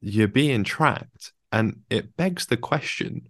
you're 0.00 0.28
being 0.28 0.64
tracked. 0.64 1.32
And 1.50 1.80
it 1.88 2.16
begs 2.16 2.46
the 2.46 2.58
question 2.58 3.28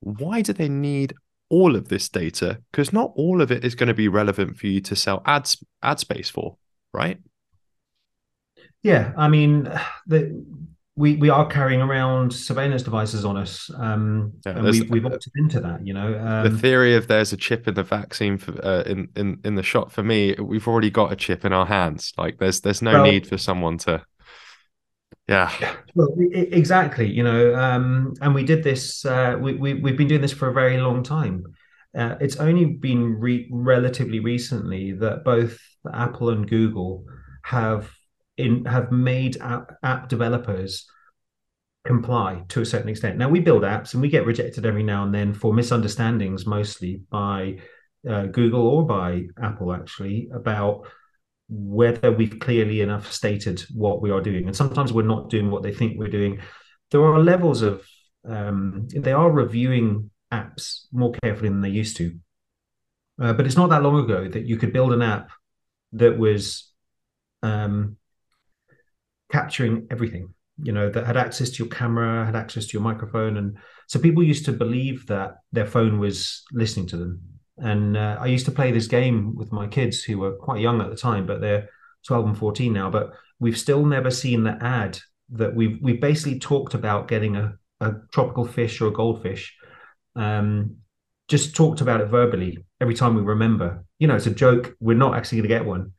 why 0.00 0.42
do 0.42 0.52
they 0.52 0.68
need 0.68 1.14
all 1.48 1.74
of 1.74 1.88
this 1.88 2.08
data 2.08 2.60
because 2.70 2.92
not 2.92 3.12
all 3.16 3.40
of 3.40 3.50
it 3.50 3.64
is 3.64 3.74
going 3.74 3.88
to 3.88 3.94
be 3.94 4.08
relevant 4.08 4.56
for 4.58 4.66
you 4.66 4.80
to 4.80 4.94
sell 4.94 5.22
ads 5.26 5.62
ad 5.82 5.98
space 5.98 6.30
for, 6.30 6.56
right? 6.92 7.18
Yeah, 8.82 9.12
I 9.16 9.28
mean, 9.28 9.64
the, 10.06 10.44
we 10.96 11.16
we 11.16 11.28
are 11.28 11.46
carrying 11.46 11.82
around 11.82 12.32
surveillance 12.32 12.82
devices 12.82 13.24
on 13.24 13.36
us, 13.36 13.70
um, 13.76 14.32
yeah, 14.46 14.52
and 14.52 14.64
we, 14.64 14.82
we've 14.82 15.06
opted 15.06 15.32
into 15.36 15.60
that. 15.60 15.86
You 15.86 15.94
know, 15.94 16.18
um, 16.18 16.50
the 16.50 16.58
theory 16.58 16.96
of 16.96 17.06
there's 17.06 17.32
a 17.32 17.36
chip 17.36 17.68
in 17.68 17.74
the 17.74 17.82
vaccine 17.82 18.38
for 18.38 18.52
uh, 18.64 18.82
in 18.82 19.08
in 19.14 19.38
in 19.44 19.54
the 19.54 19.62
shot 19.62 19.92
for 19.92 20.02
me, 20.02 20.34
we've 20.40 20.66
already 20.66 20.90
got 20.90 21.12
a 21.12 21.16
chip 21.16 21.44
in 21.44 21.52
our 21.52 21.66
hands. 21.66 22.12
Like, 22.16 22.38
there's 22.38 22.60
there's 22.62 22.82
no 22.82 22.94
well, 22.94 23.04
need 23.04 23.26
for 23.26 23.36
someone 23.36 23.78
to 23.78 24.02
yeah. 25.28 25.50
Well, 25.94 26.14
exactly. 26.18 27.10
You 27.10 27.24
know, 27.24 27.54
um, 27.56 28.14
and 28.20 28.34
we 28.34 28.44
did 28.44 28.62
this. 28.62 29.04
Uh, 29.04 29.36
we, 29.40 29.54
we 29.54 29.74
we've 29.74 29.96
been 29.96 30.08
doing 30.08 30.20
this 30.20 30.32
for 30.32 30.48
a 30.48 30.52
very 30.52 30.78
long 30.78 31.02
time. 31.02 31.44
Uh, 31.96 32.14
it's 32.20 32.36
only 32.36 32.66
been 32.66 33.18
re- 33.18 33.48
relatively 33.50 34.20
recently 34.20 34.92
that 34.92 35.24
both 35.24 35.58
Apple 35.92 36.30
and 36.30 36.48
Google 36.48 37.04
have 37.42 37.90
in 38.36 38.64
have 38.64 38.92
made 38.92 39.36
app, 39.40 39.72
app 39.82 40.08
developers 40.08 40.86
comply 41.86 42.42
to 42.48 42.60
a 42.60 42.66
certain 42.66 42.88
extent. 42.88 43.16
Now 43.16 43.28
we 43.28 43.40
build 43.40 43.62
apps 43.62 43.94
and 43.94 44.02
we 44.02 44.08
get 44.08 44.26
rejected 44.26 44.66
every 44.66 44.82
now 44.82 45.04
and 45.04 45.14
then 45.14 45.32
for 45.32 45.54
misunderstandings, 45.54 46.46
mostly 46.46 47.02
by 47.10 47.58
uh, 48.08 48.26
Google 48.26 48.66
or 48.66 48.84
by 48.84 49.26
Apple, 49.40 49.72
actually 49.72 50.28
about 50.34 50.86
whether 51.48 52.10
we've 52.10 52.38
clearly 52.40 52.80
enough 52.80 53.12
stated 53.12 53.64
what 53.74 54.02
we 54.02 54.10
are 54.10 54.20
doing. 54.20 54.46
And 54.46 54.56
sometimes 54.56 54.92
we're 54.92 55.02
not 55.02 55.30
doing 55.30 55.50
what 55.50 55.62
they 55.62 55.72
think 55.72 55.96
we're 55.96 56.08
doing. 56.08 56.40
There 56.90 57.04
are 57.04 57.20
levels 57.20 57.62
of, 57.62 57.86
um, 58.28 58.88
they 58.94 59.12
are 59.12 59.30
reviewing 59.30 60.10
apps 60.32 60.86
more 60.92 61.12
carefully 61.22 61.48
than 61.48 61.60
they 61.60 61.68
used 61.68 61.96
to. 61.98 62.18
Uh, 63.20 63.32
but 63.32 63.46
it's 63.46 63.56
not 63.56 63.70
that 63.70 63.82
long 63.82 64.04
ago 64.04 64.28
that 64.28 64.44
you 64.44 64.56
could 64.56 64.72
build 64.72 64.92
an 64.92 65.02
app 65.02 65.30
that 65.92 66.18
was 66.18 66.70
um, 67.42 67.96
capturing 69.30 69.86
everything, 69.90 70.32
you 70.62 70.72
know, 70.72 70.88
that 70.90 71.06
had 71.06 71.16
access 71.16 71.50
to 71.50 71.64
your 71.64 71.70
camera, 71.70 72.24
had 72.24 72.36
access 72.36 72.66
to 72.66 72.72
your 72.72 72.82
microphone. 72.82 73.36
And 73.36 73.56
so 73.88 73.98
people 73.98 74.22
used 74.22 74.44
to 74.46 74.52
believe 74.52 75.06
that 75.06 75.36
their 75.52 75.66
phone 75.66 75.98
was 75.98 76.42
listening 76.52 76.86
to 76.88 76.96
them. 76.96 77.20
And 77.58 77.96
uh, 77.96 78.18
I 78.20 78.26
used 78.26 78.44
to 78.46 78.52
play 78.52 78.70
this 78.70 78.86
game 78.86 79.34
with 79.34 79.52
my 79.52 79.66
kids 79.66 80.02
who 80.02 80.18
were 80.18 80.32
quite 80.32 80.60
young 80.60 80.80
at 80.80 80.90
the 80.90 80.96
time, 80.96 81.26
but 81.26 81.40
they're 81.40 81.68
12 82.06 82.26
and 82.26 82.38
14 82.38 82.72
now. 82.72 82.90
But 82.90 83.12
we've 83.38 83.58
still 83.58 83.84
never 83.84 84.10
seen 84.10 84.44
the 84.44 84.58
ad 84.62 84.98
that 85.30 85.54
we've 85.54 85.78
we've 85.82 86.00
basically 86.00 86.38
talked 86.38 86.74
about 86.74 87.08
getting 87.08 87.36
a, 87.36 87.54
a 87.80 87.94
tropical 88.12 88.44
fish 88.44 88.80
or 88.80 88.88
a 88.88 88.92
goldfish. 88.92 89.56
Um, 90.14 90.76
just 91.28 91.56
talked 91.56 91.80
about 91.80 92.00
it 92.00 92.06
verbally 92.06 92.58
every 92.80 92.94
time 92.94 93.14
we 93.14 93.22
remember. 93.22 93.84
You 93.98 94.06
know, 94.06 94.16
it's 94.16 94.26
a 94.26 94.30
joke. 94.30 94.76
We're 94.80 94.96
not 94.96 95.16
actually 95.16 95.38
going 95.38 95.48
to 95.48 95.54
get 95.56 95.66
one, 95.66 95.92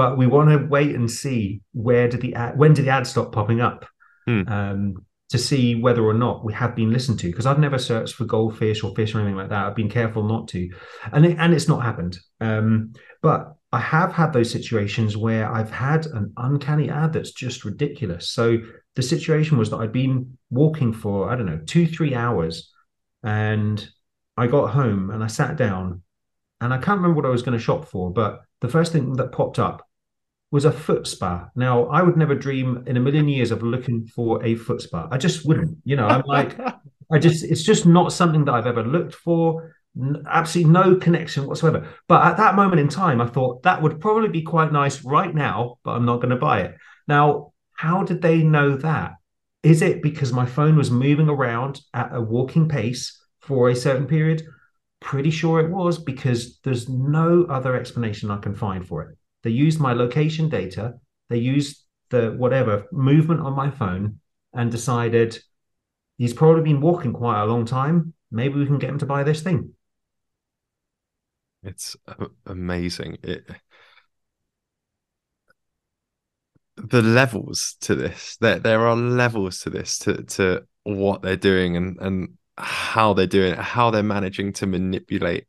but 0.00 0.16
we 0.16 0.26
want 0.26 0.48
to 0.48 0.66
wait 0.76 0.94
and 0.94 1.10
see 1.10 1.60
where 1.74 2.08
did 2.08 2.22
the 2.22 2.34
ad, 2.34 2.56
when 2.56 2.72
did 2.72 2.86
the 2.86 2.90
ad 2.90 3.06
stop 3.06 3.32
popping 3.32 3.60
up 3.60 3.84
Hmm. 4.26 4.42
um, 4.48 4.94
to 5.28 5.38
see 5.38 5.74
whether 5.74 6.02
or 6.02 6.14
not 6.14 6.42
we 6.42 6.54
have 6.54 6.74
been 6.74 6.90
listened 6.90 7.18
to. 7.20 7.26
Because 7.26 7.44
I've 7.44 7.58
never 7.58 7.78
searched 7.78 8.14
for 8.14 8.24
goldfish 8.24 8.82
or 8.82 8.94
fish 8.94 9.14
or 9.14 9.18
anything 9.18 9.36
like 9.36 9.50
that. 9.50 9.66
I've 9.66 9.74
been 9.82 9.90
careful 9.90 10.22
not 10.26 10.48
to, 10.52 10.70
and 11.12 11.26
it, 11.26 11.36
and 11.38 11.52
it's 11.52 11.68
not 11.68 11.82
happened. 11.82 12.18
Um, 12.40 12.94
but 13.20 13.40
I 13.72 13.80
have 13.80 14.10
had 14.20 14.32
those 14.32 14.50
situations 14.50 15.18
where 15.18 15.46
I've 15.52 15.70
had 15.70 16.06
an 16.06 16.32
uncanny 16.38 16.88
ad 16.88 17.12
that's 17.12 17.32
just 17.32 17.66
ridiculous. 17.66 18.30
So 18.30 18.56
the 18.96 19.02
situation 19.02 19.58
was 19.58 19.68
that 19.68 19.80
I'd 19.80 19.92
been 19.92 20.38
walking 20.48 20.94
for 20.94 21.30
I 21.30 21.36
don't 21.36 21.50
know 21.50 21.60
two 21.66 21.86
three 21.86 22.14
hours, 22.14 22.72
and 23.22 23.76
I 24.42 24.46
got 24.46 24.70
home 24.70 25.10
and 25.10 25.22
I 25.22 25.26
sat 25.28 25.56
down, 25.56 26.02
and 26.62 26.72
I 26.72 26.78
can't 26.78 27.00
remember 27.00 27.16
what 27.16 27.26
I 27.26 27.36
was 27.36 27.42
going 27.42 27.58
to 27.58 27.64
shop 27.68 27.84
for, 27.84 28.10
but 28.10 28.40
the 28.62 28.68
first 28.68 28.92
thing 28.92 29.12
that 29.16 29.32
popped 29.32 29.58
up 29.58 29.86
was 30.50 30.64
a 30.64 30.72
foot 30.72 31.06
spa. 31.06 31.48
Now, 31.54 31.86
I 31.86 32.02
would 32.02 32.16
never 32.16 32.34
dream 32.34 32.84
in 32.86 32.96
a 32.96 33.00
million 33.00 33.28
years 33.28 33.50
of 33.50 33.62
looking 33.62 34.06
for 34.06 34.44
a 34.44 34.56
foot 34.56 34.82
spa. 34.82 35.08
I 35.10 35.18
just 35.18 35.46
wouldn't. 35.46 35.78
You 35.84 35.96
know, 35.96 36.06
I'm 36.06 36.22
like, 36.26 36.58
I 37.12 37.18
just, 37.18 37.44
it's 37.44 37.62
just 37.62 37.86
not 37.86 38.12
something 38.12 38.44
that 38.44 38.54
I've 38.54 38.66
ever 38.66 38.82
looked 38.82 39.14
for. 39.14 39.76
Absolutely 40.26 40.72
no 40.72 40.96
connection 40.96 41.46
whatsoever. 41.46 41.88
But 42.08 42.24
at 42.24 42.36
that 42.38 42.56
moment 42.56 42.80
in 42.80 42.88
time, 42.88 43.20
I 43.20 43.26
thought 43.26 43.62
that 43.62 43.80
would 43.80 44.00
probably 44.00 44.28
be 44.28 44.42
quite 44.42 44.72
nice 44.72 45.04
right 45.04 45.34
now, 45.34 45.78
but 45.84 45.92
I'm 45.92 46.04
not 46.04 46.16
going 46.16 46.30
to 46.30 46.36
buy 46.36 46.62
it. 46.62 46.76
Now, 47.06 47.52
how 47.72 48.02
did 48.02 48.20
they 48.20 48.42
know 48.42 48.76
that? 48.76 49.12
Is 49.62 49.82
it 49.82 50.02
because 50.02 50.32
my 50.32 50.46
phone 50.46 50.76
was 50.76 50.90
moving 50.90 51.28
around 51.28 51.80
at 51.94 52.14
a 52.14 52.20
walking 52.20 52.68
pace 52.68 53.20
for 53.40 53.68
a 53.68 53.76
certain 53.76 54.06
period? 54.06 54.42
Pretty 55.00 55.30
sure 55.30 55.60
it 55.60 55.70
was 55.70 55.98
because 55.98 56.58
there's 56.64 56.88
no 56.88 57.44
other 57.44 57.76
explanation 57.76 58.30
I 58.30 58.38
can 58.38 58.54
find 58.54 58.86
for 58.86 59.02
it. 59.02 59.16
They 59.42 59.50
used 59.50 59.80
my 59.80 59.92
location 59.92 60.48
data, 60.48 60.94
they 61.28 61.38
used 61.38 61.84
the 62.10 62.32
whatever 62.32 62.86
movement 62.92 63.40
on 63.40 63.54
my 63.54 63.70
phone 63.70 64.20
and 64.52 64.70
decided 64.70 65.38
he's 66.18 66.34
probably 66.34 66.62
been 66.62 66.80
walking 66.80 67.12
quite 67.12 67.40
a 67.40 67.46
long 67.46 67.64
time. 67.64 68.14
Maybe 68.30 68.58
we 68.58 68.66
can 68.66 68.78
get 68.78 68.90
him 68.90 68.98
to 68.98 69.06
buy 69.06 69.22
this 69.22 69.42
thing. 69.42 69.74
It's 71.62 71.96
uh, 72.06 72.26
amazing. 72.46 73.18
It 73.22 73.48
the 76.76 77.02
levels 77.02 77.76
to 77.82 77.94
this. 77.94 78.36
There 78.40 78.58
there 78.58 78.86
are 78.86 78.96
levels 78.96 79.60
to 79.60 79.70
this 79.70 79.98
to 80.00 80.22
to 80.22 80.66
what 80.84 81.22
they're 81.22 81.36
doing 81.36 81.76
and 81.76 81.98
and 82.00 82.38
how 82.56 83.14
they're 83.14 83.26
doing 83.26 83.52
it, 83.52 83.58
how 83.58 83.90
they're 83.90 84.02
managing 84.02 84.52
to 84.54 84.66
manipulate 84.66 85.46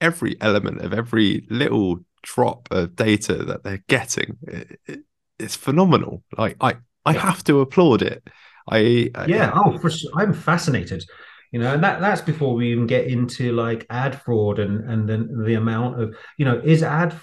every 0.00 0.40
element 0.40 0.80
of 0.80 0.92
every 0.92 1.46
little 1.48 2.00
drop 2.22 2.68
of 2.70 2.96
data 2.96 3.34
that 3.44 3.64
they're 3.64 3.84
getting. 3.88 4.38
It, 4.46 4.80
it, 4.86 5.00
it's 5.38 5.56
phenomenal. 5.56 6.22
Like 6.36 6.56
I 6.60 6.76
I 7.04 7.12
Yeah. 7.12 7.20
have 7.20 7.44
to 7.44 7.60
applaud 7.60 8.02
it. 8.02 8.26
I, 8.70 9.10
I 9.14 9.26
Yeah, 9.26 9.52
oh, 9.54 9.78
for 9.78 9.90
sure. 9.90 10.10
I'm 10.16 10.32
fascinated. 10.32 11.04
You 11.50 11.60
know, 11.60 11.74
and 11.74 11.84
that 11.84 12.00
that's 12.00 12.22
before 12.22 12.54
we 12.54 12.72
even 12.72 12.86
get 12.86 13.06
into 13.06 13.52
like 13.52 13.86
ad 13.90 14.20
fraud 14.22 14.58
and 14.58 14.88
and 14.90 15.08
then 15.08 15.44
the 15.44 15.54
amount 15.54 16.00
of, 16.00 16.16
you 16.38 16.44
know, 16.44 16.60
is 16.64 16.82
ad 16.82 17.14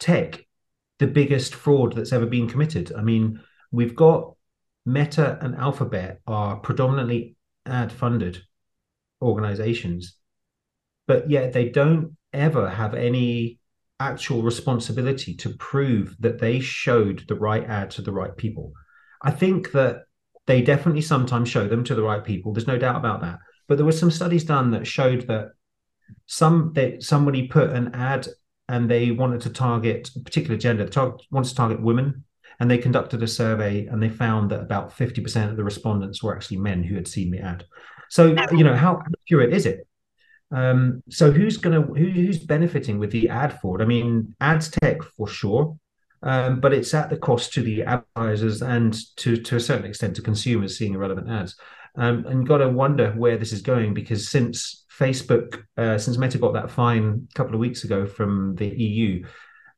tech 0.00 0.46
the 0.98 1.06
biggest 1.06 1.54
fraud 1.54 1.94
that's 1.94 2.12
ever 2.12 2.26
been 2.26 2.48
committed? 2.48 2.92
I 2.96 3.02
mean, 3.02 3.40
we've 3.70 3.94
got 3.96 4.34
Meta 4.86 5.38
and 5.42 5.56
Alphabet 5.56 6.20
are 6.26 6.56
predominantly 6.56 7.36
ad 7.66 7.92
funded 7.92 8.42
organizations, 9.22 10.16
but 11.06 11.30
yet 11.30 11.52
they 11.52 11.68
don't 11.70 12.16
ever 12.32 12.68
have 12.68 12.94
any 12.94 13.58
actual 13.98 14.42
responsibility 14.42 15.34
to 15.34 15.54
prove 15.56 16.16
that 16.20 16.38
they 16.38 16.60
showed 16.60 17.24
the 17.28 17.34
right 17.34 17.64
ad 17.64 17.90
to 17.92 18.02
the 18.02 18.12
right 18.12 18.36
people. 18.36 18.72
I 19.22 19.30
think 19.30 19.72
that 19.72 20.02
they 20.46 20.62
definitely 20.62 21.02
sometimes 21.02 21.48
show 21.48 21.66
them 21.66 21.82
to 21.84 21.94
the 21.94 22.02
right 22.02 22.22
people. 22.22 22.52
There's 22.52 22.66
no 22.66 22.78
doubt 22.78 22.96
about 22.96 23.20
that. 23.22 23.38
But 23.68 23.76
there 23.76 23.86
were 23.86 23.92
some 23.92 24.10
studies 24.10 24.44
done 24.44 24.70
that 24.72 24.86
showed 24.86 25.26
that 25.26 25.50
some 26.26 26.72
that 26.74 27.02
somebody 27.02 27.48
put 27.48 27.70
an 27.70 27.94
ad 27.94 28.28
and 28.68 28.90
they 28.90 29.10
wanted 29.10 29.40
to 29.42 29.50
target 29.50 30.10
a 30.16 30.20
particular 30.20 30.56
gender, 30.56 30.84
they 30.84 30.90
tar- 30.90 31.16
wanted 31.30 31.48
to 31.48 31.54
target 31.54 31.82
women, 31.82 32.24
and 32.60 32.70
they 32.70 32.78
conducted 32.78 33.22
a 33.22 33.28
survey 33.28 33.86
and 33.86 34.02
they 34.02 34.08
found 34.08 34.50
that 34.50 34.60
about 34.60 34.96
50% 34.96 35.50
of 35.50 35.56
the 35.56 35.64
respondents 35.64 36.22
were 36.22 36.34
actually 36.34 36.58
men 36.58 36.82
who 36.82 36.94
had 36.94 37.08
seen 37.08 37.30
the 37.30 37.38
ad. 37.38 37.64
So, 38.08 38.36
you 38.52 38.64
know, 38.64 38.74
how 38.74 39.02
accurate 39.22 39.52
is 39.52 39.66
it? 39.66 39.86
Um, 40.52 41.02
so 41.10 41.30
who's 41.30 41.56
gonna 41.56 41.82
who, 41.82 41.94
who's 41.94 42.38
benefiting 42.38 42.98
with 42.98 43.10
the 43.10 43.28
ad 43.28 43.60
fraud? 43.60 43.82
I 43.82 43.84
mean, 43.84 44.34
ads 44.40 44.70
tech 44.70 45.02
for 45.02 45.26
sure, 45.26 45.76
um, 46.22 46.60
but 46.60 46.72
it's 46.72 46.94
at 46.94 47.10
the 47.10 47.16
cost 47.16 47.52
to 47.54 47.62
the 47.62 47.82
advertisers 47.82 48.62
and 48.62 48.96
to 49.16 49.36
to 49.36 49.56
a 49.56 49.60
certain 49.60 49.86
extent 49.86 50.16
to 50.16 50.22
consumers 50.22 50.78
seeing 50.78 50.94
irrelevant 50.94 51.30
ads. 51.30 51.56
Um, 51.98 52.26
and 52.26 52.46
got 52.46 52.58
to 52.58 52.68
wonder 52.68 53.12
where 53.12 53.38
this 53.38 53.54
is 53.54 53.62
going 53.62 53.94
because 53.94 54.28
since 54.28 54.84
Facebook, 54.98 55.62
uh, 55.78 55.96
since 55.96 56.18
Meta 56.18 56.36
got 56.36 56.52
that 56.52 56.70
fine 56.70 57.26
a 57.30 57.34
couple 57.34 57.54
of 57.54 57.60
weeks 57.60 57.84
ago 57.84 58.04
from 58.04 58.54
the 58.56 58.68
EU, 58.68 59.24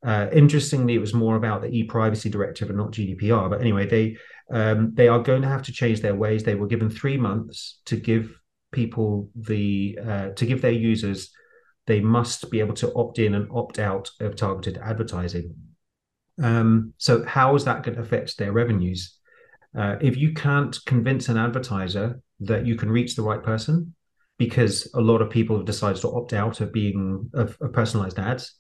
uh, 0.05 0.29
interestingly, 0.33 0.95
it 0.95 1.01
was 1.01 1.15
more 1.15 1.37
about 1.37 1.61
the 1.61 1.69
e-privacy 1.69 2.31
directive 2.31 2.69
and 2.69 2.79
not 2.79 2.93
GDPR. 2.93 3.51
But 3.51 3.61
anyway, 3.61 3.87
they 3.87 4.17
um, 4.51 4.93
they 4.95 5.09
are 5.09 5.19
going 5.19 5.43
to 5.43 5.49
have 5.49 5.63
to 5.65 5.73
change 5.73 6.01
their 6.01 6.15
ways. 6.15 6.43
They 6.43 6.55
were 6.55 6.67
given 6.67 6.89
three 6.89 7.17
months 7.17 7.81
to 7.87 7.97
give 7.97 8.38
people 8.73 9.31
the 9.35 9.99
uh, 10.05 10.29
to 10.31 10.47
give 10.47 10.63
their 10.63 10.73
users 10.73 11.31
they 11.89 12.01
must 12.01 12.51
be 12.51 12.61
able 12.61 12.75
to 12.75 12.93
opt 12.95 13.19
in 13.19 13.35
and 13.35 13.49
opt 13.51 13.79
out 13.79 14.11
of 14.21 14.37
targeted 14.37 14.77
advertising. 14.77 15.55
Um, 16.41 16.93
so 16.99 17.25
how 17.25 17.57
is 17.57 17.65
that 17.65 17.83
going 17.83 17.97
to 17.97 18.03
affect 18.03 18.37
their 18.37 18.53
revenues? 18.53 19.17
Uh, 19.77 19.97
if 20.03 20.15
you 20.15 20.35
can't 20.35 20.79
convince 20.85 21.31
an 21.31 21.39
advertiser 21.39 22.21
that 22.41 22.67
you 22.67 22.77
can 22.77 22.91
reach 22.91 23.17
the 23.17 23.23
right 23.23 23.43
person, 23.43 23.95
because 24.39 24.89
a 24.95 25.01
lot 25.01 25.23
of 25.23 25.31
people 25.31 25.57
have 25.57 25.65
decided 25.65 26.01
to 26.03 26.13
opt 26.13 26.35
out 26.35 26.61
of 26.61 26.73
being 26.75 27.31
of, 27.33 27.57
of 27.61 27.73
personalized 27.73 28.19
ads, 28.19 28.55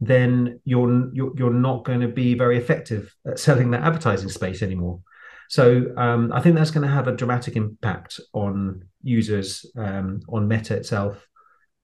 then 0.00 0.60
you're, 0.64 1.08
you're 1.14 1.32
you're 1.36 1.54
not 1.54 1.84
going 1.84 2.00
to 2.00 2.08
be 2.08 2.34
very 2.34 2.58
effective 2.58 3.14
at 3.24 3.38
selling 3.46 3.70
that 3.70 3.82
advertising 3.82 4.28
space 4.28 4.60
anymore. 4.60 5.00
So 5.52 5.92
um, 5.98 6.32
I 6.32 6.40
think 6.40 6.56
that's 6.56 6.70
going 6.70 6.88
to 6.88 6.94
have 6.94 7.08
a 7.08 7.14
dramatic 7.14 7.56
impact 7.56 8.18
on 8.32 8.84
users, 9.02 9.66
um, 9.76 10.22
on 10.30 10.48
Meta 10.48 10.74
itself, 10.74 11.28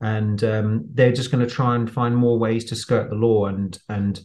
and 0.01 0.43
um, 0.43 0.87
they're 0.95 1.13
just 1.13 1.31
going 1.31 1.47
to 1.47 1.55
try 1.55 1.75
and 1.75 1.93
find 1.93 2.17
more 2.17 2.39
ways 2.39 2.65
to 2.65 2.75
skirt 2.75 3.11
the 3.11 3.15
law 3.15 3.45
and 3.45 3.79
and 3.91 4.23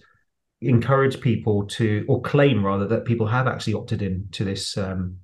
encourage 0.62 1.20
people 1.20 1.68
to, 1.68 2.06
or 2.08 2.22
claim 2.22 2.66
rather, 2.66 2.88
that 2.88 3.04
people 3.04 3.28
have 3.28 3.46
actually 3.46 3.74
opted 3.74 4.02
in 4.02 4.30
to 4.32 4.46
this 4.46 4.78
um, 4.78 5.18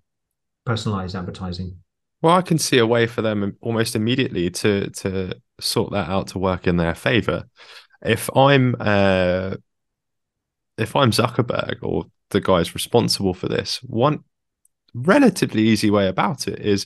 personalized 0.65 1.15
advertising. 1.15 1.77
Well, 2.21 2.35
I 2.35 2.41
can 2.41 2.57
see 2.57 2.77
a 2.77 2.85
way 2.85 3.07
for 3.07 3.21
them 3.21 3.55
almost 3.61 3.95
immediately 3.95 4.49
to 4.49 4.89
to 4.89 5.39
sort 5.61 5.93
that 5.93 6.09
out 6.09 6.27
to 6.27 6.39
work 6.39 6.67
in 6.67 6.75
their 6.75 6.93
favor. 6.93 7.45
If 8.03 8.29
I'm 8.35 8.75
uh, 8.81 9.55
if 10.77 10.93
I'm 10.97 11.11
Zuckerberg 11.11 11.77
or 11.83 12.07
the 12.31 12.41
guys 12.41 12.73
responsible 12.73 13.33
for 13.33 13.47
this, 13.47 13.77
one 13.83 14.23
relatively 14.93 15.63
easy 15.63 15.89
way 15.91 16.07
about 16.07 16.47
it 16.47 16.59
is 16.59 16.85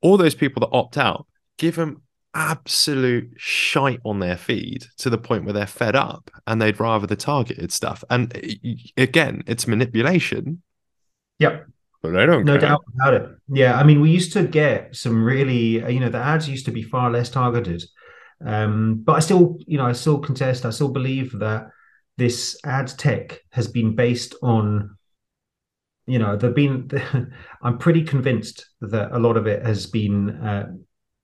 all 0.00 0.16
those 0.16 0.34
people 0.34 0.60
that 0.60 0.76
opt 0.76 0.96
out, 0.98 1.26
give 1.58 1.76
them 1.76 2.02
absolute 2.34 3.30
shite 3.36 4.00
on 4.04 4.18
their 4.18 4.36
feed 4.36 4.84
to 4.98 5.08
the 5.08 5.18
point 5.18 5.44
where 5.44 5.52
they're 5.52 5.66
fed 5.66 5.94
up 5.96 6.30
and 6.46 6.60
they'd 6.60 6.80
rather 6.80 7.06
the 7.06 7.16
targeted 7.16 7.72
stuff. 7.72 8.02
And 8.10 8.36
again, 8.96 9.42
it's 9.46 9.66
manipulation, 9.66 10.62
Yep. 11.38 11.66
but 12.02 12.10
they 12.12 12.26
don't 12.26 12.44
No 12.44 12.58
care. 12.58 12.68
doubt 12.70 12.84
about 12.94 13.14
it. 13.14 13.28
Yeah, 13.48 13.78
I 13.78 13.84
mean, 13.84 14.00
we 14.00 14.10
used 14.10 14.32
to 14.34 14.42
get 14.44 14.94
some 14.96 15.24
really, 15.24 15.82
uh, 15.82 15.88
you 15.88 16.00
know, 16.00 16.08
the 16.08 16.18
ads 16.18 16.48
used 16.48 16.66
to 16.66 16.72
be 16.72 16.82
far 16.82 17.10
less 17.10 17.30
targeted. 17.30 17.84
Um, 18.44 19.02
but 19.04 19.12
I 19.14 19.20
still, 19.20 19.58
you 19.66 19.78
know, 19.78 19.86
I 19.86 19.92
still 19.92 20.18
contest, 20.18 20.66
I 20.66 20.70
still 20.70 20.88
believe 20.88 21.38
that 21.38 21.68
this 22.16 22.58
ad 22.64 22.88
tech 22.98 23.40
has 23.50 23.68
been 23.68 23.94
based 23.94 24.34
on 24.42 24.96
you 26.06 26.18
know 26.18 26.36
they've 26.36 26.54
been 26.54 26.90
i'm 27.62 27.78
pretty 27.78 28.02
convinced 28.02 28.66
that 28.80 29.10
a 29.12 29.18
lot 29.18 29.36
of 29.36 29.46
it 29.46 29.64
has 29.64 29.86
been 29.86 30.30
uh, 30.30 30.66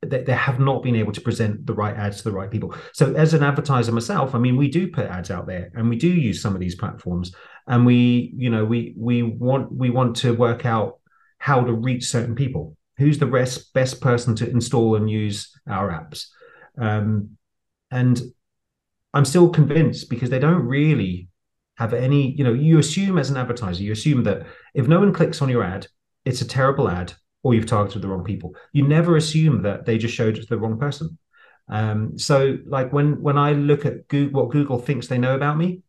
they, 0.03 0.22
they 0.22 0.32
have 0.32 0.59
not 0.59 0.82
been 0.82 0.97
able 0.97 1.12
to 1.12 1.20
present 1.20 1.66
the 1.66 1.74
right 1.74 1.95
ads 1.95 2.16
to 2.16 2.24
the 2.24 2.32
right 2.32 2.51
people. 2.51 2.74
So 2.95 3.12
as 3.12 3.34
an 3.34 3.43
advertiser 3.43 3.93
myself 3.93 4.34
i 4.34 4.38
mean 4.38 4.57
we 4.57 4.68
do 4.68 4.88
put 4.88 5.07
ads 5.07 5.30
out 5.30 5.47
there 5.47 5.70
and 5.74 5.88
we 5.88 5.97
do 5.97 6.09
use 6.09 6.41
some 6.41 6.55
of 6.55 6.61
these 6.61 6.74
platforms 6.74 7.34
and 7.66 7.84
we 7.84 8.32
you 8.36 8.51
know 8.51 8.64
we 8.64 8.95
we 8.97 9.22
want 9.22 9.72
we 9.72 9.91
want 9.91 10.16
to 10.16 10.34
work 10.34 10.64
out 10.64 11.01
how 11.41 11.62
to 11.62 11.72
reach 11.72 12.05
certain 12.05 12.36
people. 12.36 12.76
Who's 12.99 13.18
the 13.18 13.26
best 13.26 13.72
best 13.72 14.01
person 14.01 14.36
to 14.36 14.49
install 14.49 14.95
and 14.95 15.11
use 15.11 15.51
our 15.68 15.91
apps? 15.91 16.26
Um, 16.78 17.36
and 17.91 18.20
i'm 19.15 19.25
still 19.25 19.49
convinced 19.49 20.09
because 20.11 20.31
they 20.31 20.39
don't 20.39 20.67
really 20.67 21.29
have 21.77 21.95
any 21.95 22.33
you 22.33 22.45
know 22.45 22.53
you 22.53 22.79
assume 22.79 23.19
as 23.19 23.31
an 23.31 23.37
advertiser 23.37 23.83
you 23.83 23.93
assume 23.93 24.23
that 24.25 24.47
if 24.75 24.87
no 24.89 25.01
one 25.01 25.13
clicks 25.13 25.41
on 25.41 25.49
your 25.49 25.63
ad 25.63 25.87
it's 26.25 26.41
a 26.41 26.47
terrible 26.47 26.89
ad 26.89 27.15
or 27.43 27.55
you've 27.55 27.67
targeted 27.67 28.03
the 28.03 28.09
wrong 28.09 28.25
people. 28.25 28.55
You 28.73 28.87
never 28.87 29.17
assume 29.17 29.63
that 29.63 29.87
they 29.87 29.99
just 29.99 30.15
showed 30.15 30.37
it 30.37 30.43
to 30.43 30.47
the 30.47 30.59
wrong 30.59 30.79
person. 30.79 31.19
Um, 31.69 32.19
so 32.19 32.59
like 32.67 32.93
when 32.93 33.23
when 33.23 33.39
i 33.39 33.53
look 33.53 33.87
at 33.87 34.09
google, 34.09 34.43
what 34.43 34.51
google 34.51 34.81
thinks 34.81 35.07
they 35.07 35.19
know 35.19 35.37
about 35.37 35.57
me 35.57 35.83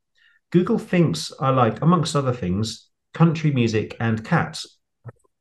google 0.51 0.77
thinks 0.77 1.31
i 1.39 1.49
like 1.49 1.81
amongst 1.81 2.15
other 2.15 2.33
things 2.33 2.87
country 3.15 3.51
music 3.51 3.97
and 3.99 4.23
cats. 4.23 4.77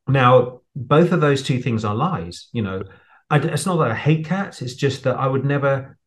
Now 0.07 0.61
both 0.75 1.11
of 1.11 1.21
those 1.21 1.43
two 1.43 1.61
things 1.61 1.85
are 1.85 1.93
lies 1.93 2.47
you 2.53 2.63
know. 2.63 2.83
I, 3.29 3.37
it's 3.37 3.67
not 3.67 3.77
that 3.77 3.91
i 3.91 3.95
hate 3.95 4.25
cats 4.25 4.63
it's 4.63 4.73
just 4.73 5.03
that 5.03 5.15
i 5.15 5.27
would 5.27 5.45
never 5.45 5.97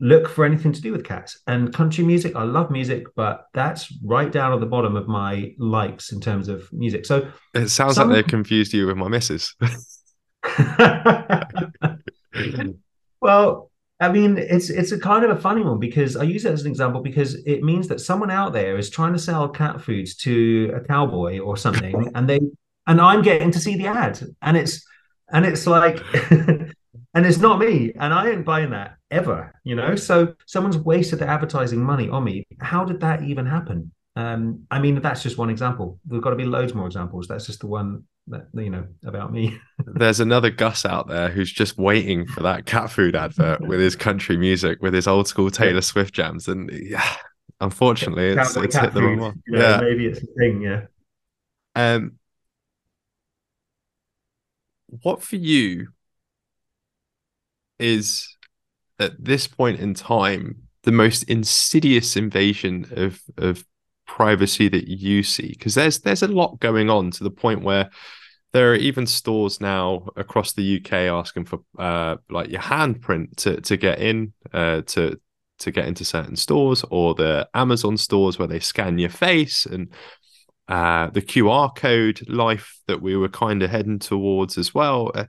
look 0.00 0.28
for 0.28 0.44
anything 0.44 0.72
to 0.72 0.80
do 0.80 0.92
with 0.92 1.04
cats. 1.04 1.40
And 1.46 1.72
country 1.72 2.04
music 2.04 2.36
i 2.36 2.42
love 2.42 2.70
music 2.70 3.04
but 3.14 3.46
that's 3.54 3.92
right 4.02 4.30
down 4.30 4.52
at 4.52 4.60
the 4.60 4.66
bottom 4.66 4.96
of 4.96 5.08
my 5.08 5.54
likes 5.58 6.12
in 6.12 6.20
terms 6.20 6.48
of 6.48 6.70
music. 6.72 7.06
So 7.06 7.28
it 7.54 7.68
sounds 7.68 7.94
some... 7.96 8.10
like 8.10 8.24
they 8.24 8.30
confused 8.30 8.72
you 8.72 8.86
with 8.86 8.96
my 8.96 9.08
missus. 9.08 9.54
Well 13.20 13.70
i 14.00 14.10
mean 14.10 14.36
it's 14.36 14.70
it's 14.70 14.90
a 14.90 14.98
kind 14.98 15.24
of 15.24 15.30
a 15.30 15.40
funny 15.40 15.62
one 15.62 15.78
because 15.78 16.16
i 16.16 16.24
use 16.24 16.44
it 16.44 16.52
as 16.52 16.62
an 16.62 16.70
example 16.70 17.00
because 17.00 17.36
it 17.46 17.62
means 17.62 17.86
that 17.86 18.00
someone 18.00 18.30
out 18.30 18.52
there 18.52 18.76
is 18.76 18.90
trying 18.90 19.12
to 19.12 19.18
sell 19.20 19.48
cat 19.48 19.80
foods 19.80 20.16
to 20.16 20.72
a 20.74 20.80
cowboy 20.80 21.38
or 21.38 21.56
something 21.56 22.10
and 22.16 22.28
they 22.28 22.40
and 22.88 23.00
i'm 23.00 23.22
getting 23.22 23.52
to 23.52 23.60
see 23.60 23.76
the 23.76 23.86
ad. 23.86 24.20
And 24.42 24.56
it's 24.56 24.84
and 25.32 25.46
it's 25.46 25.66
like 25.66 26.00
and 27.14 27.26
it's 27.26 27.38
not 27.38 27.58
me 27.58 27.92
and 27.98 28.12
i 28.12 28.30
ain't 28.30 28.44
buying 28.44 28.70
that 28.70 28.96
ever 29.10 29.54
you 29.64 29.74
know? 29.74 29.96
So 29.96 30.34
someone's 30.46 30.78
wasted 30.78 31.18
their 31.18 31.28
advertising 31.28 31.82
money 31.82 32.08
on 32.08 32.22
me. 32.22 32.46
How 32.60 32.84
did 32.84 33.00
that 33.00 33.24
even 33.24 33.46
happen? 33.46 33.92
Um 34.14 34.66
i 34.70 34.78
mean 34.78 35.00
that's 35.00 35.22
just 35.22 35.38
one 35.38 35.50
example. 35.50 35.98
There's 36.04 36.22
got 36.22 36.30
to 36.30 36.36
be 36.36 36.44
loads 36.44 36.74
more 36.74 36.86
examples. 36.86 37.26
That's 37.26 37.46
just 37.46 37.60
the 37.60 37.66
one 37.66 38.04
that 38.28 38.46
you 38.54 38.70
know 38.70 38.86
about 39.04 39.32
me. 39.32 39.58
There's 39.86 40.20
another 40.20 40.50
gus 40.50 40.84
out 40.84 41.08
there 41.08 41.28
who's 41.28 41.52
just 41.52 41.76
waiting 41.76 42.26
for 42.26 42.42
that 42.42 42.66
cat 42.66 42.90
food 42.90 43.16
advert 43.16 43.60
with 43.60 43.80
his 43.80 43.96
country 43.96 44.36
music 44.36 44.80
with 44.80 44.94
his 44.94 45.08
old 45.08 45.26
school 45.26 45.50
taylor 45.50 45.80
swift 45.80 46.14
jams 46.14 46.46
and 46.46 46.70
yeah 46.70 47.16
unfortunately 47.60 48.28
it's, 48.28 48.56
it's 48.56 48.76
hit 48.76 48.92
the 48.92 49.02
wrong 49.02 49.18
one 49.18 49.42
yeah. 49.48 49.80
maybe 49.80 50.06
it's 50.06 50.22
a 50.22 50.26
thing 50.38 50.62
yeah. 50.62 50.82
Um 51.74 52.18
what 55.02 55.22
for 55.22 55.36
you 55.36 55.88
is 57.78 58.28
at 58.98 59.12
this 59.22 59.46
point 59.46 59.80
in 59.80 59.94
time 59.94 60.62
the 60.84 60.92
most 60.92 61.24
insidious 61.24 62.16
invasion 62.16 62.86
of 62.96 63.20
of 63.36 63.64
privacy 64.06 64.68
that 64.68 64.86
you 64.86 65.22
see 65.22 65.48
because 65.48 65.74
there's 65.74 66.00
there's 66.00 66.22
a 66.22 66.28
lot 66.28 66.60
going 66.60 66.90
on 66.90 67.10
to 67.10 67.24
the 67.24 67.30
point 67.30 67.62
where 67.62 67.90
there 68.52 68.70
are 68.70 68.76
even 68.76 69.06
stores 69.06 69.60
now 69.60 70.06
across 70.14 70.52
the 70.52 70.76
UK 70.76 70.92
asking 70.92 71.44
for 71.44 71.60
uh, 71.78 72.16
like 72.30 72.50
your 72.50 72.60
handprint 72.60 73.34
to 73.36 73.60
to 73.62 73.76
get 73.76 73.98
in 73.98 74.32
uh, 74.52 74.82
to 74.82 75.18
to 75.58 75.70
get 75.70 75.86
into 75.86 76.04
certain 76.04 76.36
stores 76.36 76.84
or 76.90 77.14
the 77.14 77.48
Amazon 77.54 77.96
stores 77.96 78.38
where 78.38 78.48
they 78.48 78.60
scan 78.60 78.98
your 78.98 79.10
face 79.10 79.66
and 79.66 79.92
uh, 80.68 81.10
the 81.10 81.22
QR 81.22 81.74
code 81.74 82.26
life 82.28 82.78
that 82.86 83.02
we 83.02 83.16
were 83.16 83.28
kind 83.28 83.62
of 83.62 83.70
heading 83.70 83.98
towards 83.98 84.56
as 84.56 84.74
well. 84.74 85.10
Uh, 85.14 85.24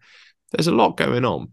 there's 0.51 0.67
a 0.67 0.71
lot 0.71 0.97
going 0.97 1.25
on. 1.25 1.51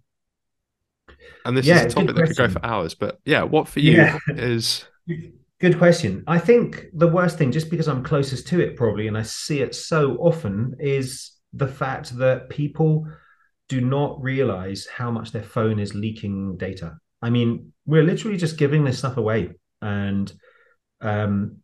And 1.45 1.57
this 1.57 1.67
yeah, 1.67 1.85
is 1.85 1.93
a 1.93 1.97
topic 1.97 2.17
that 2.17 2.27
could 2.27 2.37
go 2.37 2.49
for 2.49 2.65
hours. 2.65 2.95
But 2.95 3.19
yeah, 3.25 3.43
what 3.43 3.69
for 3.69 3.81
you 3.81 3.93
yeah. 3.93 4.19
is. 4.29 4.87
Good 5.61 5.79
question. 5.79 6.25
I 6.27 6.41
think 6.41 6.87
the 6.93 7.07
worst 7.07 7.39
thing, 7.39 7.53
just 7.53 7.71
because 7.71 7.87
I'm 7.87 8.03
closest 8.03 8.49
to 8.49 8.61
it 8.61 8.77
probably, 8.77 9.07
and 9.07 9.17
I 9.17 9.23
see 9.23 9.61
it 9.61 9.77
so 9.77 10.17
often, 10.17 10.75
is 10.81 11.33
the 11.53 11.69
fact 11.69 12.19
that 12.19 12.49
people 12.49 13.07
do 13.69 13.81
not 13.81 14.21
realize 14.21 14.87
how 14.87 15.11
much 15.11 15.31
their 15.31 15.43
phone 15.43 15.79
is 15.79 15.95
leaking 15.95 16.57
data. 16.57 16.97
I 17.23 17.31
mean, 17.31 17.73
we're 17.87 18.03
literally 18.03 18.37
just 18.37 18.59
giving 18.59 18.85
this 18.85 18.99
stuff 18.99 19.17
away. 19.17 19.51
And 19.81 20.33
um, 21.01 21.59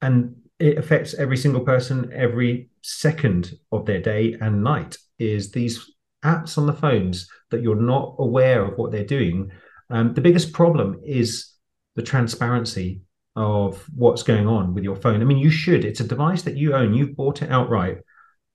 and 0.00 0.36
it 0.58 0.78
affects 0.78 1.14
every 1.14 1.36
single 1.36 1.62
person 1.62 2.10
every 2.14 2.70
second 2.82 3.52
of 3.70 3.86
their 3.86 4.00
day 4.00 4.36
and 4.40 4.62
night 4.62 4.96
is 5.18 5.50
these 5.50 5.94
apps 6.32 6.58
on 6.58 6.66
the 6.66 6.80
phones 6.84 7.28
that 7.50 7.62
you're 7.62 7.88
not 7.94 8.14
aware 8.18 8.64
of 8.64 8.76
what 8.78 8.90
they're 8.92 9.04
doing 9.18 9.50
um, 9.90 10.14
the 10.14 10.20
biggest 10.20 10.52
problem 10.52 11.00
is 11.04 11.52
the 11.96 12.02
transparency 12.02 13.02
of 13.36 13.84
what's 13.94 14.22
going 14.22 14.46
on 14.46 14.74
with 14.74 14.84
your 14.84 14.96
phone. 14.96 15.20
I 15.20 15.24
mean 15.24 15.38
you 15.38 15.50
should 15.50 15.84
it's 15.84 16.00
a 16.00 16.04
device 16.04 16.42
that 16.42 16.56
you 16.56 16.74
own 16.74 16.94
you've 16.94 17.16
bought 17.16 17.42
it 17.42 17.50
outright. 17.50 17.98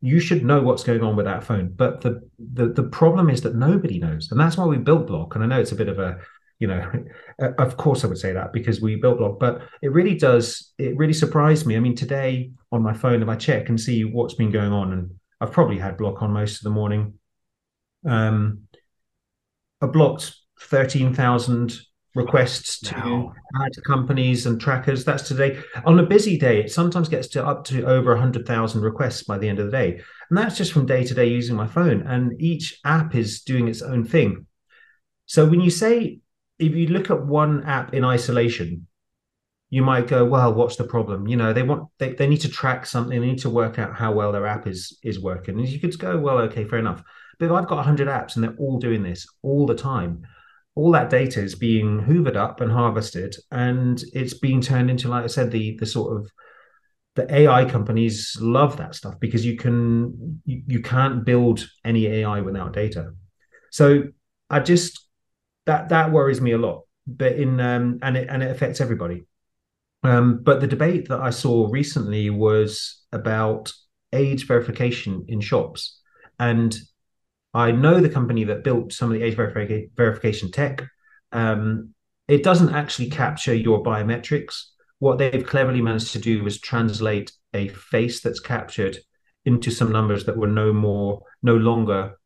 You 0.01 0.19
should 0.19 0.43
know 0.43 0.61
what's 0.61 0.83
going 0.83 1.01
on 1.01 1.15
with 1.15 1.25
that 1.25 1.43
phone 1.43 1.71
but 1.73 2.01
the 2.01 2.21
the, 2.37 2.67
the 2.67 2.83
problem 2.83 3.29
is 3.29 3.41
that 3.41 3.55
nobody 3.55 3.99
knows 3.99 4.29
and 4.31 4.39
that's 4.39 4.57
why 4.57 4.65
we 4.65 4.77
built 4.77 5.07
Blokk 5.07 5.35
and 5.35 5.43
i 5.43 5.47
know 5.47 5.61
it's 5.61 5.71
a 5.71 5.77
bit 5.77 5.87
of 5.87 5.99
a 5.99 6.17
you 6.59 6.67
know 6.67 6.91
of 7.57 7.77
course 7.77 8.03
i 8.03 8.07
would 8.07 8.17
say 8.17 8.33
that 8.33 8.51
because 8.51 8.81
we 8.81 8.97
built 8.97 9.19
Blokk 9.19 9.39
but 9.39 9.61
it 9.81 9.93
really 9.93 10.15
does 10.15 10.73
it 10.77 10.97
really 10.97 11.13
surprised 11.13 11.65
me. 11.65 11.77
I 11.77 11.79
mean 11.79 11.95
today 11.95 12.51
on 12.73 12.81
my 12.81 12.93
phone 12.93 13.23
if 13.23 13.29
i 13.29 13.35
check 13.35 13.69
and 13.69 13.79
see 13.79 14.03
what's 14.03 14.33
been 14.33 14.51
going 14.51 14.73
on 14.73 14.91
and 14.91 15.09
i've 15.39 15.53
probably 15.53 15.79
had 15.79 15.97
Blokk 15.97 16.21
on 16.21 16.31
most 16.31 16.57
of 16.57 16.63
the 16.63 16.69
morning 16.69 17.13
um 18.05 18.59
i 19.81 19.85
blocked 19.85 20.35
13000 20.59 21.79
requests 22.15 22.79
to 22.79 22.95
wow. 22.95 23.33
ad 23.63 23.71
companies 23.87 24.45
and 24.45 24.61
trackers 24.61 25.03
that's 25.03 25.27
today 25.27 25.59
on 25.85 25.97
a 25.99 26.05
busy 26.05 26.37
day 26.37 26.59
it 26.61 26.71
sometimes 26.71 27.09
gets 27.09 27.27
to 27.27 27.43
up 27.45 27.63
to 27.65 27.83
over 27.85 28.11
100000 28.11 28.81
requests 28.81 29.23
by 29.23 29.37
the 29.37 29.49
end 29.49 29.59
of 29.59 29.65
the 29.65 29.71
day 29.71 29.99
and 30.29 30.37
that's 30.37 30.57
just 30.57 30.71
from 30.71 30.85
day 30.85 31.03
to 31.03 31.15
day 31.15 31.25
using 31.25 31.55
my 31.55 31.65
phone 31.65 32.01
and 32.03 32.39
each 32.39 32.79
app 32.85 33.15
is 33.15 33.41
doing 33.41 33.67
its 33.67 33.81
own 33.81 34.05
thing 34.05 34.45
so 35.25 35.45
when 35.45 35.61
you 35.61 35.71
say 35.71 36.19
if 36.59 36.75
you 36.75 36.87
look 36.87 37.09
at 37.09 37.25
one 37.25 37.63
app 37.63 37.93
in 37.93 38.05
isolation, 38.05 38.87
you 39.69 39.81
might 39.83 40.07
go, 40.07 40.23
well, 40.23 40.53
what's 40.53 40.75
the 40.75 40.83
problem? 40.83 41.27
You 41.27 41.35
know, 41.35 41.51
they 41.51 41.63
want 41.63 41.89
they, 41.97 42.13
they 42.13 42.27
need 42.27 42.41
to 42.41 42.49
track 42.49 42.85
something, 42.85 43.19
they 43.19 43.27
need 43.27 43.39
to 43.39 43.49
work 43.49 43.79
out 43.79 43.95
how 43.95 44.11
well 44.11 44.31
their 44.31 44.45
app 44.45 44.67
is 44.67 44.99
is 45.03 45.19
working. 45.19 45.57
And 45.57 45.67
you 45.67 45.79
could 45.79 45.97
go, 45.97 46.17
well, 46.17 46.37
okay, 46.39 46.65
fair 46.65 46.79
enough. 46.79 47.03
I've 47.51 47.67
got 47.67 47.77
100 47.77 48.07
apps 48.07 48.35
and 48.35 48.43
they're 48.43 48.55
all 48.57 48.79
doing 48.79 49.03
this 49.03 49.27
all 49.41 49.65
the 49.65 49.75
time, 49.75 50.25
all 50.75 50.91
that 50.91 51.09
data 51.09 51.41
is 51.41 51.55
being 51.55 51.99
hoovered 51.99 52.35
up 52.35 52.61
and 52.61 52.71
harvested, 52.71 53.35
and 53.51 54.03
it's 54.13 54.33
being 54.33 54.61
turned 54.61 54.89
into, 54.89 55.07
like 55.07 55.23
I 55.23 55.27
said, 55.27 55.51
the 55.51 55.77
the 55.79 55.85
sort 55.85 56.17
of 56.17 56.31
the 57.15 57.31
AI 57.31 57.65
companies 57.65 58.35
love 58.41 58.77
that 58.77 58.95
stuff 58.95 59.19
because 59.19 59.45
you 59.45 59.55
can 59.55 60.41
you, 60.45 60.63
you 60.67 60.81
can't 60.81 61.25
build 61.25 61.67
any 61.85 62.07
AI 62.07 62.41
without 62.41 62.73
data. 62.73 63.11
So 63.71 64.03
I 64.49 64.59
just 64.59 65.07
that 65.65 65.89
that 65.89 66.11
worries 66.11 66.41
me 66.41 66.51
a 66.51 66.57
lot. 66.57 66.81
But 67.05 67.33
in 67.33 67.59
um, 67.59 67.99
and 68.01 68.17
it 68.17 68.27
and 68.29 68.41
it 68.41 68.49
affects 68.49 68.81
everybody. 68.81 69.25
Um, 70.03 70.39
but 70.41 70.59
the 70.59 70.67
debate 70.67 71.07
that 71.09 71.21
I 71.21 71.29
saw 71.29 71.69
recently 71.69 72.29
was 72.29 73.03
about 73.11 73.71
age 74.11 74.47
verification 74.47 75.25
in 75.27 75.39
shops, 75.39 75.99
and 76.39 76.75
I 77.53 77.71
know 77.71 77.99
the 77.99 78.09
company 78.09 78.45
that 78.45 78.63
built 78.63 78.93
some 78.93 79.11
of 79.11 79.19
the 79.19 79.25
age 79.25 79.35
verifi- 79.35 79.89
verification 79.95 80.51
tech. 80.51 80.83
Um, 81.31 81.93
it 82.27 82.43
doesn't 82.43 82.73
actually 82.73 83.09
capture 83.09 83.53
your 83.53 83.83
biometrics. 83.83 84.63
What 84.99 85.17
they've 85.17 85.45
cleverly 85.45 85.81
managed 85.81 86.13
to 86.13 86.19
do 86.19 86.43
was 86.43 86.59
translate 86.59 87.31
a 87.53 87.67
face 87.67 88.21
that's 88.21 88.39
captured 88.39 88.97
into 89.45 89.71
some 89.71 89.91
numbers 89.91 90.25
that 90.25 90.37
were 90.37 90.47
no 90.47 90.73
more, 90.73 91.21
no 91.41 91.55
longer 91.55 92.17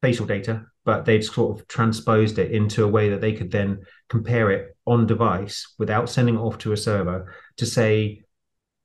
facial 0.00 0.26
data, 0.26 0.66
but 0.84 1.04
they'd 1.04 1.24
sort 1.24 1.58
of 1.58 1.68
transposed 1.68 2.38
it 2.38 2.52
into 2.52 2.84
a 2.84 2.88
way 2.88 3.10
that 3.10 3.20
they 3.20 3.32
could 3.32 3.50
then 3.50 3.80
compare 4.08 4.50
it 4.50 4.76
on 4.86 5.06
device 5.06 5.74
without 5.78 6.08
sending 6.08 6.36
it 6.36 6.40
off 6.40 6.58
to 6.58 6.72
a 6.72 6.76
server 6.76 7.34
to 7.56 7.66
say 7.66 8.22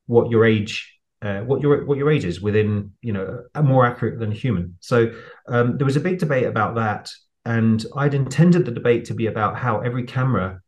what 0.05 0.29
your 0.29 0.45
age 0.45 0.96
uh, 1.21 1.39
what 1.41 1.61
your 1.61 1.85
what 1.85 1.97
your 1.97 2.11
age 2.11 2.25
is 2.25 2.41
within 2.41 2.91
you 3.01 3.11
know 3.11 3.43
more 3.63 3.85
accurate 3.85 4.19
than 4.19 4.31
a 4.31 4.35
human 4.35 4.75
so 4.79 5.11
um, 5.47 5.77
there 5.77 5.85
was 5.85 5.95
a 5.95 6.01
big 6.01 6.19
debate 6.19 6.45
about 6.45 6.75
that 6.75 7.09
and 7.45 7.85
i'd 7.97 8.13
intended 8.13 8.65
the 8.65 8.71
debate 8.71 9.05
to 9.05 9.13
be 9.13 9.27
about 9.27 9.57
how 9.57 9.79
every 9.79 10.03
camera 10.03 10.61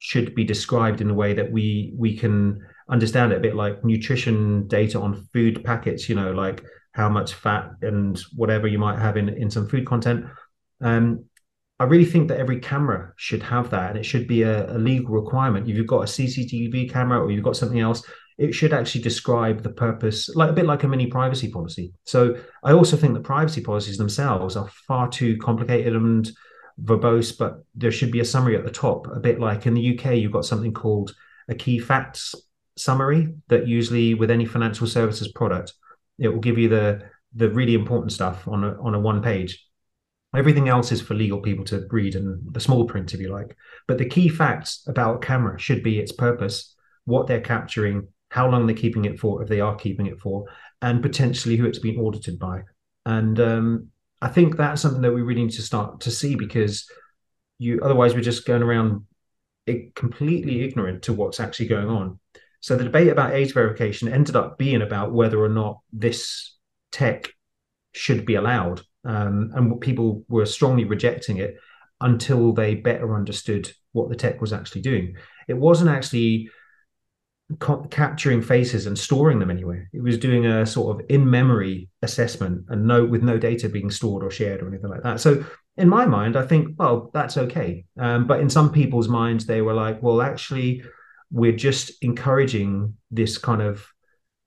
should 0.00 0.34
be 0.34 0.42
described 0.42 1.00
in 1.00 1.10
a 1.10 1.14
way 1.14 1.32
that 1.32 1.52
we 1.52 1.94
we 1.96 2.16
can 2.16 2.60
understand 2.90 3.32
it 3.32 3.36
a 3.36 3.40
bit 3.40 3.54
like 3.54 3.84
nutrition 3.84 4.66
data 4.66 5.00
on 5.00 5.28
food 5.32 5.62
packets 5.64 6.08
you 6.08 6.14
know 6.14 6.32
like 6.32 6.64
how 6.92 7.08
much 7.08 7.34
fat 7.34 7.70
and 7.82 8.20
whatever 8.34 8.66
you 8.66 8.78
might 8.78 8.98
have 8.98 9.16
in 9.16 9.28
in 9.28 9.50
some 9.50 9.68
food 9.68 9.86
content 9.86 10.26
um 10.80 11.24
I 11.82 11.84
really 11.84 12.04
think 12.04 12.28
that 12.28 12.38
every 12.38 12.60
camera 12.60 13.12
should 13.16 13.42
have 13.42 13.70
that, 13.70 13.90
and 13.90 13.98
it 13.98 14.04
should 14.04 14.28
be 14.28 14.42
a, 14.42 14.72
a, 14.72 14.78
legal 14.78 15.12
requirement. 15.12 15.68
If 15.68 15.76
you've 15.76 15.88
got 15.88 16.02
a 16.02 16.12
CCTV 16.12 16.92
camera 16.92 17.20
or 17.20 17.32
you've 17.32 17.42
got 17.42 17.56
something 17.56 17.80
else, 17.80 18.04
it 18.42 18.52
should 18.52 18.72
actually 18.72 19.02
describe 19.02 19.62
the 19.62 19.70
purpose, 19.70 20.28
like 20.34 20.50
a 20.50 20.52
bit 20.52 20.66
like 20.66 20.82
a 20.82 20.88
mini 20.88 21.06
privacy 21.06 21.48
policy. 21.48 21.92
So 22.04 22.36
I 22.64 22.72
also 22.72 22.96
think 22.96 23.14
that 23.14 23.22
privacy 23.22 23.60
policies 23.60 23.98
themselves 23.98 24.56
are 24.56 24.68
far 24.88 25.08
too 25.08 25.36
complicated 25.36 25.94
and 25.94 26.28
verbose, 26.82 27.38
but 27.38 27.64
there 27.76 27.92
should 27.92 28.10
be 28.10 28.18
a 28.18 28.24
summary 28.24 28.56
at 28.56 28.64
the 28.64 28.70
top, 28.70 29.06
a 29.06 29.20
bit 29.20 29.38
like 29.38 29.66
in 29.66 29.74
the 29.74 29.96
UK, 29.96 30.16
you've 30.16 30.32
got 30.32 30.44
something 30.44 30.74
called 30.74 31.14
a 31.48 31.54
key 31.54 31.78
facts 31.78 32.34
summary 32.76 33.32
that 33.46 33.68
usually 33.68 34.14
with 34.14 34.30
any 34.30 34.44
financial 34.44 34.88
services 34.88 35.30
product, 35.30 35.74
it 36.18 36.28
will 36.28 36.40
give 36.40 36.58
you 36.58 36.68
the 36.68 37.02
the 37.34 37.48
really 37.48 37.74
important 37.74 38.12
stuff 38.12 38.46
on 38.48 38.64
a 38.64 38.76
on 38.82 38.94
a 38.94 39.00
one 39.00 39.22
page. 39.22 39.64
Everything 40.34 40.68
else 40.68 40.90
is 40.90 41.00
for 41.00 41.14
legal 41.14 41.40
people 41.40 41.64
to 41.66 41.86
read 41.90 42.16
and 42.16 42.40
the 42.52 42.60
small 42.60 42.86
print, 42.86 43.14
if 43.14 43.20
you 43.20 43.28
like. 43.28 43.54
But 43.86 43.98
the 43.98 44.08
key 44.08 44.28
facts 44.28 44.82
about 44.88 45.22
camera 45.22 45.58
should 45.60 45.82
be 45.82 46.00
its 46.00 46.10
purpose, 46.10 46.74
what 47.04 47.26
they're 47.26 47.40
capturing, 47.40 48.08
how 48.32 48.48
long 48.48 48.66
they're 48.66 48.74
keeping 48.74 49.04
it 49.04 49.20
for, 49.20 49.42
if 49.42 49.48
they 49.50 49.60
are 49.60 49.76
keeping 49.76 50.06
it 50.06 50.18
for, 50.18 50.46
and 50.80 51.02
potentially 51.02 51.54
who 51.56 51.66
it's 51.66 51.78
been 51.78 51.98
audited 51.98 52.38
by. 52.38 52.62
And 53.04 53.38
um, 53.38 53.88
I 54.22 54.28
think 54.28 54.56
that's 54.56 54.80
something 54.80 55.02
that 55.02 55.12
we 55.12 55.20
really 55.20 55.42
need 55.42 55.52
to 55.52 55.62
start 55.62 56.00
to 56.00 56.10
see 56.10 56.34
because 56.34 56.88
you 57.58 57.78
otherwise 57.82 58.14
we're 58.14 58.22
just 58.22 58.46
going 58.46 58.62
around 58.62 59.04
completely 59.94 60.62
ignorant 60.62 61.02
to 61.02 61.12
what's 61.12 61.40
actually 61.40 61.68
going 61.68 61.88
on. 61.88 62.18
So 62.60 62.74
the 62.74 62.84
debate 62.84 63.08
about 63.08 63.34
age 63.34 63.52
verification 63.52 64.08
ended 64.08 64.34
up 64.34 64.56
being 64.56 64.80
about 64.80 65.12
whether 65.12 65.38
or 65.38 65.50
not 65.50 65.80
this 65.92 66.56
tech 66.90 67.28
should 67.92 68.24
be 68.24 68.36
allowed, 68.36 68.80
um, 69.04 69.50
and 69.54 69.78
people 69.78 70.24
were 70.28 70.46
strongly 70.46 70.84
rejecting 70.84 71.36
it 71.36 71.56
until 72.00 72.54
they 72.54 72.76
better 72.76 73.14
understood 73.14 73.70
what 73.92 74.08
the 74.08 74.16
tech 74.16 74.40
was 74.40 74.54
actually 74.54 74.80
doing. 74.80 75.16
It 75.48 75.58
wasn't 75.58 75.90
actually 75.90 76.48
capturing 77.58 78.42
faces 78.42 78.86
and 78.86 78.98
storing 78.98 79.38
them 79.38 79.50
anywhere. 79.50 79.88
It 79.92 80.02
was 80.02 80.18
doing 80.18 80.46
a 80.46 80.64
sort 80.66 81.00
of 81.00 81.06
in-memory 81.08 81.88
assessment 82.02 82.66
and 82.68 82.86
no 82.86 83.04
with 83.04 83.22
no 83.22 83.38
data 83.38 83.68
being 83.68 83.90
stored 83.90 84.22
or 84.22 84.30
shared 84.30 84.62
or 84.62 84.68
anything 84.68 84.90
like 84.90 85.02
that. 85.02 85.20
So 85.20 85.44
in 85.76 85.88
my 85.88 86.04
mind, 86.06 86.36
I 86.36 86.46
think, 86.46 86.78
well, 86.78 87.10
that's 87.14 87.36
okay. 87.36 87.84
Um, 87.98 88.26
but 88.26 88.40
in 88.40 88.50
some 88.50 88.72
people's 88.72 89.08
minds, 89.08 89.46
they 89.46 89.62
were 89.62 89.74
like, 89.74 90.02
well, 90.02 90.20
actually, 90.20 90.82
we're 91.30 91.56
just 91.56 91.92
encouraging 92.02 92.96
this 93.10 93.38
kind 93.38 93.62
of 93.62 93.86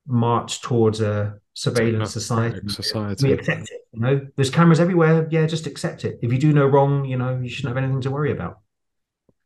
march 0.08 0.62
towards 0.62 1.02
a 1.02 1.40
surveillance 1.54 2.12
society. 2.12 2.60
society. 2.68 3.28
We 3.28 3.34
accept 3.34 3.72
it. 3.72 3.82
You 3.94 4.02
know, 4.02 4.28
there's 4.36 4.50
cameras 4.50 4.80
everywhere. 4.80 5.28
Yeah, 5.32 5.48
just 5.48 5.68
accept 5.68 6.06
it. 6.06 6.20
If 6.22 6.32
you 6.32 6.38
do 6.38 6.54
no 6.54 6.66
wrong, 6.66 7.06
you 7.06 7.18
know, 7.18 7.40
you 7.42 7.50
shouldn't 7.50 7.76
have 7.76 7.84
anything 7.84 8.02
to 8.02 8.12
worry 8.12 8.32
about. 8.32 8.60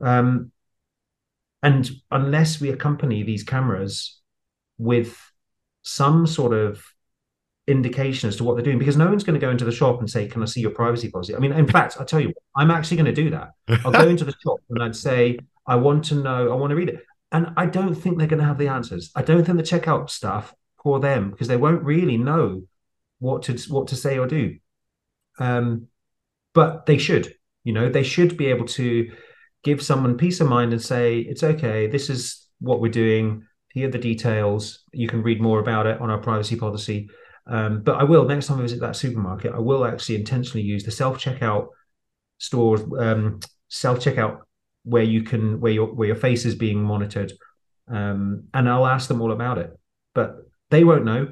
Um, 0.02 0.52
and 1.62 1.90
unless 2.12 2.62
we 2.62 2.70
accompany 2.70 3.24
these 3.24 3.44
cameras 3.44 4.20
with 4.78 5.18
some 5.82 6.26
sort 6.26 6.54
of 6.54 6.84
indication 7.68 8.28
as 8.28 8.38
to 8.38 8.44
what 8.44 8.56
they're 8.56 8.64
doing, 8.64 8.80
because 8.80 8.98
no 8.98 9.08
one's 9.08 9.24
going 9.24 9.40
to 9.40 9.46
go 9.46 9.52
into 9.52 9.66
the 9.66 9.72
shop 9.72 10.00
and 10.00 10.10
say, 10.10 10.28
Can 10.28 10.42
I 10.42 10.46
see 10.46 10.62
your 10.62 10.72
privacy 10.72 11.10
policy? 11.10 11.36
I 11.36 11.40
mean, 11.40 11.52
in 11.52 11.68
fact, 11.68 11.98
I'll 12.00 12.06
tell 12.06 12.20
you, 12.20 12.34
I'm 12.56 12.72
actually 12.72 12.98
going 12.98 13.14
to 13.14 13.24
do 13.24 13.30
that. 13.32 13.52
I'll 13.86 13.92
go 13.92 14.08
into 14.08 14.26
the 14.26 14.36
shop 14.44 14.60
and 14.70 14.82
I'd 14.82 14.96
say, 14.96 15.38
I 15.68 15.76
want 15.76 16.06
to 16.06 16.16
know, 16.16 16.52
I 16.52 16.56
want 16.56 16.72
to 16.72 16.76
read 16.76 16.90
it. 16.90 17.04
And 17.32 17.54
I 17.58 17.68
don't 17.68 17.94
think 17.94 18.18
they're 18.18 18.28
going 18.28 18.42
to 18.42 18.48
have 18.48 18.58
the 18.58 18.70
answers. 18.70 19.12
I 19.16 19.22
don't 19.22 19.44
think 19.44 19.58
the 19.58 19.64
checkout 19.64 20.10
staff 20.10 20.54
for 20.82 21.00
them 21.00 21.30
because 21.30 21.48
they 21.48 21.58
won't 21.58 21.84
really 21.84 22.18
know 22.18 22.64
what 23.20 23.44
to 23.44 23.58
what 23.72 23.88
to 23.90 23.96
say 23.96 24.18
or 24.18 24.26
do. 24.26 24.58
Um, 25.38 25.88
but 26.54 26.86
they 26.86 26.98
should, 26.98 27.36
you 27.64 27.74
know, 27.74 27.90
they 27.90 28.04
should 28.04 28.36
be 28.36 28.48
able 28.48 28.66
to 28.66 29.12
give 29.64 29.82
someone 29.82 30.18
peace 30.18 30.40
of 30.40 30.48
mind 30.48 30.72
and 30.72 30.82
say, 30.82 31.20
it's 31.20 31.44
okay, 31.44 31.88
this 31.88 32.10
is 32.10 32.48
what 32.60 32.82
we're 32.82 32.92
doing. 32.92 33.44
Here 33.74 33.88
are 33.88 33.92
the 33.92 33.98
details. 33.98 34.84
You 34.94 35.08
can 35.08 35.22
read 35.22 35.42
more 35.42 35.60
about 35.60 35.86
it 35.86 36.00
on 36.02 36.10
our 36.10 36.18
privacy 36.18 36.56
policy. 36.56 37.10
Um, 37.48 37.82
but 37.82 37.96
I 37.96 38.04
will, 38.04 38.26
next 38.26 38.48
time 38.48 38.60
I 38.60 38.62
visit 38.62 38.80
that 38.82 38.96
supermarket, 38.96 39.54
I 39.54 39.60
will 39.60 39.86
actually 39.86 40.16
intentionally 40.16 40.66
use 40.66 40.84
the 40.84 40.92
self 40.92 41.18
checkout 41.18 41.68
stores, 42.38 42.82
um, 43.00 43.40
self 43.68 44.00
checkout 44.00 44.40
where 44.84 45.04
you 45.04 45.24
can, 45.24 45.60
where 45.60 45.72
your, 45.72 45.94
where 45.94 46.08
your 46.08 46.16
face 46.16 46.46
is 46.46 46.56
being 46.56 46.82
monitored. 46.82 47.34
Um, 47.88 48.46
and 48.54 48.70
I'll 48.70 48.86
ask 48.86 49.08
them 49.08 49.22
all 49.22 49.32
about 49.32 49.58
it. 49.58 49.72
But 50.14 50.38
they 50.70 50.84
won't 50.84 51.06
know, 51.06 51.28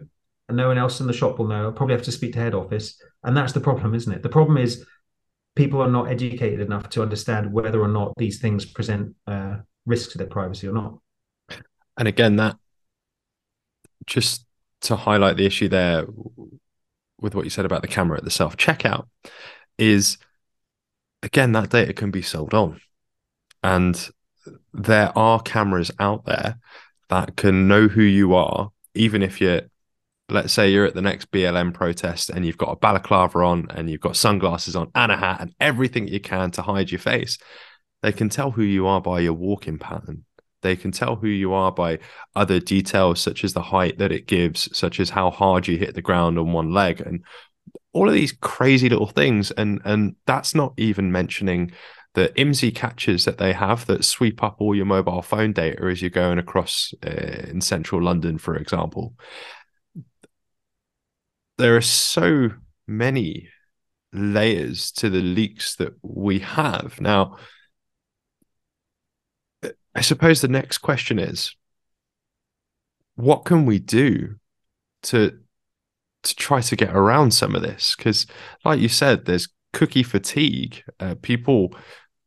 and 0.47 0.57
no 0.57 0.67
one 0.67 0.77
else 0.77 0.99
in 0.99 1.07
the 1.07 1.13
shop 1.13 1.37
will 1.37 1.47
know. 1.47 1.65
I'll 1.65 1.71
probably 1.71 1.95
have 1.95 2.05
to 2.05 2.11
speak 2.11 2.33
to 2.33 2.39
head 2.39 2.55
office. 2.55 2.99
And 3.23 3.35
that's 3.35 3.53
the 3.53 3.59
problem, 3.59 3.93
isn't 3.93 4.11
it? 4.11 4.23
The 4.23 4.29
problem 4.29 4.57
is 4.57 4.85
people 5.57 5.81
are 5.81 5.89
not 5.89 6.09
educated 6.09 6.61
enough 6.61 6.87
to 6.89 7.01
understand 7.01 7.51
whether 7.51 7.81
or 7.81 7.87
not 7.87 8.13
these 8.17 8.39
things 8.39 8.63
present 8.63 9.15
uh, 9.25 9.57
risk 9.85 10.11
to 10.11 10.17
their 10.17 10.27
privacy 10.27 10.67
or 10.67 10.73
not. 10.73 10.99
And 11.97 12.07
again, 12.07 12.35
that 12.35 12.57
just 14.05 14.45
to 14.81 14.95
highlight 14.95 15.35
the 15.35 15.45
issue 15.45 15.67
there 15.67 16.05
with 17.19 17.33
what 17.33 17.43
you 17.43 17.49
said 17.49 17.65
about 17.65 17.81
the 17.81 17.87
camera 17.87 18.17
at 18.17 18.23
the 18.23 18.29
self 18.29 18.55
checkout 18.55 19.07
is 19.79 20.17
again 21.23 21.51
that 21.51 21.69
data 21.69 21.91
can 21.91 22.11
be 22.11 22.21
sold 22.21 22.53
on 22.53 22.79
and 23.63 24.09
there 24.73 25.11
are 25.17 25.41
cameras 25.41 25.91
out 25.99 26.25
there 26.25 26.59
that 27.09 27.35
can 27.35 27.67
know 27.67 27.87
who 27.87 28.03
you 28.03 28.35
are 28.35 28.71
even 28.93 29.23
if 29.23 29.41
you're 29.41 29.63
let's 30.29 30.51
say 30.53 30.69
you're 30.69 30.85
at 30.85 30.93
the 30.93 31.01
next 31.01 31.31
BLM 31.31 31.73
protest 31.73 32.29
and 32.29 32.45
you've 32.45 32.57
got 32.57 32.71
a 32.71 32.75
balaclava 32.75 33.39
on 33.39 33.67
and 33.71 33.89
you've 33.89 34.01
got 34.01 34.17
sunglasses 34.17 34.75
on 34.75 34.91
and 34.93 35.11
a 35.11 35.17
hat 35.17 35.39
and 35.39 35.53
everything 35.59 36.07
you 36.07 36.19
can 36.19 36.51
to 36.51 36.61
hide 36.61 36.91
your 36.91 36.99
face, 36.99 37.37
they 38.01 38.11
can 38.11 38.29
tell 38.29 38.51
who 38.51 38.63
you 38.63 38.87
are 38.87 39.01
by 39.01 39.21
your 39.21 39.33
walking 39.33 39.79
pattern. 39.79 40.25
They 40.63 40.75
can 40.75 40.91
tell 40.91 41.15
who 41.15 41.27
you 41.27 41.53
are 41.53 41.71
by 41.71 41.99
other 42.35 42.59
details, 42.59 43.21
such 43.21 43.43
as 43.43 43.53
the 43.53 43.61
height 43.61 43.99
that 43.99 44.11
it 44.11 44.27
gives, 44.27 44.75
such 44.77 44.99
as 44.99 45.11
how 45.11 45.29
hard 45.29 45.67
you 45.67 45.77
hit 45.77 45.93
the 45.93 46.01
ground 46.01 46.37
on 46.37 46.51
one 46.51 46.73
leg, 46.73 46.99
and 46.99 47.23
all 47.93 48.07
of 48.07 48.13
these 48.13 48.31
crazy 48.31 48.89
little 48.89 49.07
things. 49.07 49.51
And 49.51 49.81
and 49.85 50.15
that's 50.25 50.55
not 50.55 50.73
even 50.77 51.11
mentioning 51.11 51.71
the 52.15 52.29
IMSI 52.35 52.73
catchers 52.73 53.25
that 53.25 53.37
they 53.37 53.53
have 53.53 53.85
that 53.85 54.03
sweep 54.03 54.41
up 54.41 54.55
all 54.59 54.73
your 54.73 54.85
mobile 54.85 55.21
phone 55.21 55.53
data 55.53 55.83
as 55.85 56.01
you're 56.01 56.09
going 56.09 56.39
across 56.39 56.91
uh, 57.05 57.45
in 57.47 57.61
central 57.61 58.01
London, 58.01 58.39
for 58.39 58.55
example 58.55 59.13
there 61.57 61.75
are 61.75 61.81
so 61.81 62.49
many 62.87 63.49
layers 64.13 64.91
to 64.91 65.09
the 65.09 65.21
leaks 65.21 65.75
that 65.75 65.93
we 66.01 66.39
have. 66.39 66.99
Now, 67.01 67.37
I 69.95 70.01
suppose 70.01 70.41
the 70.41 70.47
next 70.47 70.79
question 70.79 71.19
is 71.19 71.55
what 73.15 73.45
can 73.45 73.65
we 73.65 73.79
do 73.79 74.35
to 75.03 75.39
to 76.23 76.35
try 76.35 76.61
to 76.61 76.75
get 76.75 76.95
around 76.95 77.31
some 77.31 77.55
of 77.55 77.61
this? 77.61 77.95
Because 77.95 78.27
like 78.63 78.79
you 78.79 78.89
said 78.89 79.25
there's 79.25 79.49
cookie 79.73 80.03
fatigue. 80.03 80.83
Uh, 80.99 81.15
people 81.21 81.73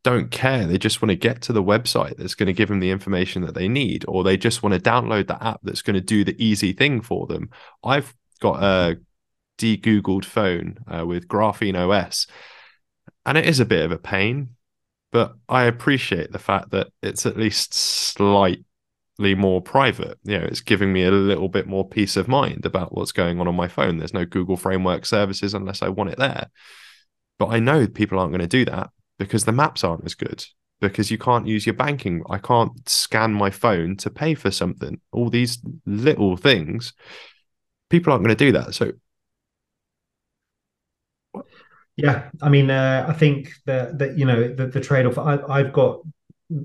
don't 0.03 0.31
care. 0.31 0.67
They 0.67 0.79
just 0.79 1.03
want 1.03 1.11
to 1.11 1.17
get 1.17 1.43
to 1.43 1.53
the 1.53 1.63
website 1.63 2.17
that's 2.17 2.35
going 2.35 2.47
to 2.47 2.53
give 2.53 2.69
them 2.69 2.81
the 2.81 2.91
information 2.91 3.43
that 3.43 3.55
they 3.55 3.69
need 3.69 4.05
or 4.09 4.25
they 4.25 4.37
just 4.37 4.63
want 4.63 4.75
to 4.75 4.81
download 4.81 5.27
the 5.27 5.43
app 5.43 5.61
that's 5.63 5.83
going 5.83 5.95
to 5.95 6.01
do 6.01 6.25
the 6.25 6.43
easy 6.45 6.73
thing 6.73 7.01
for 7.01 7.27
them. 7.27 7.51
I've 7.85 8.15
got 8.41 8.63
a 8.63 8.99
de-googled 9.61 10.25
phone 10.25 10.79
uh, 10.89 11.05
with 11.07 11.29
Graphene 11.29 11.77
OS, 11.77 12.27
and 13.27 13.37
it 13.37 13.47
is 13.47 13.61
a 13.61 13.67
bit 13.67 13.85
of 13.85 13.93
a 13.93 13.99
pain. 13.99 14.57
But 15.13 15.35
I 15.49 15.65
appreciate 15.65 16.33
the 16.33 16.39
fact 16.39 16.71
that 16.71 16.89
it's 17.03 17.27
at 17.27 17.37
least 17.37 17.75
slightly 17.75 18.65
more 19.19 19.61
private. 19.61 20.19
You 20.23 20.39
know, 20.39 20.45
it's 20.45 20.63
giving 20.63 20.93
me 20.93 21.05
a 21.05 21.11
little 21.11 21.49
bit 21.49 21.67
more 21.67 21.87
peace 21.87 22.17
of 22.17 22.27
mind 22.27 22.65
about 22.65 22.97
what's 22.97 23.13
going 23.13 23.39
on 23.39 23.49
on 23.49 23.55
my 23.55 23.69
phone. 23.69 23.99
There's 23.99 24.15
no 24.15 24.25
Google 24.25 24.57
Framework 24.57 25.05
services 25.05 25.53
unless 25.53 25.83
I 25.83 25.89
want 25.89 26.11
it 26.11 26.19
there. 26.19 26.49
But 27.39 27.49
I 27.49 27.59
know 27.59 27.87
people 27.87 28.19
aren't 28.19 28.33
going 28.33 28.41
to 28.41 28.47
do 28.47 28.65
that 28.65 28.91
because 29.19 29.45
the 29.45 29.53
maps 29.53 29.85
aren't 29.85 30.07
as 30.07 30.15
good 30.15 30.45
because 30.81 31.11
you 31.11 31.19
can't 31.19 31.47
use 31.47 31.67
your 31.67 31.75
banking. 31.75 32.23
I 32.31 32.39
can't 32.39 32.89
scan 32.89 33.35
my 33.35 33.51
phone 33.51 33.97
to 33.99 34.11
pay 34.11 34.35
for 34.35 34.51
something. 34.51 35.01
All 35.13 35.29
these 35.29 35.59
little 35.85 36.37
things, 36.37 36.95
people 37.91 38.13
aren't 38.13 38.25
going 38.25 38.37
to 38.37 38.45
do 38.45 38.53
that. 38.53 38.75
So 38.75 38.93
yeah, 41.97 42.31
I 42.41 42.49
mean, 42.49 42.71
uh, 42.71 43.07
I 43.09 43.13
think 43.13 43.53
that 43.67 43.99
that 43.99 44.19
you 44.19 44.25
know 44.25 44.53
the, 44.55 44.67
the 44.67 44.81
trade 44.81 45.07
off. 45.07 45.19
I've 45.19 45.73
got 45.73 46.01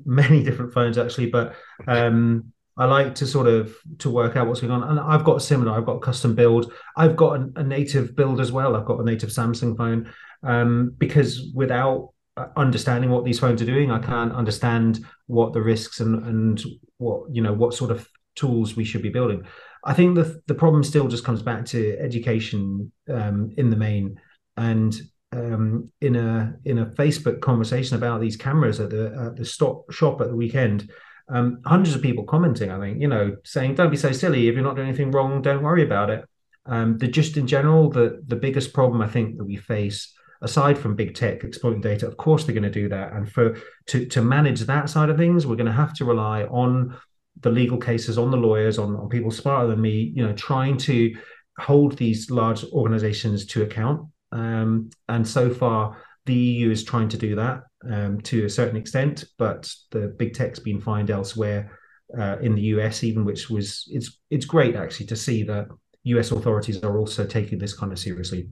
many 0.05 0.43
different 0.47 0.73
phones 0.73 0.97
actually, 0.97 1.29
but 1.29 1.55
um, 1.87 2.51
I 2.77 2.85
like 2.85 3.15
to 3.15 3.27
sort 3.27 3.47
of 3.47 3.75
to 3.99 4.09
work 4.09 4.35
out 4.35 4.47
what's 4.47 4.61
going 4.61 4.71
on. 4.71 4.83
And 4.83 4.99
I've 4.99 5.23
got 5.23 5.37
a 5.37 5.41
similar. 5.41 5.71
I've 5.71 5.85
got 5.85 5.97
a 5.97 5.99
custom 5.99 6.35
build. 6.35 6.71
I've 6.97 7.15
got 7.15 7.39
a, 7.55 7.63
native 7.63 8.15
build 8.15 8.39
as 8.39 8.51
well. 8.51 8.75
I've 8.75 8.85
got 8.85 8.99
a 8.99 9.03
native 9.03 9.29
Samsung 9.29 9.77
phone 9.77 10.11
um, 10.43 10.93
because 10.97 11.51
without 11.53 12.11
understanding 12.57 13.09
what 13.09 13.23
these 13.23 13.39
phones 13.39 13.61
are 13.61 13.65
doing. 13.65 13.91
I 13.91 13.99
can't 13.99 14.33
understand 14.33 15.05
what 15.27 15.53
the 15.53 15.61
risks 15.61 15.99
and 15.99 16.25
and 16.25 16.63
what 16.97 17.23
you 17.33 17.41
know 17.41 17.53
what 17.53 17.73
sort 17.73 17.91
of 17.91 18.07
tools 18.35 18.75
we 18.75 18.83
should 18.83 19.01
be 19.01 19.09
building. 19.09 19.43
I 19.83 19.93
think 19.93 20.15
the 20.15 20.41
the 20.47 20.55
problem 20.55 20.83
still 20.83 21.07
just 21.07 21.23
comes 21.23 21.41
back 21.41 21.65
to 21.67 21.97
education 21.99 22.91
um, 23.09 23.51
in 23.57 23.69
the 23.69 23.75
main, 23.75 24.19
and 24.57 24.93
um, 25.35 25.91
in 26.01 26.15
a 26.15 26.55
in 26.65 26.79
a 26.79 26.85
Facebook 26.85 27.41
conversation 27.41 27.97
about 27.97 28.21
these 28.21 28.37
cameras 28.37 28.79
at 28.79 28.89
the 28.89 29.13
at 29.27 29.35
the 29.35 29.45
stop 29.45 29.91
shop 29.91 30.21
at 30.21 30.29
the 30.29 30.35
weekend. 30.35 30.89
Um, 31.27 31.61
hundreds 31.65 31.95
of 31.95 32.01
people 32.01 32.23
commenting. 32.23 32.71
I 32.71 32.79
think 32.79 33.01
you 33.01 33.07
know 33.07 33.35
saying, 33.43 33.75
"Don't 33.75 33.91
be 33.91 33.97
so 33.97 34.11
silly. 34.11 34.47
If 34.47 34.55
you're 34.55 34.63
not 34.63 34.75
doing 34.75 34.87
anything 34.87 35.11
wrong, 35.11 35.41
don't 35.41 35.63
worry 35.63 35.83
about 35.83 36.09
it." 36.09 36.23
Um, 36.65 36.97
the 36.97 37.07
just 37.07 37.37
in 37.37 37.47
general, 37.47 37.89
the 37.89 38.23
the 38.27 38.35
biggest 38.35 38.73
problem 38.73 39.01
I 39.01 39.07
think 39.07 39.37
that 39.37 39.45
we 39.45 39.57
face 39.57 40.13
aside 40.41 40.77
from 40.77 40.95
big 40.95 41.15
tech 41.15 41.43
exploiting 41.43 41.81
data, 41.81 42.07
of 42.07 42.17
course 42.17 42.43
they're 42.43 42.53
going 42.53 42.63
to 42.63 42.69
do 42.69 42.89
that. 42.89 43.13
And 43.13 43.29
for 43.29 43.57
to 43.87 44.05
to 44.05 44.21
manage 44.21 44.61
that 44.61 44.89
side 44.89 45.09
of 45.09 45.17
things, 45.17 45.45
we're 45.45 45.55
going 45.55 45.65
to 45.65 45.71
have 45.71 45.93
to 45.95 46.05
rely 46.05 46.43
on 46.43 46.95
the 47.41 47.49
legal 47.49 47.77
cases, 47.77 48.17
on 48.17 48.31
the 48.31 48.37
lawyers, 48.37 48.79
on, 48.79 48.95
on 48.95 49.09
people 49.09 49.31
smarter 49.31 49.67
than 49.67 49.81
me, 49.81 50.13
you 50.15 50.25
know, 50.25 50.33
trying 50.33 50.77
to 50.77 51.13
hold 51.59 51.97
these 51.97 52.31
large 52.31 52.63
organizations 52.65 53.45
to 53.47 53.63
account. 53.63 54.07
Um, 54.35 54.89
and 55.07 55.25
so 55.25 55.49
far, 55.49 55.97
the 56.25 56.33
EU 56.33 56.71
is 56.71 56.83
trying 56.83 57.09
to 57.09 57.17
do 57.17 57.35
that 57.35 57.63
um, 57.89 58.19
to 58.21 58.45
a 58.45 58.49
certain 58.49 58.75
extent, 58.75 59.23
but 59.37 59.71
the 59.91 60.13
big 60.17 60.33
tech's 60.33 60.59
been 60.59 60.81
fined 60.81 61.09
elsewhere 61.09 61.79
uh, 62.19 62.37
in 62.41 62.55
the 62.55 62.61
US, 62.73 63.03
even 63.03 63.23
which 63.23 63.49
was 63.49 63.85
it's 63.87 64.19
it's 64.29 64.45
great 64.45 64.75
actually 64.75 65.05
to 65.07 65.15
see 65.15 65.43
that 65.43 65.67
US 66.03 66.31
authorities 66.31 66.83
are 66.83 66.97
also 66.97 67.25
taking 67.25 67.59
this 67.59 67.73
kind 67.73 67.91
of 67.91 67.99
seriously. 67.99 68.49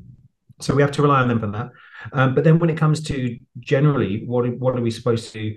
So 0.61 0.73
we 0.73 0.81
have 0.81 0.91
to 0.91 1.01
rely 1.01 1.21
on 1.21 1.27
them 1.27 1.39
for 1.39 1.47
that. 1.47 1.69
Um, 2.13 2.36
but 2.36 2.43
then 2.43 2.59
when 2.59 2.69
it 2.69 2.77
comes 2.77 3.01
to 3.03 3.38
generally, 3.59 4.23
what 4.25 4.47
what 4.59 4.77
are 4.77 4.81
we 4.81 4.91
supposed 4.91 5.34
to? 5.34 5.55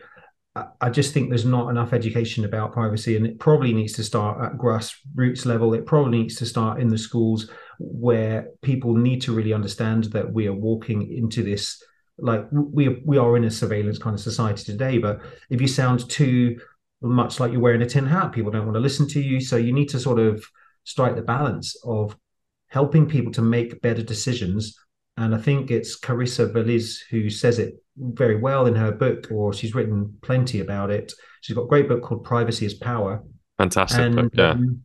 I 0.80 0.88
just 0.88 1.12
think 1.12 1.28
there's 1.28 1.44
not 1.44 1.68
enough 1.68 1.92
education 1.92 2.46
about 2.46 2.72
privacy, 2.72 3.16
and 3.16 3.26
it 3.26 3.38
probably 3.38 3.74
needs 3.74 3.92
to 3.94 4.02
start 4.02 4.42
at 4.42 4.58
grassroots 4.58 5.44
level. 5.44 5.74
It 5.74 5.84
probably 5.84 6.18
needs 6.18 6.36
to 6.36 6.46
start 6.46 6.80
in 6.80 6.88
the 6.88 6.96
schools 6.96 7.50
where 7.78 8.48
people 8.62 8.94
need 8.94 9.22
to 9.22 9.32
really 9.32 9.52
understand 9.52 10.04
that 10.04 10.32
we 10.32 10.46
are 10.46 10.52
walking 10.52 11.12
into 11.12 11.42
this 11.42 11.82
like 12.18 12.46
we 12.50 13.00
we 13.04 13.18
are 13.18 13.36
in 13.36 13.44
a 13.44 13.50
surveillance 13.50 13.98
kind 13.98 14.14
of 14.14 14.20
society 14.20 14.64
today. 14.64 14.98
But 14.98 15.20
if 15.50 15.60
you 15.60 15.68
sound 15.68 16.08
too 16.08 16.58
much 17.02 17.38
like 17.40 17.52
you're 17.52 17.60
wearing 17.60 17.82
a 17.82 17.86
tin 17.86 18.06
hat, 18.06 18.32
people 18.32 18.50
don't 18.50 18.64
want 18.64 18.76
to 18.76 18.80
listen 18.80 19.06
to 19.08 19.20
you. 19.20 19.40
So 19.40 19.56
you 19.56 19.72
need 19.72 19.90
to 19.90 20.00
sort 20.00 20.18
of 20.18 20.44
strike 20.84 21.16
the 21.16 21.22
balance 21.22 21.76
of 21.84 22.16
helping 22.68 23.06
people 23.06 23.32
to 23.32 23.42
make 23.42 23.82
better 23.82 24.02
decisions 24.02 24.76
and 25.16 25.34
I 25.34 25.38
think 25.38 25.70
it's 25.70 25.98
Carissa 25.98 26.52
Veliz 26.52 26.98
who 27.10 27.30
says 27.30 27.58
it 27.58 27.82
very 27.96 28.36
well 28.36 28.66
in 28.66 28.74
her 28.74 28.92
book, 28.92 29.28
or 29.30 29.52
she's 29.52 29.74
written 29.74 30.14
plenty 30.22 30.60
about 30.60 30.90
it. 30.90 31.12
She's 31.40 31.56
got 31.56 31.62
a 31.62 31.68
great 31.68 31.88
book 31.88 32.02
called 32.02 32.24
Privacy 32.24 32.66
is 32.66 32.74
Power. 32.74 33.22
Fantastic 33.56 34.00
and, 34.00 34.14
book, 34.16 34.32
yeah. 34.34 34.50
Um, 34.50 34.82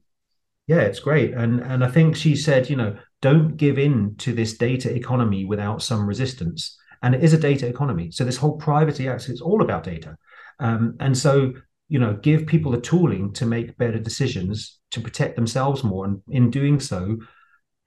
yeah, 0.68 0.82
it's 0.82 0.99
great. 0.99 1.34
And 1.34 1.59
and 1.59 1.84
I 1.84 1.89
think 1.89 2.16
she 2.16 2.36
said, 2.36 2.70
you 2.70 2.76
know, 2.76 2.97
don't 3.22 3.57
give 3.57 3.78
in 3.78 4.16
to 4.18 4.34
this 4.34 4.57
data 4.57 4.93
economy 4.93 5.45
without 5.45 5.82
some 5.82 6.05
resistance. 6.07 6.78
And 7.03 7.16
it 7.16 7.24
is 7.24 7.34
a 7.34 7.38
data 7.38 7.68
economy. 7.68 8.12
So 8.12 8.24
this 8.24 8.38
whole 8.38 8.57
privacy 8.57 9.07
act 9.07 9.28
is 9.28 9.41
all 9.41 9.62
about 9.62 9.84
data. 9.84 10.18
Um, 10.59 10.95
and 10.99 11.18
so, 11.18 11.53
you 11.89 11.97
know, 11.97 12.14
give 12.14 12.45
people 12.45 12.72
the 12.72 12.80
tooling 12.80 13.34
to 13.34 13.45
make 13.45 13.78
better 13.78 13.97
decisions 13.97 14.80
to 14.91 15.01
protect 15.01 15.36
themselves 15.36 15.84
more. 15.84 16.05
And 16.05 16.22
in 16.30 16.51
doing 16.51 16.80
so, 16.80 17.18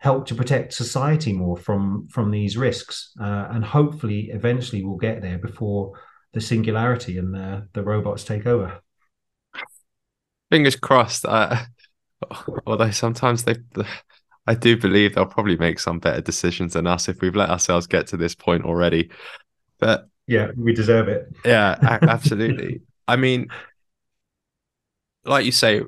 help 0.04 0.26
to 0.26 0.34
protect 0.34 0.74
society 0.74 1.32
more 1.32 1.56
from 1.56 2.06
from 2.08 2.30
these 2.30 2.58
risks 2.58 3.12
uh, 3.18 3.48
and 3.52 3.64
hopefully 3.64 4.28
eventually 4.34 4.84
we'll 4.84 4.98
get 4.98 5.22
there 5.22 5.38
before 5.38 5.98
the 6.34 6.40
singularity 6.42 7.16
and 7.16 7.32
the, 7.34 7.66
the 7.72 7.82
robots 7.82 8.22
take 8.22 8.44
over 8.44 8.80
fingers 10.50 10.76
crossed 10.76 11.24
uh, 11.24 11.56
although 12.66 12.90
sometimes 12.90 13.44
they 13.44 13.56
i 14.46 14.54
do 14.54 14.76
believe 14.76 15.14
they'll 15.14 15.26
probably 15.26 15.56
make 15.56 15.78
some 15.78 15.98
better 15.98 16.20
decisions 16.20 16.74
than 16.74 16.86
us 16.86 17.08
if 17.08 17.20
we've 17.20 17.36
let 17.36 17.50
ourselves 17.50 17.86
get 17.86 18.06
to 18.06 18.16
this 18.16 18.34
point 18.34 18.64
already 18.64 19.10
but 19.78 20.08
yeah 20.26 20.50
we 20.56 20.72
deserve 20.72 21.08
it 21.08 21.28
yeah 21.44 21.76
absolutely 22.02 22.80
i 23.08 23.16
mean 23.16 23.48
like 25.24 25.44
you 25.44 25.52
say 25.52 25.82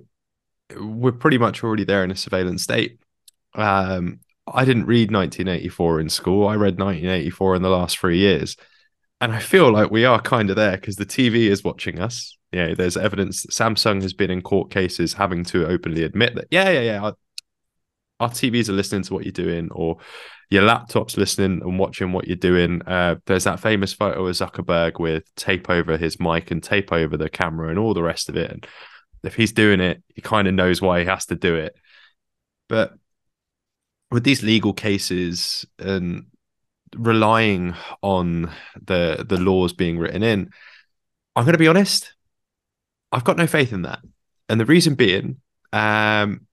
we're 0.78 1.12
pretty 1.12 1.39
much 1.39 1.62
already 1.62 1.84
there 1.84 2.03
in 2.03 2.11
a 2.11 2.16
surveillance 2.16 2.62
state 2.62 2.99
um, 3.55 4.20
I 4.47 4.64
didn't 4.64 4.87
read 4.87 5.11
1984 5.11 6.01
in 6.01 6.09
school. 6.09 6.47
I 6.47 6.55
read 6.55 6.78
1984 6.78 7.57
in 7.57 7.62
the 7.62 7.68
last 7.68 7.99
three 7.99 8.18
years. 8.18 8.57
And 9.20 9.32
I 9.32 9.38
feel 9.38 9.72
like 9.72 9.90
we 9.90 10.04
are 10.04 10.20
kind 10.20 10.50
of 10.50 10.56
there 10.56 10.76
because 10.76 10.96
the 10.96 11.06
TV 11.06 11.48
is 11.48 11.64
watching 11.64 11.98
us. 12.00 12.36
Yeah, 12.52 12.74
there's 12.74 12.96
evidence 12.96 13.42
that 13.42 13.52
Samsung 13.52 14.02
has 14.02 14.12
been 14.12 14.30
in 14.30 14.42
court 14.42 14.70
cases 14.70 15.14
having 15.14 15.44
to 15.44 15.66
openly 15.66 16.02
admit 16.02 16.34
that, 16.34 16.48
yeah, 16.50 16.70
yeah, 16.70 16.80
yeah, 16.80 17.00
our, 17.02 17.14
our 18.20 18.28
TVs 18.28 18.68
are 18.68 18.74
listening 18.74 19.02
to 19.02 19.14
what 19.14 19.24
you're 19.24 19.32
doing, 19.32 19.68
or 19.72 19.98
your 20.50 20.62
laptop's 20.62 21.16
listening 21.16 21.60
and 21.62 21.78
watching 21.78 22.12
what 22.12 22.26
you're 22.26 22.36
doing. 22.36 22.82
Uh, 22.86 23.16
there's 23.26 23.44
that 23.44 23.60
famous 23.60 23.92
photo 23.92 24.26
of 24.26 24.36
Zuckerberg 24.36 25.00
with 25.00 25.34
tape 25.34 25.68
over 25.68 25.96
his 25.96 26.20
mic 26.20 26.50
and 26.50 26.62
tape 26.62 26.92
over 26.92 27.16
the 27.16 27.28
camera 27.28 27.70
and 27.70 27.78
all 27.78 27.94
the 27.94 28.02
rest 28.02 28.28
of 28.28 28.36
it. 28.36 28.50
And 28.50 28.66
if 29.22 29.34
he's 29.34 29.52
doing 29.52 29.80
it, 29.80 30.02
he 30.14 30.20
kind 30.22 30.46
of 30.46 30.54
knows 30.54 30.80
why 30.80 31.00
he 31.00 31.06
has 31.06 31.26
to 31.26 31.36
do 31.36 31.56
it. 31.56 31.74
But 32.68 32.92
with 34.10 34.24
these 34.24 34.42
legal 34.42 34.72
cases 34.72 35.66
and 35.78 36.26
relying 36.95 37.74
on 38.03 38.51
the 38.80 39.24
the 39.28 39.39
laws 39.39 39.72
being 39.72 39.99
written 39.99 40.22
in, 40.22 40.51
I'm 41.34 41.45
going 41.45 41.55
to 41.55 41.59
be 41.59 41.68
honest. 41.68 42.12
I've 43.12 43.24
got 43.24 43.37
no 43.37 43.47
faith 43.47 43.72
in 43.72 43.82
that, 43.82 44.01
and 44.49 44.61
the 44.61 44.66
reason 44.66 44.95
being, 44.95 45.37
um, 45.72 46.47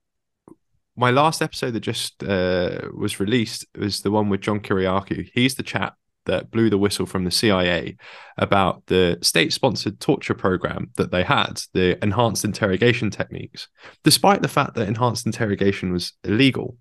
my 0.96 1.10
last 1.10 1.42
episode 1.42 1.72
that 1.72 1.80
just 1.80 2.22
uh, 2.22 2.82
was 2.96 3.20
released 3.20 3.66
was 3.76 4.02
the 4.02 4.10
one 4.10 4.28
with 4.28 4.40
John 4.40 4.60
Kiriakou. 4.60 5.30
He's 5.34 5.56
the 5.56 5.62
chap 5.62 5.96
that 6.26 6.50
blew 6.50 6.70
the 6.70 6.78
whistle 6.78 7.06
from 7.06 7.24
the 7.24 7.30
CIA 7.30 7.96
about 8.38 8.86
the 8.86 9.18
state-sponsored 9.22 10.00
torture 10.00 10.34
program 10.34 10.90
that 10.96 11.10
they 11.10 11.22
had, 11.22 11.60
the 11.74 12.02
enhanced 12.02 12.44
interrogation 12.44 13.10
techniques, 13.10 13.68
despite 14.02 14.42
the 14.42 14.48
fact 14.48 14.74
that 14.74 14.88
enhanced 14.88 15.26
interrogation 15.26 15.92
was 15.92 16.12
illegal. 16.24 16.76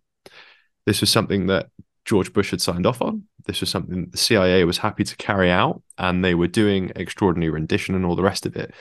This 0.86 1.01
was 1.01 1.10
something 1.10 1.47
that 1.47 1.68
George 2.06 2.34
Bush 2.34 2.51
had 2.51 2.62
signed 2.62 2.86
off 2.86 3.01
on. 3.01 3.24
This 3.45 3.62
was 3.62 3.70
something 3.70 4.10
the 4.10 4.18
CIA 4.18 4.64
was 4.64 4.78
happy 4.78 5.04
to 5.04 5.16
carry 5.18 5.49
out, 5.49 5.82
and 5.97 6.24
they 6.24 6.36
were 6.36 6.47
doing 6.47 6.91
extraordinary 6.95 7.51
rendition 7.51 7.95
and 7.95 8.06
all 8.06 8.16
the 8.16 8.24
rest 8.24 8.45
of 8.45 8.56
it, 8.56 8.74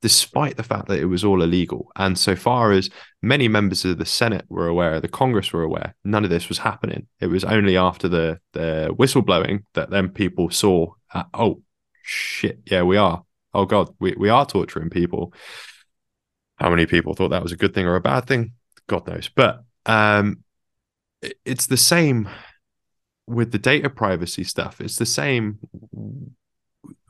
despite 0.00 0.56
the 0.56 0.62
fact 0.62 0.88
that 0.88 0.98
it 0.98 1.06
was 1.06 1.24
all 1.24 1.42
illegal. 1.42 1.90
And 1.96 2.18
so 2.18 2.36
far 2.36 2.72
as 2.72 2.90
many 3.22 3.48
members 3.48 3.84
of 3.84 3.98
the 3.98 4.06
Senate 4.06 4.44
were 4.48 4.68
aware, 4.68 5.00
the 5.00 5.08
Congress 5.08 5.52
were 5.52 5.62
aware, 5.62 5.94
none 6.04 6.24
of 6.24 6.30
this 6.30 6.48
was 6.48 6.58
happening. 6.58 7.06
It 7.20 7.26
was 7.26 7.44
only 7.44 7.76
after 7.76 8.08
the 8.08 8.40
the 8.52 8.94
whistleblowing 8.98 9.62
that 9.74 9.90
then 9.90 10.08
people 10.10 10.50
saw, 10.50 10.92
uh, 11.12 11.24
oh 11.34 11.62
shit, 12.02 12.60
yeah, 12.64 12.82
we 12.82 12.96
are. 12.96 13.24
Oh 13.54 13.64
god, 13.64 13.90
we 13.98 14.14
we 14.18 14.28
are 14.28 14.46
torturing 14.46 14.90
people. 14.90 15.32
How 16.56 16.70
many 16.70 16.86
people 16.86 17.14
thought 17.14 17.28
that 17.28 17.42
was 17.42 17.52
a 17.52 17.56
good 17.56 17.72
thing 17.72 17.86
or 17.86 17.94
a 17.94 18.00
bad 18.00 18.26
thing? 18.26 18.52
God 18.88 19.06
knows. 19.06 19.28
But 19.28 19.62
um, 19.86 20.42
it's 21.44 21.66
the 21.66 21.76
same 21.76 22.28
with 23.28 23.52
the 23.52 23.58
data 23.58 23.90
privacy 23.90 24.42
stuff. 24.42 24.80
It's 24.80 24.96
the 24.96 25.06
same 25.06 25.58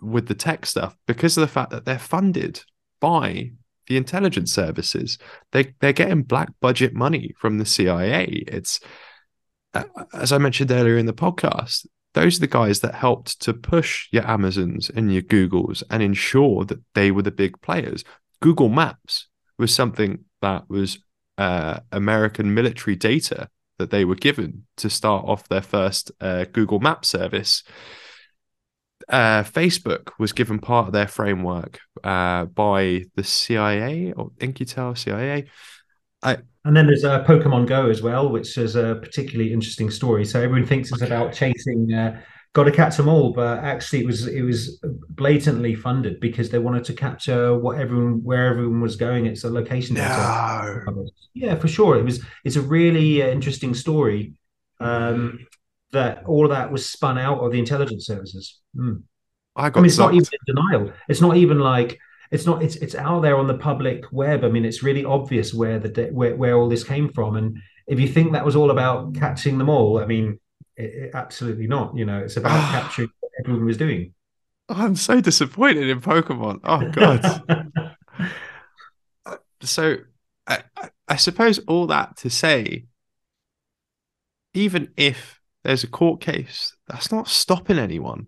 with 0.03 0.27
the 0.27 0.35
tech 0.35 0.67
stuff 0.67 0.97
because 1.07 1.37
of 1.37 1.43
the 1.43 1.49
fact 1.49 1.71
that 1.71 1.85
they're 1.85 1.99
funded 1.99 2.63
by 3.01 3.53
the 3.87 3.97
intelligence 3.97 4.53
services. 4.53 5.19
They 5.53 5.75
they're 5.81 5.93
getting 5.93 6.23
black 6.23 6.53
budget 6.61 6.93
money 6.93 7.35
from 7.39 7.59
the 7.59 7.65
CIA. 7.65 8.25
It's 8.49 8.81
as 10.13 10.33
I 10.33 10.39
mentioned 10.39 10.73
earlier 10.73 10.99
in 10.99 11.07
the 11.07 11.13
podcast. 11.13 11.87
Those 12.15 12.39
are 12.39 12.41
the 12.41 12.47
guys 12.49 12.81
that 12.81 12.95
helped 12.95 13.41
to 13.43 13.55
push 13.55 14.09
your 14.11 14.27
Amazons 14.27 14.91
and 14.91 15.13
your 15.13 15.23
Googles 15.23 15.83
and 15.91 16.03
ensure 16.03 16.65
that 16.65 16.81
they 16.95 17.11
were 17.11 17.23
the 17.23 17.31
big 17.31 17.61
players. 17.61 18.03
Google 18.41 18.71
Maps 18.71 19.29
was 19.59 19.75
something 19.75 20.25
that 20.41 20.69
was 20.69 20.99
uh, 21.37 21.81
American 21.93 22.55
military 22.55 22.97
data 22.97 23.49
that 23.79 23.91
they 23.91 24.05
were 24.05 24.15
given 24.15 24.65
to 24.77 24.91
start 24.91 25.25
off 25.27 25.49
their 25.49 25.63
first 25.63 26.11
uh, 26.21 26.45
Google 26.53 26.81
Map 26.81 27.05
service. 27.05 27.63
Uh, 29.09 29.43
Facebook 29.43 30.11
was 30.19 30.33
given 30.33 30.59
part 30.59 30.87
of 30.89 30.93
their 30.93 31.09
framework 31.09 31.79
uh, 32.05 32.45
by 32.45 33.05
the 33.15 33.25
CIA 33.25 34.13
or 34.13 34.33
In-Q-Tel 34.39 34.95
CIA. 34.95 35.47
I, 36.23 36.39
and 36.65 36.77
then 36.77 36.87
there's 36.87 37.05
uh, 37.05 37.25
Pokemon 37.25 37.67
Go 37.67 37.89
as 37.89 38.03
well, 38.03 38.29
which 38.29 38.59
is 38.59 38.77
a 38.77 38.99
particularly 39.01 39.53
interesting 39.53 39.91
story. 39.91 40.25
So 40.25 40.41
everyone 40.43 40.67
thinks 40.67 40.93
it's 40.93 41.03
about 41.03 41.33
chasing 41.33 41.93
uh, 41.93 42.21
got 42.59 42.65
to 42.65 42.73
catch 42.73 42.97
them 42.97 43.09
all, 43.09 43.33
but 43.33 43.59
actually 43.61 44.01
it 44.01 44.07
was 44.07 44.27
it 44.27 44.43
was 44.43 44.83
blatantly 45.11 45.77
funded 45.77 46.19
because 46.19 46.51
they 46.51 46.59
wanted 46.59 46.85
to 46.85 46.93
capture 46.93 47.57
what 47.57 47.79
everyone 47.79 48.25
where 48.25 48.47
everyone 48.49 48.81
was 48.81 48.97
going. 48.97 49.27
It's 49.27 49.45
a 49.45 49.51
location. 49.51 49.95
No. 49.95 50.83
Yeah, 51.35 51.55
for 51.55 51.69
sure. 51.69 51.97
It 51.97 52.05
was. 52.05 52.25
It's 52.45 52.57
a 52.57 52.61
really 52.61 53.23
uh, 53.23 53.29
interesting 53.29 53.75
story. 53.75 54.35
Um, 54.81 55.47
that 55.93 56.25
all 56.27 56.45
of 56.45 56.51
that 56.51 56.73
was 56.73 56.89
spun 56.89 57.17
out 57.17 57.39
of 57.39 57.53
the 57.53 57.59
intelligence 57.59 58.07
services. 58.07 58.59
Mm. 58.77 59.03
I 59.57 59.71
got 59.71 59.79
I 59.79 59.83
mean, 59.83 59.87
it's 59.87 59.99
not 59.99 60.15
even 60.15 60.29
in 60.33 60.55
denial. 60.55 60.93
It's 61.09 61.21
not 61.21 61.37
even 61.37 61.61
like 61.61 61.99
it's 62.33 62.45
not. 62.45 62.63
It's 62.63 62.77
it's 62.77 62.97
out 62.97 63.21
there 63.21 63.37
on 63.37 63.47
the 63.47 63.59
public 63.59 64.05
web. 64.11 64.45
I 64.45 64.49
mean, 64.49 64.65
it's 64.65 64.83
really 64.83 65.05
obvious 65.05 65.55
where 65.55 65.79
the 65.79 66.09
where 66.11 66.35
where 66.35 66.57
all 66.57 66.69
this 66.69 66.83
came 66.83 67.09
from. 67.13 67.37
And 67.37 67.59
if 67.87 68.01
you 68.01 68.09
think 68.09 68.33
that 68.33 68.45
was 68.45 68.57
all 68.57 68.73
about 68.73 69.15
catching 69.15 69.59
them 69.59 69.69
all, 69.69 70.01
I 70.01 70.07
mean, 70.07 70.41
it, 70.79 70.95
it- 70.95 71.15
absolutely 71.15 71.67
not. 71.67 71.97
You 71.97 72.07
know, 72.07 72.21
it's 72.21 72.37
about 72.37 72.53
ah. 72.53 72.81
capturing 72.83 73.11
what 73.21 73.33
everyone 73.41 73.65
was 73.65 73.77
doing. 73.77 74.15
Oh, 74.69 74.75
I'm 74.75 74.97
so 74.97 75.21
disappointed 75.21 75.89
in 75.89 76.01
Pokemon. 76.01 76.61
Oh 76.65 76.89
God. 76.91 77.97
so 79.61 79.97
I, 80.47 80.63
I- 80.77 80.91
I 81.11 81.17
suppose 81.17 81.59
all 81.61 81.87
that 81.87 82.19
to 82.19 82.31
say, 82.31 82.85
even 84.53 84.93
if 84.97 85.41
there's 85.65 85.85
a 85.85 85.89
court 85.89 86.21
case, 86.21 86.77
that's 86.87 87.11
not 87.11 87.29
stopping 87.29 87.79
anyone. 87.79 88.27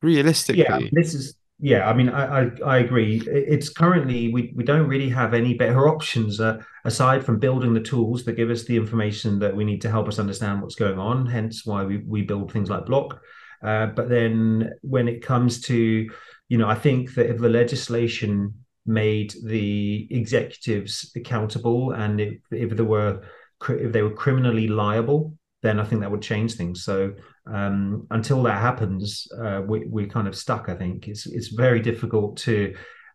Realistically, 0.00 0.62
yeah, 0.62 0.80
this 0.92 1.12
is 1.12 1.34
yeah. 1.58 1.88
I 1.88 1.94
mean, 1.94 2.08
I 2.08 2.42
I, 2.42 2.50
I 2.64 2.78
agree. 2.78 3.22
It's 3.26 3.68
currently 3.68 4.32
we 4.32 4.52
we 4.54 4.64
don't 4.64 4.88
really 4.88 5.08
have 5.08 5.34
any 5.34 5.54
better 5.54 5.88
options 5.88 6.40
uh, 6.40 6.62
aside 6.84 7.24
from 7.24 7.38
building 7.38 7.74
the 7.74 7.80
tools 7.80 8.24
that 8.24 8.36
give 8.36 8.50
us 8.50 8.64
the 8.64 8.76
information 8.76 9.38
that 9.40 9.54
we 9.54 9.64
need 9.64 9.80
to 9.82 9.90
help 9.90 10.08
us 10.08 10.18
understand 10.18 10.62
what's 10.62 10.74
going 10.76 10.98
on. 10.98 11.26
Hence, 11.26 11.66
why 11.66 11.84
we 11.84 11.98
we 11.98 12.22
build 12.22 12.52
things 12.52 12.70
like 12.70 12.86
Blokk. 12.86 13.18
Uh, 13.62 13.86
but 13.86 14.08
then 14.08 14.70
when 14.82 15.08
it 15.08 15.20
comes 15.20 15.60
to, 15.62 16.08
you 16.48 16.58
know, 16.58 16.68
I 16.68 16.76
think 16.76 17.14
that 17.14 17.28
if 17.28 17.38
the 17.38 17.48
legislation 17.48 18.54
made 18.86 19.34
the 19.44 20.08
executives 20.10 21.12
accountable 21.14 21.92
and 21.92 22.20
if, 22.20 22.38
if 22.50 22.74
there 22.74 22.86
were 22.86 23.22
if 23.68 23.92
they 23.92 24.02
were 24.02 24.14
criminally 24.14 24.68
liable, 24.68 25.34
then 25.62 25.80
I 25.80 25.84
think 25.84 26.00
that 26.00 26.10
would 26.10 26.22
change 26.22 26.54
things. 26.54 26.84
So 26.84 27.14
um, 27.52 28.06
until 28.10 28.42
that 28.44 28.60
happens, 28.60 29.26
uh, 29.40 29.62
we, 29.66 29.86
we're 29.86 30.06
kind 30.06 30.28
of 30.28 30.36
stuck. 30.36 30.68
I 30.68 30.74
think 30.74 31.08
it's 31.08 31.26
it's 31.26 31.48
very 31.48 31.80
difficult 31.80 32.36
to 32.38 32.74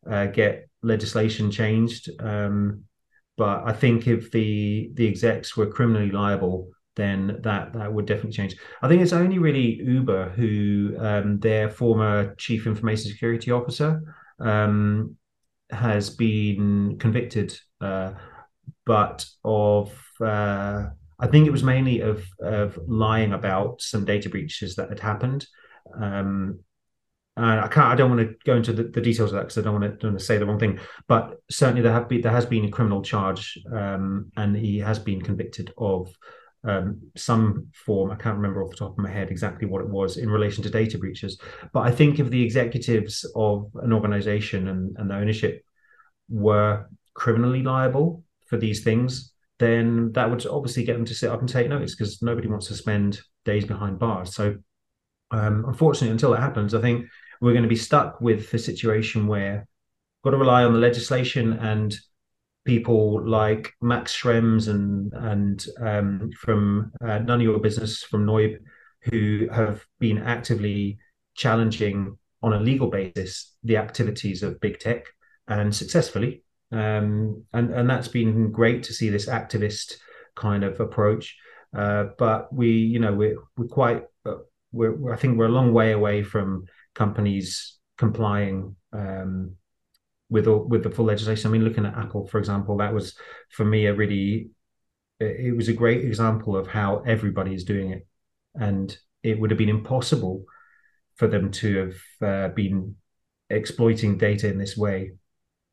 uh, 0.10 0.28
get 0.28 0.70
legislation 0.82 1.52
changed. 1.52 2.10
Um, 2.20 2.84
but 3.38 3.64
I 3.66 3.74
think 3.74 4.08
if 4.08 4.32
the 4.32 4.92
the 4.94 5.08
execs 5.08 5.58
were 5.58 5.68
criminally 5.68 6.12
liable, 6.12 6.70
then 6.96 7.40
that 7.44 7.74
that 7.74 7.92
would 7.92 8.06
definitely 8.06 8.32
change. 8.34 8.56
I 8.82 8.88
think 8.88 9.02
it's 9.02 9.14
only 9.14 9.40
really 9.40 9.82
Uber 9.84 10.30
who 10.30 10.96
um, 11.00 11.40
their 11.40 11.70
former 11.70 12.36
chief 12.36 12.68
information 12.68 13.12
security 13.12 13.52
officer 13.52 14.02
um, 14.40 15.16
has 15.72 16.10
been 16.10 16.98
convicted, 17.00 17.58
uh, 17.82 18.14
but 18.86 19.26
of 19.44 19.98
uh, 20.22 20.90
I 21.20 21.28
think 21.28 21.48
it 21.48 21.52
was 21.52 21.64
mainly 21.64 22.02
of 22.02 22.26
of 22.42 22.78
lying 22.88 23.34
about 23.34 23.82
some 23.82 24.06
data 24.06 24.30
breaches 24.30 24.76
that 24.76 24.90
had 24.90 25.00
happened. 25.00 25.46
Um, 26.00 26.60
and 27.36 27.62
I 27.62 27.68
can't. 27.68 27.88
I 27.88 27.96
don't 27.96 28.16
want 28.16 28.28
to 28.28 28.36
go 28.46 28.56
into 28.56 28.74
the, 28.74 28.84
the 28.84 29.02
details 29.02 29.32
of 29.32 29.38
that 29.38 29.44
because 29.44 29.58
I 29.58 29.62
don't 29.62 29.80
want 29.80 29.86
to, 29.86 29.98
don't 29.98 30.12
want 30.12 30.20
to 30.20 30.26
say 30.26 30.38
the 30.38 30.46
wrong 30.46 30.60
thing. 30.60 30.80
But 31.08 31.42
certainly 31.50 31.82
there 31.82 31.92
have 31.92 32.08
been 32.08 32.22
there 32.22 32.32
has 32.32 32.46
been 32.46 32.66
a 32.66 32.70
criminal 32.72 33.02
charge, 33.02 33.58
um, 33.72 34.32
and 34.38 34.56
he 34.56 34.78
has 34.80 35.00
been 35.00 35.22
convicted 35.22 35.74
of 35.78 36.14
um, 36.64 37.02
some 37.16 37.68
form. 37.74 38.12
I 38.12 38.16
can't 38.16 38.38
remember 38.38 38.64
off 38.64 38.72
the 38.72 38.78
top 38.78 38.92
of 38.92 38.98
my 38.98 39.10
head 39.10 39.32
exactly 39.32 39.68
what 39.68 39.82
it 39.82 39.90
was 39.90 40.18
in 40.18 40.30
relation 40.30 40.64
to 40.64 40.70
data 40.70 40.98
breaches. 41.00 41.40
But 41.74 41.82
I 41.82 41.92
think 41.92 42.20
if 42.20 42.30
the 42.30 42.44
executives 42.44 43.26
of 43.36 43.72
an 43.82 43.94
organization 43.94 44.68
and, 44.68 44.96
and 44.98 45.10
the 45.10 45.16
ownership 45.16 45.66
were 46.30 46.88
criminally 47.16 47.64
liable 47.64 48.24
for 48.46 48.58
these 48.58 48.84
things, 48.84 49.33
then 49.64 50.12
that 50.12 50.30
would 50.30 50.46
obviously 50.46 50.84
get 50.84 50.94
them 50.94 51.06
to 51.06 51.16
sit 51.16 51.32
up 51.32 51.40
and 51.40 51.50
take 51.50 51.70
notice 51.70 51.96
because 51.96 52.22
nobody 52.22 52.48
wants 52.48 52.68
to 52.68 52.76
spend 52.76 53.22
days 53.46 53.66
behind 53.66 54.00
bars. 54.00 54.36
So, 54.36 54.58
um, 55.32 55.66
unfortunately, 55.68 56.12
until 56.12 56.32
that 56.32 56.42
happens, 56.42 56.74
I 56.74 56.82
think 56.82 57.08
we're 57.42 57.54
going 57.54 57.64
to 57.64 57.70
be 57.70 57.76
stuck 57.76 58.22
with 58.22 58.54
a 58.54 58.60
situation 58.60 59.28
where 59.28 59.54
we've 59.56 60.32
got 60.32 60.32
to 60.32 60.38
rely 60.38 60.64
on 60.64 60.74
the 60.74 60.80
legislation 60.80 61.54
and 61.54 61.98
people 62.66 63.28
like 63.28 63.74
Max 63.82 64.16
Schrems 64.16 64.68
and 64.68 65.12
and 65.14 65.66
um, 65.82 66.32
from 66.40 66.92
uh, 67.02 67.20
None 67.20 67.40
of 67.40 67.42
Your 67.42 67.60
Business 67.60 68.04
from 68.04 68.26
noyb, 68.26 68.58
who 69.04 69.48
have 69.52 69.86
been 70.00 70.20
actively 70.20 70.98
challenging 71.36 72.18
on 72.42 72.54
a 72.54 72.60
legal 72.60 72.90
basis 72.90 73.56
the 73.64 73.78
activities 73.78 74.44
of 74.44 74.60
big 74.60 74.80
tech 74.80 75.06
and 75.48 75.74
successfully. 75.74 76.43
Um, 76.74 77.46
and 77.54 77.72
and 77.72 77.90
that's 77.90 78.08
been 78.08 78.52
great 78.52 78.84
to 78.84 78.94
see 78.94 79.10
this 79.10 79.28
activist 79.28 79.94
kind 80.36 80.64
of 80.64 80.80
approach. 80.80 81.38
Uh, 81.76 82.06
but 82.18 82.52
we, 82.52 82.72
you 82.72 83.00
know, 83.00 83.14
we're 83.14 83.38
we're 83.56 83.68
quite 83.68 84.04
uh, 84.26 84.38
we're, 84.72 85.14
I 85.14 85.18
think 85.18 85.38
we're 85.38 85.46
a 85.46 85.50
long 85.50 85.72
way 85.72 85.92
away 85.92 86.24
from 86.24 86.66
companies 86.96 87.78
complying 87.98 88.76
um, 88.92 89.56
with 90.30 90.48
all, 90.48 90.64
with 90.68 90.84
the 90.84 90.90
full 90.90 91.06
legislation. 91.06 91.48
I 91.48 91.52
mean, 91.52 91.64
looking 91.64 91.86
at 91.86 91.96
Apple, 91.96 92.26
for 92.28 92.40
example, 92.40 92.78
that 92.78 92.94
was 92.94 93.16
for 93.50 93.66
me 93.66 93.86
a 93.86 93.94
really 93.94 94.50
it 95.20 95.56
was 95.56 95.70
a 95.70 95.74
great 95.74 96.04
example 96.04 96.58
of 96.58 96.68
how 96.68 97.04
everybody 97.06 97.54
is 97.54 97.64
doing 97.64 97.92
it, 97.92 98.08
and 98.56 98.98
it 99.22 99.40
would 99.40 99.52
have 99.52 99.60
been 99.60 99.70
impossible 99.70 100.44
for 101.18 101.28
them 101.28 101.52
to 101.52 101.78
have 101.78 102.28
uh, 102.28 102.54
been 102.54 102.96
exploiting 103.52 104.18
data 104.18 104.50
in 104.50 104.58
this 104.58 104.76
way 104.76 105.12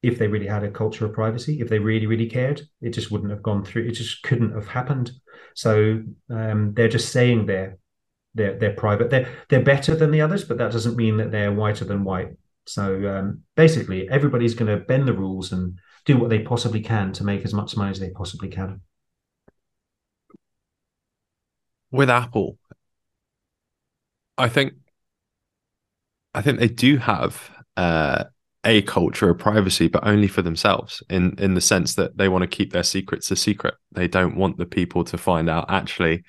if 0.02 0.18
they 0.18 0.28
really 0.28 0.46
had 0.46 0.64
a 0.64 0.70
culture 0.70 1.04
of 1.04 1.12
privacy, 1.12 1.60
if 1.60 1.68
they 1.68 1.78
really, 1.78 2.06
really 2.06 2.28
cared, 2.28 2.62
it 2.80 2.90
just 2.90 3.10
wouldn't 3.10 3.30
have 3.30 3.42
gone 3.42 3.64
through. 3.64 3.86
It 3.86 3.92
just 3.92 4.22
couldn't 4.22 4.52
have 4.52 4.66
happened. 4.66 5.12
So 5.54 6.02
um, 6.30 6.72
they're 6.74 6.88
just 6.88 7.12
saying 7.12 7.46
they're 7.46 7.78
they're 8.34 8.58
they're 8.58 8.74
private. 8.74 9.10
They're 9.10 9.28
they're 9.48 9.62
better 9.62 9.94
than 9.94 10.10
the 10.10 10.20
others, 10.20 10.44
but 10.44 10.58
that 10.58 10.72
doesn't 10.72 10.96
mean 10.96 11.16
that 11.18 11.30
they're 11.30 11.52
whiter 11.52 11.84
than 11.84 12.04
white. 12.04 12.36
So 12.66 13.06
um, 13.08 13.42
basically, 13.56 14.08
everybody's 14.08 14.54
going 14.54 14.70
to 14.70 14.84
bend 14.84 15.08
the 15.08 15.12
rules 15.12 15.52
and 15.52 15.78
do 16.06 16.16
what 16.16 16.30
they 16.30 16.40
possibly 16.40 16.80
can 16.80 17.12
to 17.14 17.24
make 17.24 17.44
as 17.44 17.52
much 17.52 17.76
money 17.76 17.90
as 17.90 18.00
they 18.00 18.10
possibly 18.10 18.48
can. 18.48 18.80
with 21.90 22.10
Apple, 22.10 22.58
I 24.38 24.48
think 24.48 24.74
I 26.34 26.42
think 26.42 26.58
they 26.58 26.68
do 26.68 26.96
have 26.98 27.50
uh, 27.76 28.24
a 28.64 28.82
culture 28.82 29.30
of 29.30 29.38
privacy, 29.38 29.88
but 29.88 30.06
only 30.06 30.28
for 30.28 30.42
themselves. 30.42 31.02
In 31.08 31.34
in 31.38 31.54
the 31.54 31.60
sense 31.60 31.94
that 31.94 32.16
they 32.16 32.28
want 32.28 32.42
to 32.42 32.48
keep 32.48 32.72
their 32.72 32.82
secrets 32.82 33.30
a 33.30 33.36
secret. 33.36 33.74
They 33.92 34.08
don't 34.08 34.36
want 34.36 34.58
the 34.58 34.66
people 34.66 35.04
to 35.04 35.18
find 35.18 35.48
out. 35.48 35.70
Actually, 35.70 36.24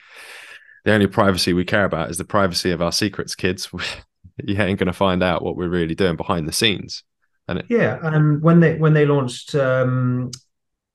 the 0.86 0.94
only 0.94 1.08
privacy 1.08 1.54
we 1.54 1.66
care 1.66 1.86
about 1.86 2.10
is 2.10 2.18
the 2.18 2.24
privacy 2.24 2.72
of 2.72 2.82
our 2.82 2.92
secrets, 2.92 3.36
kids. 3.36 3.70
you 4.44 4.62
ain't 4.62 4.80
going 4.80 4.88
to 4.88 4.94
find 4.94 5.22
out 5.22 5.44
what 5.44 5.56
we're 5.56 5.70
really 5.70 5.96
doing 5.96 6.16
behind 6.16 6.48
the 6.48 6.54
scenes. 6.54 7.04
And 7.48 7.60
it, 7.60 7.66
Yeah, 7.70 8.00
and 8.02 8.42
when 8.42 8.60
they 8.60 8.78
when 8.78 8.94
they 8.94 9.06
launched 9.06 9.56
um, 9.56 10.32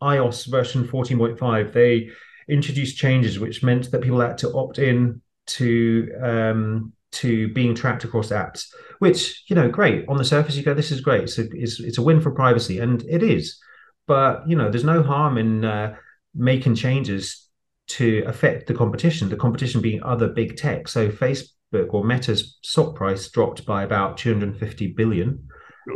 iOS 0.03 0.47
version 0.47 0.87
14.5, 0.87 1.73
they 1.73 2.11
introduced 2.49 2.97
changes 2.97 3.39
which 3.39 3.63
meant 3.63 3.91
that 3.91 4.03
people 4.03 4.21
had 4.21 4.39
to 4.39 4.55
opt 4.55 4.79
in 4.79 5.21
to 5.47 6.13
um, 6.23 6.93
to 7.17 7.49
being 7.53 7.75
tracked 7.75 8.05
across 8.05 8.31
apps. 8.31 8.67
Which 8.99 9.45
you 9.49 9.57
know, 9.57 9.69
great 9.69 10.05
on 10.09 10.17
the 10.17 10.25
surface, 10.25 10.57
you 10.57 10.63
go, 10.63 10.75
this 10.75 10.91
is 10.91 11.01
great. 11.01 11.29
So 11.29 11.45
it's 11.53 11.81
it's 11.81 11.99
a 11.99 12.03
win 12.03 12.21
for 12.21 12.31
privacy, 12.31 12.79
and 12.79 13.03
it 13.09 13.23
is. 13.23 13.59
But 14.07 14.49
you 14.49 14.57
know, 14.57 14.71
there's 14.71 14.85
no 14.85 15.03
harm 15.03 15.39
in 15.39 15.65
uh, 15.65 15.97
making 16.35 16.75
changes 16.75 17.49
to 17.89 18.25
affect 18.27 18.67
the 18.67 18.75
competition. 18.75 19.29
The 19.29 19.37
competition 19.37 19.81
being 19.81 20.03
other 20.03 20.29
big 20.29 20.57
tech. 20.57 20.89
So 20.89 21.09
Facebook 21.09 21.53
or 21.91 22.05
Meta's 22.05 22.59
stock 22.63 22.95
price 22.95 23.29
dropped 23.29 23.67
by 23.67 23.83
about 23.83 24.17
250 24.17 24.89
billion 24.89 25.49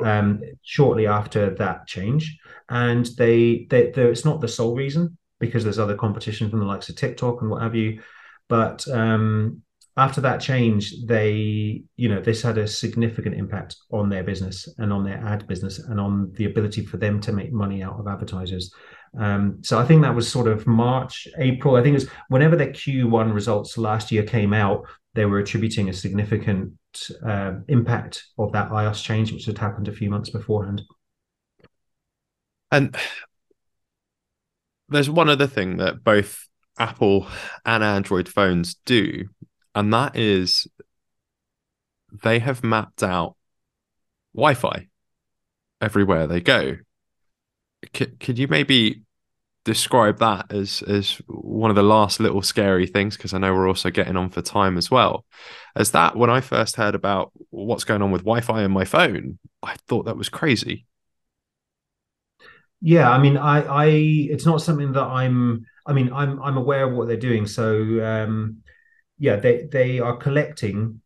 um, 0.05 0.41
shortly 0.62 1.07
after 1.07 1.55
that 1.57 1.87
change, 1.87 2.39
and 2.68 3.07
they, 3.16 3.66
they, 3.71 3.91
they 3.91 4.03
it's 4.03 4.25
not 4.25 4.41
the 4.41 4.49
sole 4.49 4.75
reason 4.75 5.16
because 5.39 5.64
there's 5.64 5.79
other 5.79 5.97
competition 5.97 6.51
from 6.51 6.61
the 6.61 6.66
likes 6.66 6.89
of 6.91 6.97
TikTok 6.97 7.41
and 7.41 7.51
what 7.51 7.62
have 7.62 7.75
you, 7.75 8.03
but 8.49 8.87
um, 8.89 9.62
after 10.01 10.22
that 10.22 10.40
change, 10.40 10.94
they 11.05 11.82
you 11.96 12.09
know 12.09 12.20
this 12.22 12.40
had 12.40 12.57
a 12.57 12.66
significant 12.66 13.34
impact 13.34 13.76
on 13.92 14.09
their 14.09 14.24
business 14.24 14.66
and 14.78 14.92
on 14.92 15.05
their 15.05 15.22
ad 15.24 15.46
business 15.46 15.78
and 15.78 16.01
on 16.01 16.32
the 16.36 16.46
ability 16.46 16.86
for 16.86 16.96
them 16.96 17.20
to 17.20 17.32
make 17.32 17.53
money 17.53 17.82
out 17.82 18.01
of 18.01 18.09
advertisers. 18.09 18.72
Um, 19.18 19.59
so 19.62 19.78
I 19.78 19.84
think 19.84 20.01
that 20.03 20.14
was 20.14 20.26
sort 20.26 20.48
of 20.48 20.66
March, 20.66 21.28
April. 21.36 21.76
I 21.76 21.82
think 21.82 21.92
it 21.94 22.03
was 22.05 22.11
whenever 22.28 22.57
their 22.57 22.72
Q1 22.72 23.34
results 23.34 23.76
last 23.76 24.11
year 24.11 24.22
came 24.22 24.55
out, 24.55 24.86
they 25.14 25.26
were 25.26 25.40
attributing 25.40 25.90
a 25.90 25.92
significant 25.92 26.72
uh, 27.26 27.53
impact 27.68 28.24
of 28.38 28.53
that 28.53 28.70
iOS 28.70 29.03
change, 29.03 29.32
which 29.32 29.44
had 29.44 29.59
happened 29.59 29.88
a 29.88 29.92
few 29.92 30.09
months 30.09 30.30
beforehand. 30.30 30.82
and 32.72 32.96
there's 34.88 35.11
one 35.11 35.28
other 35.28 35.46
thing 35.46 35.76
that 35.76 36.03
both 36.03 36.48
Apple 36.78 37.26
and 37.66 37.84
Android 37.84 38.28
phones 38.28 38.76
do, 38.86 39.28
and 39.75 39.93
that 39.93 40.16
is 40.16 40.66
they 42.23 42.39
have 42.39 42.64
mapped 42.64 43.03
out 43.03 43.37
Wi-Fi 44.35 44.89
everywhere 45.81 46.27
they 46.27 46.41
go. 46.41 46.77
C- 47.95 48.07
could 48.07 48.39
you 48.39 48.49
maybe 48.49 49.03
describe 49.64 50.18
that 50.18 50.53
as 50.53 50.83
as 50.83 51.21
one 51.27 51.71
of 51.71 51.77
the 51.77 51.83
last 51.83 52.18
little 52.18 52.43
scary 52.43 52.87
things 52.87 53.16
because 53.16 53.35
I 53.35 53.39
know 53.39 53.53
we're 53.53 53.68
also 53.68 53.91
getting 53.91 54.16
on 54.16 54.31
for 54.31 54.43
time 54.43 54.77
as 54.77 54.91
well. 54.91 55.25
As 55.77 55.91
that 55.93 56.16
when 56.16 56.31
I 56.31 56.41
first 56.41 56.77
heard 56.77 56.95
about 56.95 57.33
what's 57.51 57.85
going 57.85 58.03
on 58.03 58.11
with 58.11 58.23
Wi-Fi 58.23 58.62
in 58.62 58.71
my 58.71 58.85
phone, 58.85 59.39
I 59.62 59.77
thought 59.87 60.07
that 60.07 60.16
was 60.16 60.29
crazy. 60.29 60.87
Yeah, 62.83 63.11
I 63.11 63.18
mean, 63.18 63.37
I, 63.37 63.61
I, 63.62 63.87
it's 63.87 64.47
not 64.47 64.62
something 64.62 64.93
that 64.93 65.03
I'm. 65.03 65.66
I 65.87 65.93
mean, 65.93 66.12
I'm, 66.12 66.41
I'm 66.43 66.57
aware 66.57 66.85
of 66.89 66.95
what 66.95 67.09
they're 67.09 67.16
doing. 67.16 67.47
So, 67.47 67.83
um, 68.05 68.62
yeah, 69.21 69.37
they, 69.37 69.68
they 69.71 70.01
are 70.01 70.16
collecting 70.16 71.01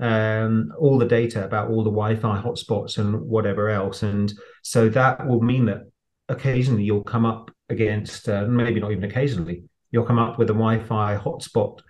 um, 0.00 0.72
all 0.78 0.98
the 0.98 1.06
data 1.06 1.44
about 1.44 1.68
all 1.68 1.84
the 1.84 1.90
Wi-Fi 1.90 2.40
hotspots 2.40 2.98
and 2.98 3.20
whatever 3.20 3.68
else, 3.68 4.02
and 4.02 4.32
so 4.62 4.88
that 4.88 5.24
will 5.26 5.42
mean 5.42 5.66
that 5.66 5.82
occasionally 6.28 6.82
you'll 6.82 7.04
come 7.04 7.26
up 7.26 7.50
against, 7.68 8.28
uh, 8.28 8.46
maybe 8.46 8.80
not 8.80 8.90
even 8.90 9.04
occasionally, 9.04 9.64
you'll 9.90 10.06
come 10.06 10.18
up 10.18 10.38
with 10.38 10.48
a 10.50 10.54
Wi-Fi 10.54 11.16
hotspot 11.18 11.80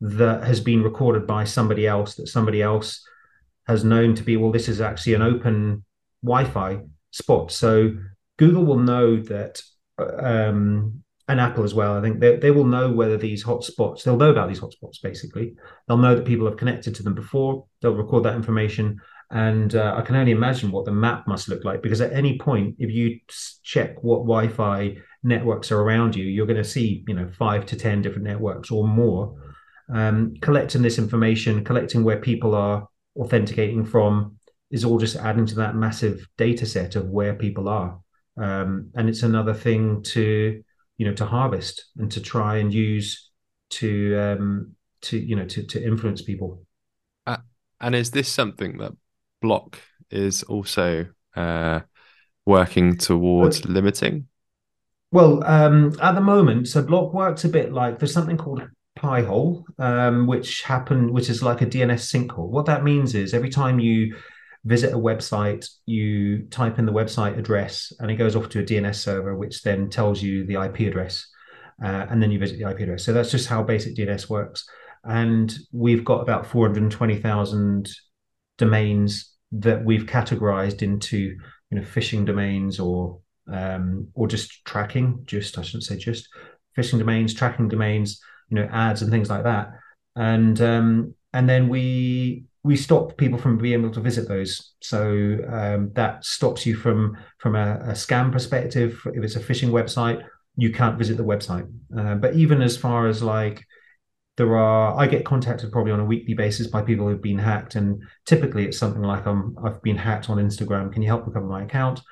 that 0.00 0.42
has 0.42 0.60
been 0.60 0.82
recorded 0.82 1.26
by 1.26 1.44
somebody 1.44 1.86
else 1.86 2.16
that 2.16 2.26
somebody 2.26 2.60
else 2.60 3.00
has 3.66 3.84
known 3.84 4.14
to 4.14 4.22
be. 4.22 4.36
Well, 4.36 4.52
this 4.52 4.68
is 4.68 4.80
actually 4.80 5.14
an 5.14 5.22
open 5.22 5.84
Wi-Fi 6.24 6.80
spot, 7.12 7.52
so 7.52 7.92
Google 8.38 8.64
will 8.64 8.78
know 8.78 9.20
that, 9.22 9.62
um, 9.98 11.04
and 11.28 11.40
Apple 11.40 11.64
as 11.64 11.74
well. 11.74 11.96
I 11.96 12.00
think 12.00 12.20
they, 12.20 12.36
they 12.36 12.50
will 12.50 12.64
know 12.64 12.90
whether 12.90 13.16
these 13.16 13.44
hotspots, 13.44 14.02
they'll 14.02 14.16
know 14.16 14.30
about 14.30 14.48
these 14.48 14.60
hotspots 14.60 15.02
basically. 15.02 15.54
They'll 15.86 15.98
know 15.98 16.14
that 16.14 16.24
people 16.24 16.46
have 16.46 16.56
connected 16.56 16.94
to 16.96 17.02
them 17.02 17.14
before, 17.14 17.66
they'll 17.80 17.94
record 17.94 18.24
that 18.24 18.34
information. 18.34 18.98
And 19.30 19.74
uh, 19.74 19.94
I 19.96 20.02
can 20.02 20.16
only 20.16 20.32
imagine 20.32 20.70
what 20.70 20.86
the 20.86 20.92
map 20.92 21.28
must 21.28 21.50
look 21.50 21.62
like 21.62 21.82
because 21.82 22.00
at 22.00 22.14
any 22.14 22.38
point, 22.38 22.76
if 22.78 22.90
you 22.90 23.20
check 23.62 24.02
what 24.02 24.20
Wi 24.20 24.48
Fi 24.48 24.96
networks 25.22 25.70
are 25.70 25.80
around 25.80 26.16
you, 26.16 26.24
you're 26.24 26.46
going 26.46 26.56
to 26.56 26.64
see, 26.64 27.04
you 27.06 27.14
know, 27.14 27.28
five 27.28 27.66
to 27.66 27.76
10 27.76 28.00
different 28.00 28.24
networks 28.24 28.70
or 28.70 28.86
more. 28.88 29.36
Um, 29.92 30.34
collecting 30.40 30.80
this 30.80 30.98
information, 30.98 31.64
collecting 31.64 32.04
where 32.04 32.20
people 32.20 32.54
are 32.54 32.88
authenticating 33.16 33.84
from, 33.84 34.38
is 34.70 34.84
all 34.84 34.98
just 34.98 35.16
adding 35.16 35.46
to 35.46 35.56
that 35.56 35.74
massive 35.74 36.26
data 36.38 36.64
set 36.64 36.96
of 36.96 37.08
where 37.08 37.34
people 37.34 37.68
are 37.68 37.98
um, 38.38 38.90
and 38.94 39.08
it's 39.08 39.22
another 39.22 39.54
thing 39.54 40.02
to 40.02 40.62
you 40.98 41.06
know 41.06 41.14
to 41.14 41.24
harvest 41.24 41.86
and 41.96 42.10
to 42.12 42.20
try 42.20 42.58
and 42.58 42.74
use 42.74 43.30
to 43.70 44.16
um, 44.16 44.74
to 45.02 45.18
you 45.18 45.36
know 45.36 45.46
to 45.46 45.62
to 45.62 45.82
influence 45.82 46.22
people. 46.22 46.62
Uh, 47.26 47.38
and 47.80 47.94
is 47.94 48.10
this 48.10 48.28
something 48.28 48.78
that 48.78 48.92
Blokk 49.42 49.76
is 50.10 50.42
also 50.42 51.06
uh, 51.36 51.80
working 52.44 52.96
towards 52.96 53.64
limiting? 53.64 54.26
Well, 55.10 55.42
um, 55.44 55.96
at 56.02 56.14
the 56.14 56.20
moment, 56.20 56.68
so 56.68 56.82
Blokk 56.82 57.14
works 57.14 57.44
a 57.44 57.48
bit 57.48 57.72
like 57.72 57.98
there's 57.98 58.12
something 58.12 58.36
called 58.36 58.68
Pi-hole, 58.96 59.64
um, 59.78 60.26
which 60.26 60.62
happen, 60.62 61.12
which 61.12 61.30
is 61.30 61.42
like 61.42 61.62
a 61.62 61.66
DNS 61.66 62.12
sinkhole. 62.12 62.48
What 62.48 62.66
that 62.66 62.84
means 62.84 63.14
is 63.14 63.32
every 63.32 63.48
time 63.48 63.78
you 63.78 64.16
visit 64.68 64.92
a 64.92 64.98
website, 64.98 65.66
you 65.86 66.42
type 66.50 66.78
in 66.78 66.84
the 66.84 66.92
website 66.92 67.38
address, 67.38 67.90
and 67.98 68.10
it 68.10 68.16
goes 68.16 68.36
off 68.36 68.50
to 68.50 68.60
a 68.60 68.62
DNS 68.62 68.94
server, 68.94 69.34
which 69.34 69.62
then 69.62 69.88
tells 69.88 70.22
you 70.22 70.44
the 70.44 70.62
IP 70.62 70.80
address, 70.80 71.26
uh, 71.82 72.04
and 72.10 72.22
then 72.22 72.30
you 72.30 72.38
visit 72.38 72.58
the 72.58 72.68
IP 72.68 72.80
address. 72.80 73.04
So 73.04 73.14
that's 73.14 73.30
just 73.30 73.48
how 73.48 73.62
basic 73.62 73.96
DNS 73.96 74.28
works. 74.28 74.68
And 75.04 75.56
we've 75.72 76.04
got 76.04 76.20
about 76.20 76.46
420,000 76.46 77.88
domains 78.58 79.32
that 79.52 79.82
we've 79.82 80.04
categorized 80.04 80.82
into, 80.82 81.18
you 81.18 81.78
know, 81.78 81.82
phishing 81.82 82.26
domains 82.26 82.78
or 82.78 83.20
um, 83.50 84.08
or 84.12 84.28
just 84.28 84.66
tracking. 84.66 85.22
Just 85.24 85.56
I 85.56 85.62
shouldn't 85.62 85.84
say 85.84 85.96
just 85.96 86.28
phishing 86.76 86.98
domains, 86.98 87.32
tracking 87.32 87.68
domains, 87.68 88.20
you 88.50 88.56
know, 88.56 88.68
ads 88.70 89.00
and 89.00 89.10
things 89.10 89.30
like 89.30 89.44
that. 89.44 89.70
And 90.14 90.60
um, 90.60 91.14
and 91.32 91.48
then 91.48 91.70
we 91.70 92.44
we 92.68 92.76
stop 92.76 93.16
people 93.16 93.38
from 93.38 93.56
being 93.56 93.80
able 93.80 93.90
to 93.90 94.00
visit 94.00 94.28
those. 94.28 94.74
So 94.82 95.38
um, 95.48 95.90
that 95.94 96.22
stops 96.22 96.66
you 96.66 96.76
from 96.76 97.16
from 97.38 97.56
a, 97.56 97.78
a, 97.92 97.92
scam 97.92 98.30
perspective. 98.30 99.00
If 99.06 99.24
it's 99.24 99.36
a 99.36 99.40
phishing 99.40 99.70
website, 99.70 100.22
you 100.56 100.70
can't 100.70 100.98
visit 100.98 101.16
the 101.16 101.24
website. 101.24 101.66
Uh, 101.98 102.16
but 102.16 102.34
even 102.34 102.60
as 102.60 102.76
far 102.76 103.08
as 103.08 103.22
like 103.22 103.64
there 104.36 104.54
are, 104.54 105.00
I 105.00 105.06
get 105.06 105.24
contacted 105.24 105.72
probably 105.72 105.92
on 105.92 106.00
a 106.00 106.04
weekly 106.04 106.34
basis 106.34 106.66
by 106.66 106.82
people 106.82 107.08
who've 107.08 107.22
been 107.22 107.38
hacked, 107.38 107.74
and 107.74 108.02
typically 108.26 108.66
it's 108.66 108.76
something 108.76 109.02
like 109.02 109.26
um, 109.26 109.56
I've 109.64 109.80
been 109.82 109.96
hacked 109.96 110.28
on 110.28 110.36
Instagram. 110.36 110.92
Can 110.92 111.00
you 111.00 111.08
help 111.08 111.26
recover 111.26 111.46
my 111.46 111.62
account? 111.62 112.02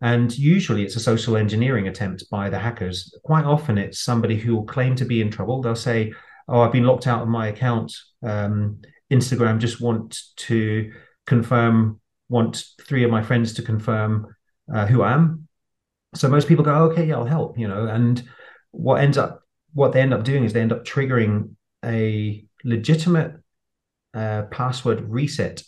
And 0.00 0.36
usually 0.36 0.82
it's 0.82 0.96
a 0.96 1.00
social 1.12 1.36
engineering 1.36 1.86
attempt 1.86 2.28
by 2.28 2.50
the 2.50 2.58
hackers. 2.58 3.16
Quite 3.22 3.44
often 3.44 3.78
it's 3.78 4.00
somebody 4.00 4.36
who 4.36 4.56
will 4.56 4.64
claim 4.64 4.96
to 4.96 5.04
be 5.04 5.20
in 5.20 5.30
trouble. 5.30 5.62
They'll 5.62 5.76
say, 5.76 6.12
"Oh, 6.48 6.62
I've 6.62 6.72
been 6.72 6.88
locked 6.90 7.06
out 7.06 7.22
of 7.22 7.28
my 7.28 7.46
account." 7.46 7.92
Um, 8.24 8.82
Instagram 9.12 9.58
just 9.58 9.80
want 9.80 10.18
to 10.36 10.90
confirm, 11.26 12.00
want 12.28 12.64
three 12.80 13.04
of 13.04 13.10
my 13.10 13.22
friends 13.22 13.52
to 13.54 13.62
confirm 13.62 14.34
uh, 14.74 14.86
who 14.86 15.02
I 15.02 15.12
am. 15.12 15.46
So 16.14 16.28
most 16.28 16.48
people 16.48 16.64
go, 16.64 16.90
okay, 16.90 17.06
yeah, 17.06 17.16
I'll 17.16 17.24
help, 17.24 17.58
you 17.58 17.68
know. 17.68 17.86
And 17.86 18.22
what 18.70 19.00
ends 19.00 19.18
up, 19.18 19.42
what 19.74 19.92
they 19.92 20.00
end 20.00 20.14
up 20.14 20.24
doing 20.24 20.44
is 20.44 20.52
they 20.52 20.60
end 20.60 20.72
up 20.72 20.84
triggering 20.84 21.54
a 21.84 22.44
legitimate 22.64 23.32
uh, 24.14 24.42
password 24.50 25.08
reset 25.08 25.62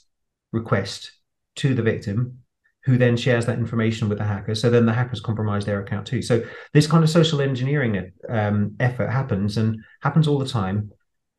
request 0.53 1.13
to 1.57 1.75
the 1.75 1.83
victim, 1.83 2.39
who 2.85 2.99
then 2.99 3.17
shares 3.17 3.47
that 3.47 3.59
information 3.59 4.09
with 4.09 4.19
the 4.19 4.25
hacker. 4.25 4.55
So 4.55 4.69
then 4.69 4.87
the 4.87 4.93
hackers 4.93 5.21
compromise 5.21 5.65
their 5.65 5.81
account 5.81 6.07
too. 6.07 6.21
So 6.21 6.45
this 6.75 6.87
kind 6.87 7.03
of 7.03 7.11
social 7.11 7.41
engineering 7.41 8.13
um, 8.29 8.77
effort 8.79 9.09
happens 9.09 9.57
and 9.57 9.79
happens 10.03 10.29
all 10.29 10.39
the 10.39 10.47
time. 10.47 10.91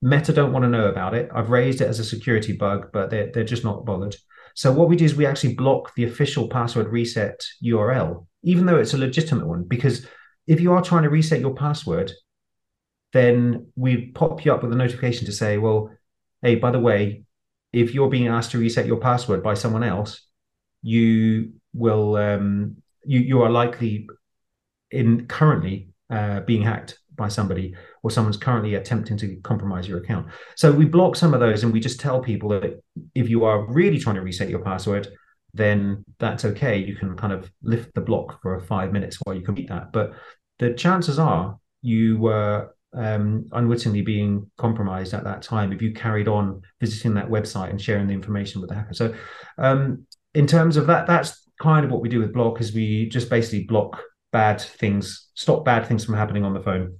Meta 0.01 0.33
don't 0.33 0.51
want 0.53 0.63
to 0.63 0.69
know 0.69 0.87
about 0.87 1.13
it. 1.13 1.29
I've 1.33 1.49
raised 1.49 1.81
it 1.81 1.87
as 1.87 1.99
a 1.99 2.03
security 2.03 2.53
bug, 2.53 2.89
but 2.91 3.09
they're, 3.09 3.31
they're 3.31 3.43
just 3.43 3.63
not 3.63 3.85
bothered. 3.85 4.15
So 4.53 4.71
what 4.71 4.87
we 4.87 4.95
do 4.95 5.05
is 5.05 5.15
we 5.15 5.25
actually 5.25 5.55
block 5.55 5.93
the 5.95 6.05
official 6.05 6.47
password 6.47 6.87
reset 6.87 7.43
URL, 7.63 8.25
even 8.43 8.65
though 8.65 8.77
it's 8.77 8.93
a 8.93 8.97
legitimate 8.97 9.47
one, 9.47 9.63
because 9.63 10.07
if 10.47 10.61
you 10.61 10.73
are 10.73 10.81
trying 10.81 11.03
to 11.03 11.09
reset 11.09 11.39
your 11.39 11.55
password, 11.55 12.11
then 13.13 13.67
we 13.75 14.07
pop 14.11 14.45
you 14.45 14.53
up 14.53 14.63
with 14.63 14.71
a 14.71 14.75
notification 14.75 15.25
to 15.25 15.31
say, 15.31 15.57
well, 15.57 15.89
hey, 16.41 16.55
by 16.55 16.71
the 16.71 16.79
way, 16.79 17.23
if 17.73 17.93
you're 17.93 18.09
being 18.09 18.27
asked 18.27 18.51
to 18.51 18.57
reset 18.57 18.85
your 18.85 18.99
password 18.99 19.43
by 19.43 19.53
someone 19.53 19.83
else, 19.83 20.21
you 20.81 21.53
will 21.73 22.15
um, 22.15 22.77
you 23.03 23.19
you 23.19 23.41
are 23.41 23.49
likely 23.49 24.07
in 24.91 25.27
currently 25.27 25.89
uh, 26.09 26.39
being 26.41 26.61
hacked 26.61 26.99
by 27.15 27.27
somebody 27.27 27.73
or 28.03 28.11
someone's 28.11 28.37
currently 28.37 28.75
attempting 28.75 29.17
to 29.17 29.35
compromise 29.37 29.87
your 29.87 29.99
account. 29.99 30.27
So 30.55 30.71
we 30.71 30.85
Blokk 30.85 31.15
some 31.15 31.33
of 31.33 31.39
those 31.39 31.63
and 31.63 31.73
we 31.73 31.79
just 31.79 31.99
tell 31.99 32.21
people 32.21 32.49
that 32.49 32.81
if 33.13 33.29
you 33.29 33.45
are 33.45 33.65
really 33.71 33.99
trying 33.99 34.15
to 34.15 34.21
reset 34.21 34.49
your 34.49 34.59
password, 34.59 35.07
then 35.53 36.03
that's 36.19 36.45
okay. 36.45 36.77
You 36.77 36.95
can 36.95 37.15
kind 37.15 37.33
of 37.33 37.49
lift 37.63 37.93
the 37.95 38.01
block 38.01 38.41
for 38.41 38.59
five 38.59 38.91
minutes 38.91 39.17
while 39.23 39.35
you 39.35 39.41
complete 39.41 39.69
that. 39.69 39.91
But 39.91 40.13
the 40.59 40.73
chances 40.73 41.19
are 41.19 41.57
you 41.81 42.17
were 42.17 42.75
um, 42.93 43.45
unwittingly 43.51 44.01
being 44.01 44.49
compromised 44.57 45.13
at 45.13 45.23
that 45.25 45.41
time 45.41 45.73
if 45.73 45.81
you 45.81 45.93
carried 45.93 46.27
on 46.27 46.61
visiting 46.79 47.13
that 47.15 47.29
website 47.29 47.69
and 47.69 47.81
sharing 47.81 48.07
the 48.07 48.13
information 48.13 48.61
with 48.61 48.69
the 48.69 48.75
hacker. 48.75 48.93
So, 48.93 49.13
um, 49.57 50.05
in 50.33 50.47
terms 50.47 50.77
of 50.77 50.87
that, 50.87 51.07
that's 51.07 51.45
kind 51.61 51.85
of 51.85 51.91
what 51.91 52.01
we 52.01 52.09
do 52.09 52.19
with 52.19 52.33
block 52.33 52.59
is 52.59 52.73
we 52.73 53.07
just 53.09 53.29
basically 53.29 53.63
block 53.63 54.01
bad 54.31 54.59
things, 54.59 55.29
stop 55.33 55.63
bad 55.63 55.87
things 55.87 56.03
from 56.03 56.15
happening 56.15 56.43
on 56.43 56.53
the 56.53 56.61
phone. 56.61 56.97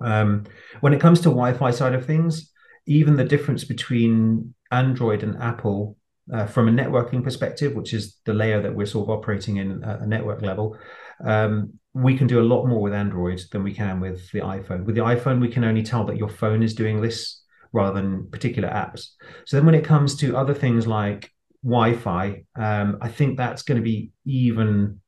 Um, 0.00 0.44
when 0.80 0.94
it 0.94 1.00
comes 1.00 1.20
to 1.20 1.28
Wi-Fi 1.28 1.70
side 1.70 1.94
of 1.94 2.06
things, 2.06 2.52
even 2.86 3.16
the 3.16 3.24
difference 3.24 3.64
between 3.64 4.54
Android 4.70 5.22
and 5.22 5.36
Apple 5.42 5.96
uh, 6.32 6.46
from 6.46 6.68
a 6.68 6.72
networking 6.72 7.22
perspective, 7.22 7.74
which 7.74 7.92
is 7.94 8.16
the 8.24 8.34
layer 8.34 8.60
that 8.62 8.74
we're 8.74 8.86
sort 8.86 9.08
of 9.08 9.10
operating 9.10 9.56
in 9.56 9.82
at 9.84 10.00
a 10.00 10.06
network 10.06 10.42
level, 10.42 10.76
um, 11.24 11.72
we 11.94 12.16
can 12.16 12.26
do 12.26 12.40
a 12.40 12.42
lot 12.42 12.66
more 12.66 12.80
with 12.80 12.92
Android 12.92 13.40
than 13.50 13.62
we 13.64 13.74
can 13.74 14.00
with 14.00 14.30
the 14.30 14.40
iPhone. 14.40 14.84
With 14.84 14.94
the 14.94 15.02
iPhone, 15.02 15.40
we 15.40 15.48
can 15.48 15.64
only 15.64 15.82
tell 15.82 16.04
that 16.04 16.16
your 16.16 16.28
phone 16.28 16.62
is 16.62 16.74
doing 16.74 17.00
this 17.00 17.42
rather 17.72 18.00
than 18.00 18.30
particular 18.30 18.68
apps. 18.68 19.08
So 19.46 19.56
then 19.56 19.66
when 19.66 19.74
it 19.74 19.84
comes 19.84 20.16
to 20.16 20.36
other 20.36 20.54
things 20.54 20.86
like 20.86 21.30
Wi-Fi, 21.64 22.44
um, 22.56 22.98
I 23.00 23.08
think 23.08 23.36
that's 23.36 23.62
going 23.62 23.76
to 23.76 23.84
be 23.84 24.12
even 24.24 25.00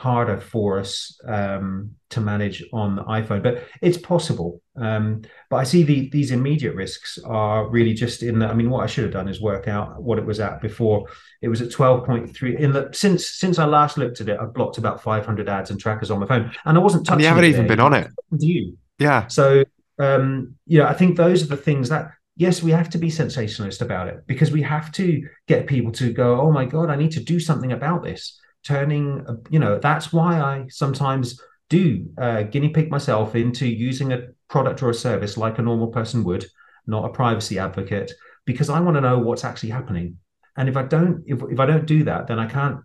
harder 0.00 0.40
for 0.40 0.78
us 0.78 1.20
um, 1.28 1.90
to 2.08 2.22
manage 2.22 2.64
on 2.72 2.96
the 2.96 3.04
iPhone, 3.04 3.42
but 3.42 3.64
it's 3.82 3.98
possible. 3.98 4.62
Um, 4.74 5.20
but 5.50 5.56
I 5.56 5.64
see 5.64 5.82
the, 5.82 6.08
these 6.08 6.30
immediate 6.30 6.74
risks 6.74 7.18
are 7.26 7.68
really 7.68 7.92
just 7.92 8.22
in 8.22 8.38
the. 8.38 8.46
I 8.46 8.54
mean, 8.54 8.70
what 8.70 8.82
I 8.82 8.86
should 8.86 9.04
have 9.04 9.12
done 9.12 9.28
is 9.28 9.42
work 9.42 9.68
out 9.68 10.02
what 10.02 10.18
it 10.18 10.24
was 10.24 10.40
at 10.40 10.62
before. 10.62 11.06
It 11.42 11.48
was 11.48 11.60
at 11.60 11.70
twelve 11.70 12.06
point 12.06 12.34
three. 12.34 12.56
In 12.56 12.72
the 12.72 12.88
since 12.92 13.28
since 13.28 13.58
I 13.58 13.66
last 13.66 13.98
looked 13.98 14.22
at 14.22 14.30
it, 14.30 14.38
I've 14.40 14.54
blocked 14.54 14.78
about 14.78 15.02
five 15.02 15.26
hundred 15.26 15.50
ads 15.50 15.70
and 15.70 15.78
trackers 15.78 16.10
on 16.10 16.18
my 16.18 16.26
phone, 16.26 16.50
and 16.64 16.78
I 16.78 16.80
wasn't 16.80 17.04
touching. 17.04 17.16
And 17.16 17.22
you 17.22 17.28
haven't 17.28 17.44
even 17.44 17.66
there. 17.66 17.76
been 17.76 17.80
on 17.80 17.92
it. 17.92 18.08
Do 18.38 18.46
you? 18.46 18.78
Yeah. 18.98 19.26
So 19.26 19.64
um, 19.98 20.54
you 20.66 20.78
know, 20.78 20.86
I 20.86 20.94
think 20.94 21.18
those 21.18 21.42
are 21.42 21.48
the 21.54 21.58
things 21.58 21.90
that 21.90 22.10
yes, 22.36 22.62
we 22.62 22.70
have 22.70 22.88
to 22.88 22.96
be 22.96 23.10
sensationalist 23.10 23.82
about 23.82 24.08
it 24.08 24.26
because 24.26 24.50
we 24.50 24.62
have 24.62 24.90
to 24.92 25.28
get 25.46 25.66
people 25.66 25.92
to 25.92 26.10
go, 26.10 26.40
oh 26.40 26.50
my 26.50 26.64
god, 26.64 26.88
I 26.88 26.96
need 26.96 27.12
to 27.12 27.20
do 27.20 27.38
something 27.38 27.72
about 27.72 28.02
this 28.02 28.40
turning 28.66 29.24
you 29.48 29.58
know 29.58 29.78
that's 29.78 30.12
why 30.12 30.40
i 30.40 30.66
sometimes 30.68 31.40
do 31.70 32.04
uh, 32.20 32.42
guinea 32.42 32.68
pig 32.68 32.90
myself 32.90 33.34
into 33.34 33.66
using 33.66 34.12
a 34.12 34.26
product 34.50 34.82
or 34.82 34.90
a 34.90 34.94
service 34.94 35.38
like 35.38 35.58
a 35.58 35.62
normal 35.62 35.86
person 35.86 36.24
would, 36.24 36.44
not 36.86 37.06
a 37.06 37.12
privacy 37.12 37.58
advocate, 37.58 38.12
because 38.44 38.68
I 38.68 38.80
want 38.80 38.96
to 38.96 39.00
know 39.00 39.18
what's 39.18 39.44
actually 39.44 39.70
happening. 39.70 40.18
And 40.56 40.68
if 40.68 40.76
I 40.76 40.82
don't, 40.82 41.22
if, 41.26 41.40
if 41.48 41.60
I 41.60 41.64
don't 41.64 41.86
do 41.86 42.04
that, 42.04 42.26
then 42.26 42.38
I 42.38 42.46
can't 42.46 42.80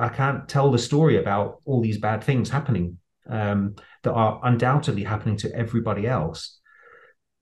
I 0.00 0.08
can't 0.08 0.48
tell 0.48 0.72
the 0.72 0.78
story 0.78 1.18
about 1.18 1.60
all 1.66 1.82
these 1.82 1.98
bad 1.98 2.24
things 2.24 2.48
happening 2.48 2.96
um, 3.28 3.76
that 4.02 4.12
are 4.12 4.40
undoubtedly 4.42 5.04
happening 5.04 5.36
to 5.36 5.54
everybody 5.54 6.06
else. 6.06 6.58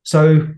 So 0.03 0.49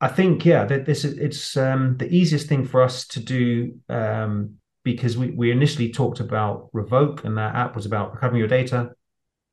I 0.00 0.06
think, 0.06 0.46
yeah, 0.46 0.64
that 0.66 0.86
this 0.86 1.04
is 1.04 1.18
it's 1.18 1.56
um, 1.56 1.96
the 1.96 2.08
easiest 2.08 2.48
thing 2.48 2.64
for 2.64 2.80
us 2.82 3.08
to 3.08 3.20
do 3.20 3.74
um, 3.88 4.59
because 4.82 5.16
we, 5.16 5.30
we 5.30 5.50
initially 5.50 5.92
talked 5.92 6.20
about 6.20 6.70
Revoke 6.72 7.24
and 7.24 7.36
that 7.36 7.54
app 7.54 7.76
was 7.76 7.86
about 7.86 8.14
recovering 8.14 8.38
your 8.38 8.48
data. 8.48 8.90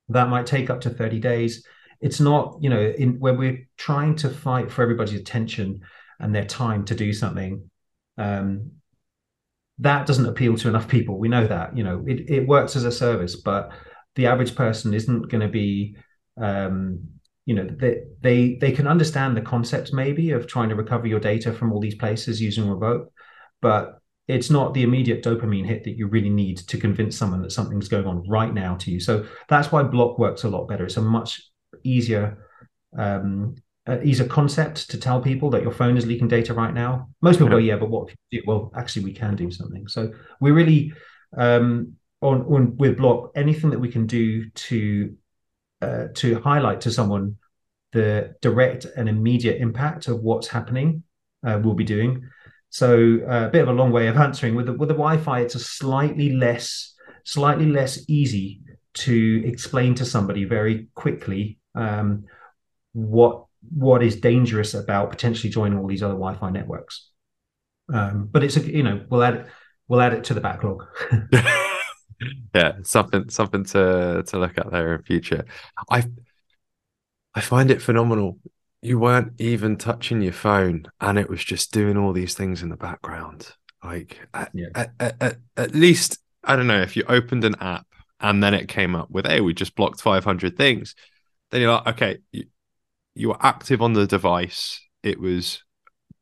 That 0.09 0.29
might 0.29 0.45
take 0.45 0.69
up 0.69 0.81
to 0.81 0.89
30 0.89 1.19
days. 1.19 1.65
It's 1.99 2.19
not, 2.19 2.57
you 2.61 2.69
know, 2.69 2.81
in 2.81 3.19
when 3.19 3.37
we're 3.37 3.67
trying 3.77 4.15
to 4.17 4.29
fight 4.29 4.71
for 4.71 4.83
everybody's 4.83 5.19
attention 5.19 5.81
and 6.19 6.33
their 6.33 6.45
time 6.45 6.85
to 6.85 6.95
do 6.95 7.11
something, 7.11 7.69
um, 8.17 8.71
that 9.79 10.07
doesn't 10.07 10.25
appeal 10.25 10.55
to 10.57 10.69
enough 10.69 10.87
people. 10.87 11.19
We 11.19 11.27
know 11.27 11.45
that, 11.47 11.77
you 11.77 11.83
know, 11.83 12.03
it, 12.07 12.29
it 12.29 12.47
works 12.47 12.75
as 12.75 12.85
a 12.85 12.91
service, 12.91 13.35
but 13.35 13.71
the 14.15 14.25
average 14.25 14.55
person 14.55 14.93
isn't 14.93 15.29
going 15.29 15.41
to 15.41 15.47
be 15.47 15.95
um, 16.37 16.99
you 17.45 17.55
know 17.55 17.65
they, 17.65 18.03
they 18.21 18.55
they 18.55 18.71
can 18.71 18.87
understand 18.87 19.35
the 19.35 19.41
concepts 19.41 19.93
maybe 19.93 20.31
of 20.31 20.45
trying 20.45 20.69
to 20.69 20.75
recover 20.75 21.07
your 21.07 21.19
data 21.19 21.53
from 21.53 21.71
all 21.71 21.79
these 21.79 21.95
places 21.95 22.41
using 22.41 22.69
revoke 22.69 23.11
but 23.61 23.99
it's 24.27 24.49
not 24.49 24.73
the 24.73 24.83
immediate 24.83 25.23
dopamine 25.23 25.65
hit 25.65 25.83
that 25.85 25.97
you 25.97 26.07
really 26.07 26.29
need 26.29 26.57
to 26.57 26.77
convince 26.77 27.17
someone 27.17 27.41
that 27.41 27.51
something's 27.51 27.87
going 27.87 28.05
on 28.05 28.27
right 28.27 28.53
now 28.53 28.75
to 28.75 28.91
you. 28.91 28.99
So 28.99 29.25
that's 29.47 29.71
why 29.71 29.83
Blokk 29.83 30.19
works 30.19 30.43
a 30.43 30.49
lot 30.49 30.67
better. 30.67 30.85
It's 30.85 30.97
a 30.97 31.01
much 31.01 31.41
easier 31.83 32.45
um, 32.97 33.55
uh, 33.87 34.01
easier 34.03 34.27
concept 34.27 34.89
to 34.89 34.99
tell 34.99 35.21
people 35.21 35.49
that 35.49 35.61
your 35.63 35.71
phone 35.71 35.95
is 35.95 36.05
leaking 36.05 36.27
data 36.27 36.53
right 36.53 36.73
now. 36.73 37.07
Most 37.21 37.39
people 37.39 37.47
yeah. 37.47 37.51
go 37.51 37.57
yeah. 37.57 37.75
But 37.77 37.89
what 37.89 38.13
well 38.45 38.71
actually 38.75 39.05
we 39.05 39.13
can 39.13 39.35
do 39.35 39.49
something. 39.49 39.87
So 39.87 40.11
we 40.41 40.51
really 40.51 40.93
um, 41.37 41.93
on, 42.21 42.41
on 42.41 42.77
with 42.77 42.97
Blokk 42.97 43.31
anything 43.35 43.69
that 43.69 43.79
we 43.79 43.89
can 43.89 44.05
do 44.07 44.49
to 44.49 45.15
uh, 45.81 46.07
to 46.15 46.39
highlight 46.41 46.81
to 46.81 46.91
someone 46.91 47.37
the 47.93 48.35
direct 48.41 48.85
and 48.97 49.07
immediate 49.07 49.61
impact 49.61 50.09
of 50.09 50.19
what's 50.21 50.47
happening 50.47 51.03
uh, 51.45 51.59
we'll 51.63 51.73
be 51.73 51.83
doing 51.83 52.27
so 52.69 53.19
uh, 53.29 53.47
a 53.47 53.49
bit 53.49 53.61
of 53.61 53.69
a 53.69 53.73
long 53.73 53.91
way 53.91 54.07
of 54.07 54.17
answering 54.17 54.55
with 54.55 54.65
the, 54.65 54.73
with 54.73 54.89
the 54.89 54.95
wi-fi 54.95 55.39
it's 55.41 55.55
a 55.55 55.59
slightly 55.59 56.33
less 56.33 56.93
slightly 57.23 57.65
less 57.65 57.99
easy 58.07 58.61
to 58.93 59.43
explain 59.45 59.93
to 59.93 60.05
somebody 60.05 60.43
very 60.43 60.87
quickly 60.95 61.59
um, 61.75 62.25
what 62.93 63.45
what 63.73 64.03
is 64.03 64.19
dangerous 64.19 64.73
about 64.73 65.09
potentially 65.09 65.49
joining 65.49 65.77
all 65.77 65.87
these 65.87 66.03
other 66.03 66.13
wi-fi 66.13 66.49
networks 66.49 67.09
um, 67.93 68.27
but 68.31 68.43
it's 68.43 68.57
a 68.57 68.61
you 68.61 68.83
know 68.83 69.03
we'll 69.09 69.23
add 69.23 69.35
it 69.35 69.47
we'll 69.87 70.01
add 70.01 70.13
it 70.13 70.23
to 70.23 70.33
the 70.33 70.41
backlog 70.41 70.85
yeah, 72.53 72.73
something 72.83 73.29
something 73.29 73.63
to 73.65 74.23
to 74.27 74.39
look 74.39 74.57
at 74.57 74.71
there 74.71 74.95
in 74.95 75.03
future. 75.03 75.45
I 75.89 76.03
I 77.33 77.41
find 77.41 77.71
it 77.71 77.81
phenomenal. 77.81 78.39
You 78.81 78.99
weren't 78.99 79.33
even 79.39 79.77
touching 79.77 80.21
your 80.21 80.33
phone, 80.33 80.85
and 81.01 81.17
it 81.17 81.29
was 81.29 81.43
just 81.43 81.71
doing 81.71 81.97
all 81.97 82.13
these 82.13 82.35
things 82.35 82.61
in 82.61 82.69
the 82.69 82.77
background. 82.77 83.49
Like 83.83 84.19
at, 84.33 84.51
yeah. 84.53 84.67
at, 84.75 85.15
at, 85.21 85.37
at 85.55 85.75
least 85.75 86.19
I 86.43 86.55
don't 86.55 86.67
know 86.67 86.81
if 86.81 86.95
you 86.95 87.03
opened 87.07 87.43
an 87.43 87.55
app 87.59 87.85
and 88.19 88.41
then 88.41 88.53
it 88.53 88.67
came 88.67 88.95
up 88.95 89.09
with, 89.09 89.25
"Hey, 89.25 89.41
we 89.41 89.53
just 89.53 89.75
blocked 89.75 90.01
500 90.01 90.57
things." 90.57 90.95
Then 91.51 91.61
you're 91.61 91.73
like, 91.73 91.87
"Okay, 91.87 92.17
you, 92.31 92.45
you 93.15 93.29
were 93.29 93.37
active 93.45 93.81
on 93.81 93.93
the 93.93 94.07
device. 94.07 94.79
It 95.03 95.19
was 95.19 95.63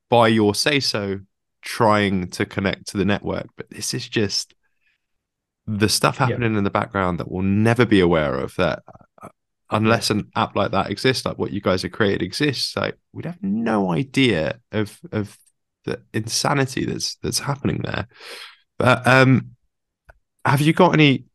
by 0.10 0.28
your 0.30 0.56
say 0.56 0.80
so 0.80 1.20
trying 1.62 2.30
to 2.30 2.46
connect 2.46 2.88
to 2.88 2.98
the 2.98 3.06
network, 3.06 3.48
but 3.58 3.70
this 3.70 3.94
is 3.94 4.08
just 4.08 4.54
the 5.68 5.90
stuff 5.90 6.18
happening 6.18 6.54
yeah. 6.54 6.60
in 6.60 6.64
the 6.64 6.70
background 6.70 7.20
that 7.20 7.30
we'll 7.30 7.42
never 7.42 7.86
be 7.86 8.00
aware 8.00 8.36
of 8.36 8.56
that 8.56 8.84
unless 9.76 10.10
an 10.10 10.30
app 10.36 10.56
like 10.56 10.72
that 10.72 10.90
exists 10.90 11.26
like 11.26 11.38
what 11.38 11.52
you 11.52 11.62
guys 11.62 11.82
have 11.82 11.92
created 11.92 12.22
exists 12.22 12.76
like 12.76 12.98
we'd 13.14 13.26
have 13.26 13.42
no 13.42 13.92
idea 13.92 14.60
of 14.72 15.00
of 15.12 15.38
the 15.86 16.02
insanity 16.14 16.86
that's 16.86 17.16
that's 17.18 17.40
happening 17.40 17.82
there 17.84 18.08
but 18.78 19.06
um 19.06 19.52
have 20.46 20.62
you 20.62 20.74
got 20.74 20.94
any 20.94 21.26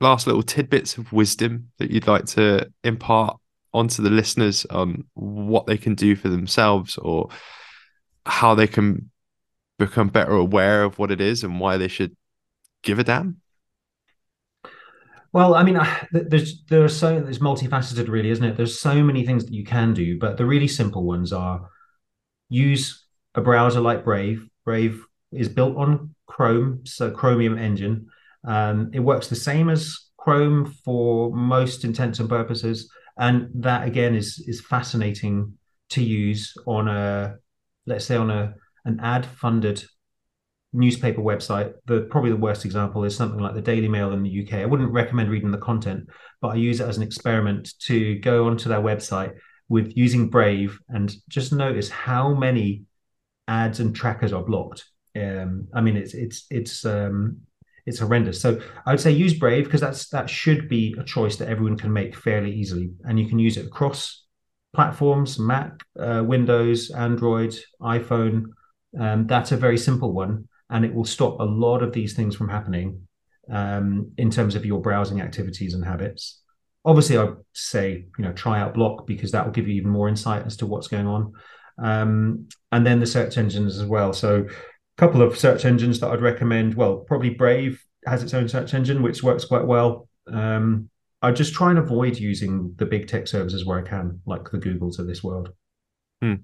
last 0.00 0.26
little 0.26 0.42
tidbits 0.42 0.98
of 0.98 1.12
wisdom 1.12 1.70
that 1.78 1.90
you'd 1.90 2.06
like 2.06 2.26
to 2.26 2.70
impart 2.82 3.38
onto 3.72 4.02
the 4.02 4.10
listeners 4.10 4.64
on 4.66 5.04
what 5.14 5.66
they 5.66 5.76
can 5.76 5.94
do 5.94 6.14
for 6.14 6.28
themselves 6.28 6.96
or 6.98 7.28
how 8.26 8.54
they 8.54 8.66
can 8.66 9.10
become 9.78 10.08
better 10.08 10.32
aware 10.32 10.84
of 10.84 10.98
what 10.98 11.10
it 11.10 11.20
is 11.20 11.42
and 11.42 11.58
why 11.58 11.76
they 11.76 11.88
should 11.88 12.16
give 12.82 12.98
a 12.98 13.04
damn? 13.04 13.40
Well, 15.34 15.56
I 15.56 15.64
mean, 15.64 15.80
there's 16.12 16.62
there 16.66 16.84
are 16.84 16.88
so 16.88 17.20
there's 17.20 17.40
multifaceted, 17.40 18.08
really, 18.08 18.30
isn't 18.30 18.44
it? 18.44 18.56
There's 18.56 18.78
so 18.78 19.02
many 19.02 19.26
things 19.26 19.44
that 19.44 19.52
you 19.52 19.64
can 19.64 19.92
do, 19.92 20.16
but 20.16 20.36
the 20.36 20.46
really 20.46 20.68
simple 20.68 21.02
ones 21.02 21.32
are 21.32 21.68
use 22.48 23.04
a 23.34 23.40
browser 23.40 23.80
like 23.80 24.04
Brave. 24.04 24.46
Brave 24.64 25.04
is 25.32 25.48
built 25.48 25.76
on 25.76 26.14
Chrome, 26.26 26.82
so 26.86 27.10
Chromium 27.10 27.58
engine. 27.58 28.06
Um, 28.46 28.92
it 28.94 29.00
works 29.00 29.26
the 29.26 29.34
same 29.34 29.70
as 29.70 29.98
Chrome 30.18 30.72
for 30.84 31.34
most 31.34 31.82
intents 31.84 32.20
and 32.20 32.28
purposes, 32.28 32.88
and 33.18 33.48
that 33.56 33.88
again 33.88 34.14
is 34.14 34.40
is 34.46 34.60
fascinating 34.60 35.58
to 35.90 36.00
use 36.04 36.54
on 36.64 36.86
a 36.86 37.38
let's 37.86 38.04
say 38.04 38.14
on 38.14 38.30
a 38.30 38.54
an 38.84 39.00
ad 39.00 39.26
funded 39.26 39.84
newspaper 40.74 41.22
website, 41.22 41.72
the 41.86 42.02
probably 42.10 42.30
the 42.30 42.36
worst 42.36 42.64
example 42.64 43.04
is 43.04 43.16
something 43.16 43.38
like 43.38 43.54
the 43.54 43.62
Daily 43.62 43.88
Mail 43.88 44.12
in 44.12 44.22
the 44.22 44.44
UK. 44.44 44.54
I 44.54 44.66
wouldn't 44.66 44.92
recommend 44.92 45.30
reading 45.30 45.52
the 45.52 45.58
content, 45.58 46.08
but 46.42 46.48
I 46.48 46.56
use 46.56 46.80
it 46.80 46.88
as 46.88 46.96
an 46.96 47.02
experiment 47.02 47.72
to 47.86 48.16
go 48.16 48.46
onto 48.48 48.68
their 48.68 48.80
website 48.80 49.34
with 49.68 49.96
using 49.96 50.28
Brave 50.28 50.78
and 50.88 51.14
just 51.28 51.52
notice 51.52 51.88
how 51.88 52.34
many 52.34 52.82
ads 53.48 53.80
and 53.80 53.94
trackers 53.94 54.32
are 54.32 54.42
blocked. 54.42 54.84
Um, 55.16 55.68
I 55.72 55.80
mean, 55.80 55.96
it's 55.96 56.12
it's 56.12 56.46
it's 56.50 56.84
um, 56.84 57.38
it's 57.86 58.00
horrendous. 58.00 58.40
So 58.40 58.60
I 58.84 58.90
would 58.90 59.00
say 59.00 59.12
use 59.12 59.34
Brave 59.34 59.64
because 59.64 59.80
that's 59.80 60.08
that 60.08 60.28
should 60.28 60.68
be 60.68 60.94
a 60.98 61.04
choice 61.04 61.36
that 61.36 61.48
everyone 61.48 61.78
can 61.78 61.92
make 61.92 62.16
fairly 62.16 62.52
easily, 62.52 62.90
and 63.04 63.18
you 63.18 63.28
can 63.28 63.38
use 63.38 63.56
it 63.56 63.66
across 63.66 64.24
platforms: 64.74 65.38
Mac, 65.38 65.84
uh, 65.98 66.24
Windows, 66.26 66.90
Android, 66.90 67.54
iPhone. 67.80 68.46
Um, 68.98 69.26
that's 69.26 69.52
a 69.52 69.56
very 69.56 69.78
simple 69.78 70.12
one 70.12 70.48
and 70.70 70.84
it 70.84 70.94
will 70.94 71.04
stop 71.04 71.38
a 71.40 71.44
lot 71.44 71.82
of 71.82 71.92
these 71.92 72.14
things 72.14 72.34
from 72.34 72.48
happening 72.48 73.06
um, 73.50 74.12
in 74.16 74.30
terms 74.30 74.54
of 74.54 74.64
your 74.64 74.80
browsing 74.80 75.20
activities 75.20 75.74
and 75.74 75.84
habits. 75.84 76.40
Obviously, 76.84 77.16
I'd 77.16 77.34
say 77.52 78.04
you 78.18 78.24
know 78.24 78.32
try 78.32 78.60
out 78.60 78.74
Blokk 78.74 79.06
because 79.06 79.32
that 79.32 79.44
will 79.44 79.52
give 79.52 79.68
you 79.68 79.74
even 79.74 79.90
more 79.90 80.08
insight 80.08 80.46
as 80.46 80.56
to 80.58 80.66
what's 80.66 80.88
going 80.88 81.06
on, 81.06 81.32
um, 81.82 82.48
and 82.72 82.86
then 82.86 83.00
the 83.00 83.06
search 83.06 83.38
engines 83.38 83.78
as 83.78 83.86
well. 83.86 84.12
So, 84.12 84.46
a 84.46 84.98
couple 84.98 85.22
of 85.22 85.38
search 85.38 85.64
engines 85.64 86.00
that 86.00 86.10
I'd 86.10 86.20
recommend. 86.20 86.74
Well, 86.74 86.98
probably 86.98 87.30
Brave 87.30 87.82
has 88.06 88.22
its 88.22 88.34
own 88.34 88.48
search 88.48 88.74
engine 88.74 89.02
which 89.02 89.22
works 89.22 89.46
quite 89.46 89.66
well. 89.66 90.08
Um, 90.30 90.90
I 91.22 91.32
just 91.32 91.54
try 91.54 91.70
and 91.70 91.78
avoid 91.78 92.18
using 92.18 92.74
the 92.76 92.84
big 92.84 93.08
tech 93.08 93.26
services 93.26 93.64
where 93.64 93.78
I 93.78 93.82
can, 93.82 94.20
like 94.26 94.50
the 94.50 94.58
Googles 94.58 94.98
of 94.98 95.06
this 95.06 95.24
world. 95.24 95.50
Hmm. 96.20 96.34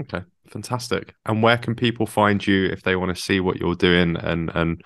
Okay, 0.00 0.22
fantastic. 0.48 1.14
And 1.26 1.42
where 1.42 1.58
can 1.58 1.74
people 1.74 2.06
find 2.06 2.44
you 2.44 2.66
if 2.66 2.82
they 2.82 2.96
want 2.96 3.14
to 3.14 3.22
see 3.22 3.40
what 3.40 3.58
you're 3.58 3.74
doing 3.74 4.16
and 4.16 4.50
and 4.54 4.82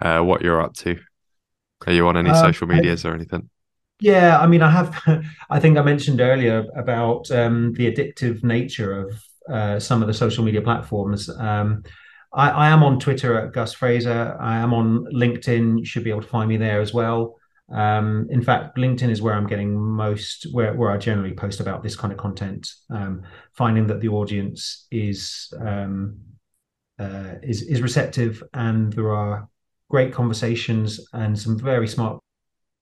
uh, 0.00 0.20
what 0.20 0.42
you're 0.42 0.60
up 0.60 0.74
to? 0.74 0.98
Are 1.86 1.92
you 1.92 2.06
on 2.08 2.16
any 2.16 2.30
uh, 2.30 2.40
social 2.40 2.66
medias 2.66 3.04
I, 3.04 3.10
or 3.10 3.14
anything? 3.14 3.50
Yeah, 4.00 4.38
I 4.38 4.46
mean, 4.46 4.62
I 4.62 4.70
have. 4.70 5.24
I 5.50 5.60
think 5.60 5.78
I 5.78 5.82
mentioned 5.82 6.20
earlier 6.20 6.64
about 6.76 7.30
um, 7.30 7.72
the 7.74 7.90
addictive 7.90 8.44
nature 8.44 8.92
of 8.92 9.22
uh, 9.50 9.80
some 9.80 10.02
of 10.02 10.08
the 10.08 10.14
social 10.14 10.44
media 10.44 10.62
platforms. 10.62 11.28
Um, 11.28 11.82
I, 12.32 12.50
I, 12.50 12.68
am 12.68 12.82
on 12.82 12.98
Twitter 12.98 13.38
at 13.38 13.52
Gus 13.52 13.72
Fraser. 13.72 14.36
I 14.40 14.56
am 14.58 14.74
on 14.74 15.06
LinkedIn. 15.12 15.78
You 15.78 15.84
should 15.84 16.04
be 16.04 16.10
able 16.10 16.22
to 16.22 16.28
find 16.28 16.48
me 16.48 16.56
there 16.56 16.80
as 16.80 16.92
well. 16.92 17.35
Um, 17.72 18.28
in 18.30 18.42
fact, 18.42 18.76
LinkedIn 18.76 19.10
is 19.10 19.20
where 19.20 19.34
I'm 19.34 19.46
getting 19.46 19.76
most, 19.76 20.46
where, 20.52 20.74
where 20.74 20.90
I 20.90 20.98
generally 20.98 21.34
post 21.34 21.60
about 21.60 21.82
this 21.82 21.96
kind 21.96 22.12
of 22.12 22.18
content. 22.18 22.70
Um, 22.90 23.22
finding 23.54 23.86
that 23.88 24.00
the 24.00 24.08
audience 24.08 24.86
is 24.90 25.52
um, 25.60 26.18
uh, 26.98 27.34
is 27.42 27.62
is 27.62 27.82
receptive, 27.82 28.42
and 28.54 28.92
there 28.92 29.12
are 29.12 29.48
great 29.90 30.12
conversations 30.12 31.00
and 31.12 31.38
some 31.38 31.58
very 31.58 31.88
smart 31.88 32.20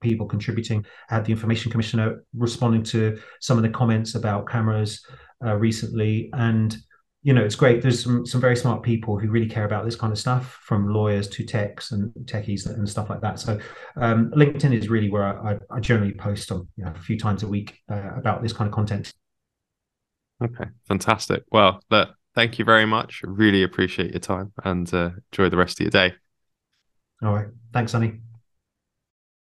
people 0.03 0.27
contributing. 0.27 0.85
I 1.11 1.15
had 1.15 1.25
the 1.25 1.33
information 1.33 1.71
commissioner 1.71 2.25
responding 2.37 2.83
to 2.85 3.19
some 3.41 3.57
of 3.57 3.63
the 3.63 3.71
comments 3.71 4.15
about 4.15 4.49
cameras 4.49 5.05
uh, 5.45 5.57
recently, 5.57 6.31
and 6.35 6.77
you 7.25 7.33
know, 7.33 7.43
it's 7.43 7.55
great. 7.57 7.81
There's 7.81 8.05
some 8.05 8.27
some 8.27 8.41
very 8.41 8.55
smart 8.55 8.83
people 8.83 9.19
who 9.19 9.31
really 9.31 9.49
care 9.49 9.65
about 9.65 9.87
this 9.87 9.97
kind 9.97 10.13
of 10.13 10.19
stuff, 10.19 10.59
from 10.63 10.93
lawyers 10.93 11.27
to 11.31 11.45
techs 11.45 11.91
and 11.91 12.13
techies 12.27 12.67
and 12.67 12.89
stuff 12.89 13.09
like 13.09 13.23
that. 13.23 13.41
So, 13.41 13.59
um, 13.97 14.31
LinkedIn 14.33 14.77
is 14.77 14.91
really 14.91 15.11
where 15.11 15.25
I, 15.25 15.59
I 15.71 15.81
generally 15.81 16.13
post 16.13 16.53
on 16.53 16.69
you 16.77 16.85
know, 16.85 16.93
a 16.95 17.01
few 17.01 17.19
times 17.19 17.43
a 17.43 17.49
week 17.49 17.81
uh, 17.91 18.11
about 18.15 18.43
this 18.43 18.53
kind 18.53 18.69
of 18.69 18.75
content. 18.75 19.11
Okay, 20.43 20.67
fantastic. 20.87 21.45
Well, 21.51 21.81
look, 21.91 22.11
thank 22.35 22.59
you 22.59 22.65
very 22.67 22.85
much. 22.85 23.23
Really 23.25 23.63
appreciate 23.63 24.11
your 24.11 24.21
time 24.21 24.53
and 24.63 24.93
uh, 24.93 25.11
enjoy 25.33 25.49
the 25.49 25.57
rest 25.57 25.81
of 25.81 25.85
your 25.85 25.91
day. 25.91 26.15
All 27.23 27.33
right. 27.33 27.49
Thanks, 27.73 27.93
Sonny. 27.93 28.21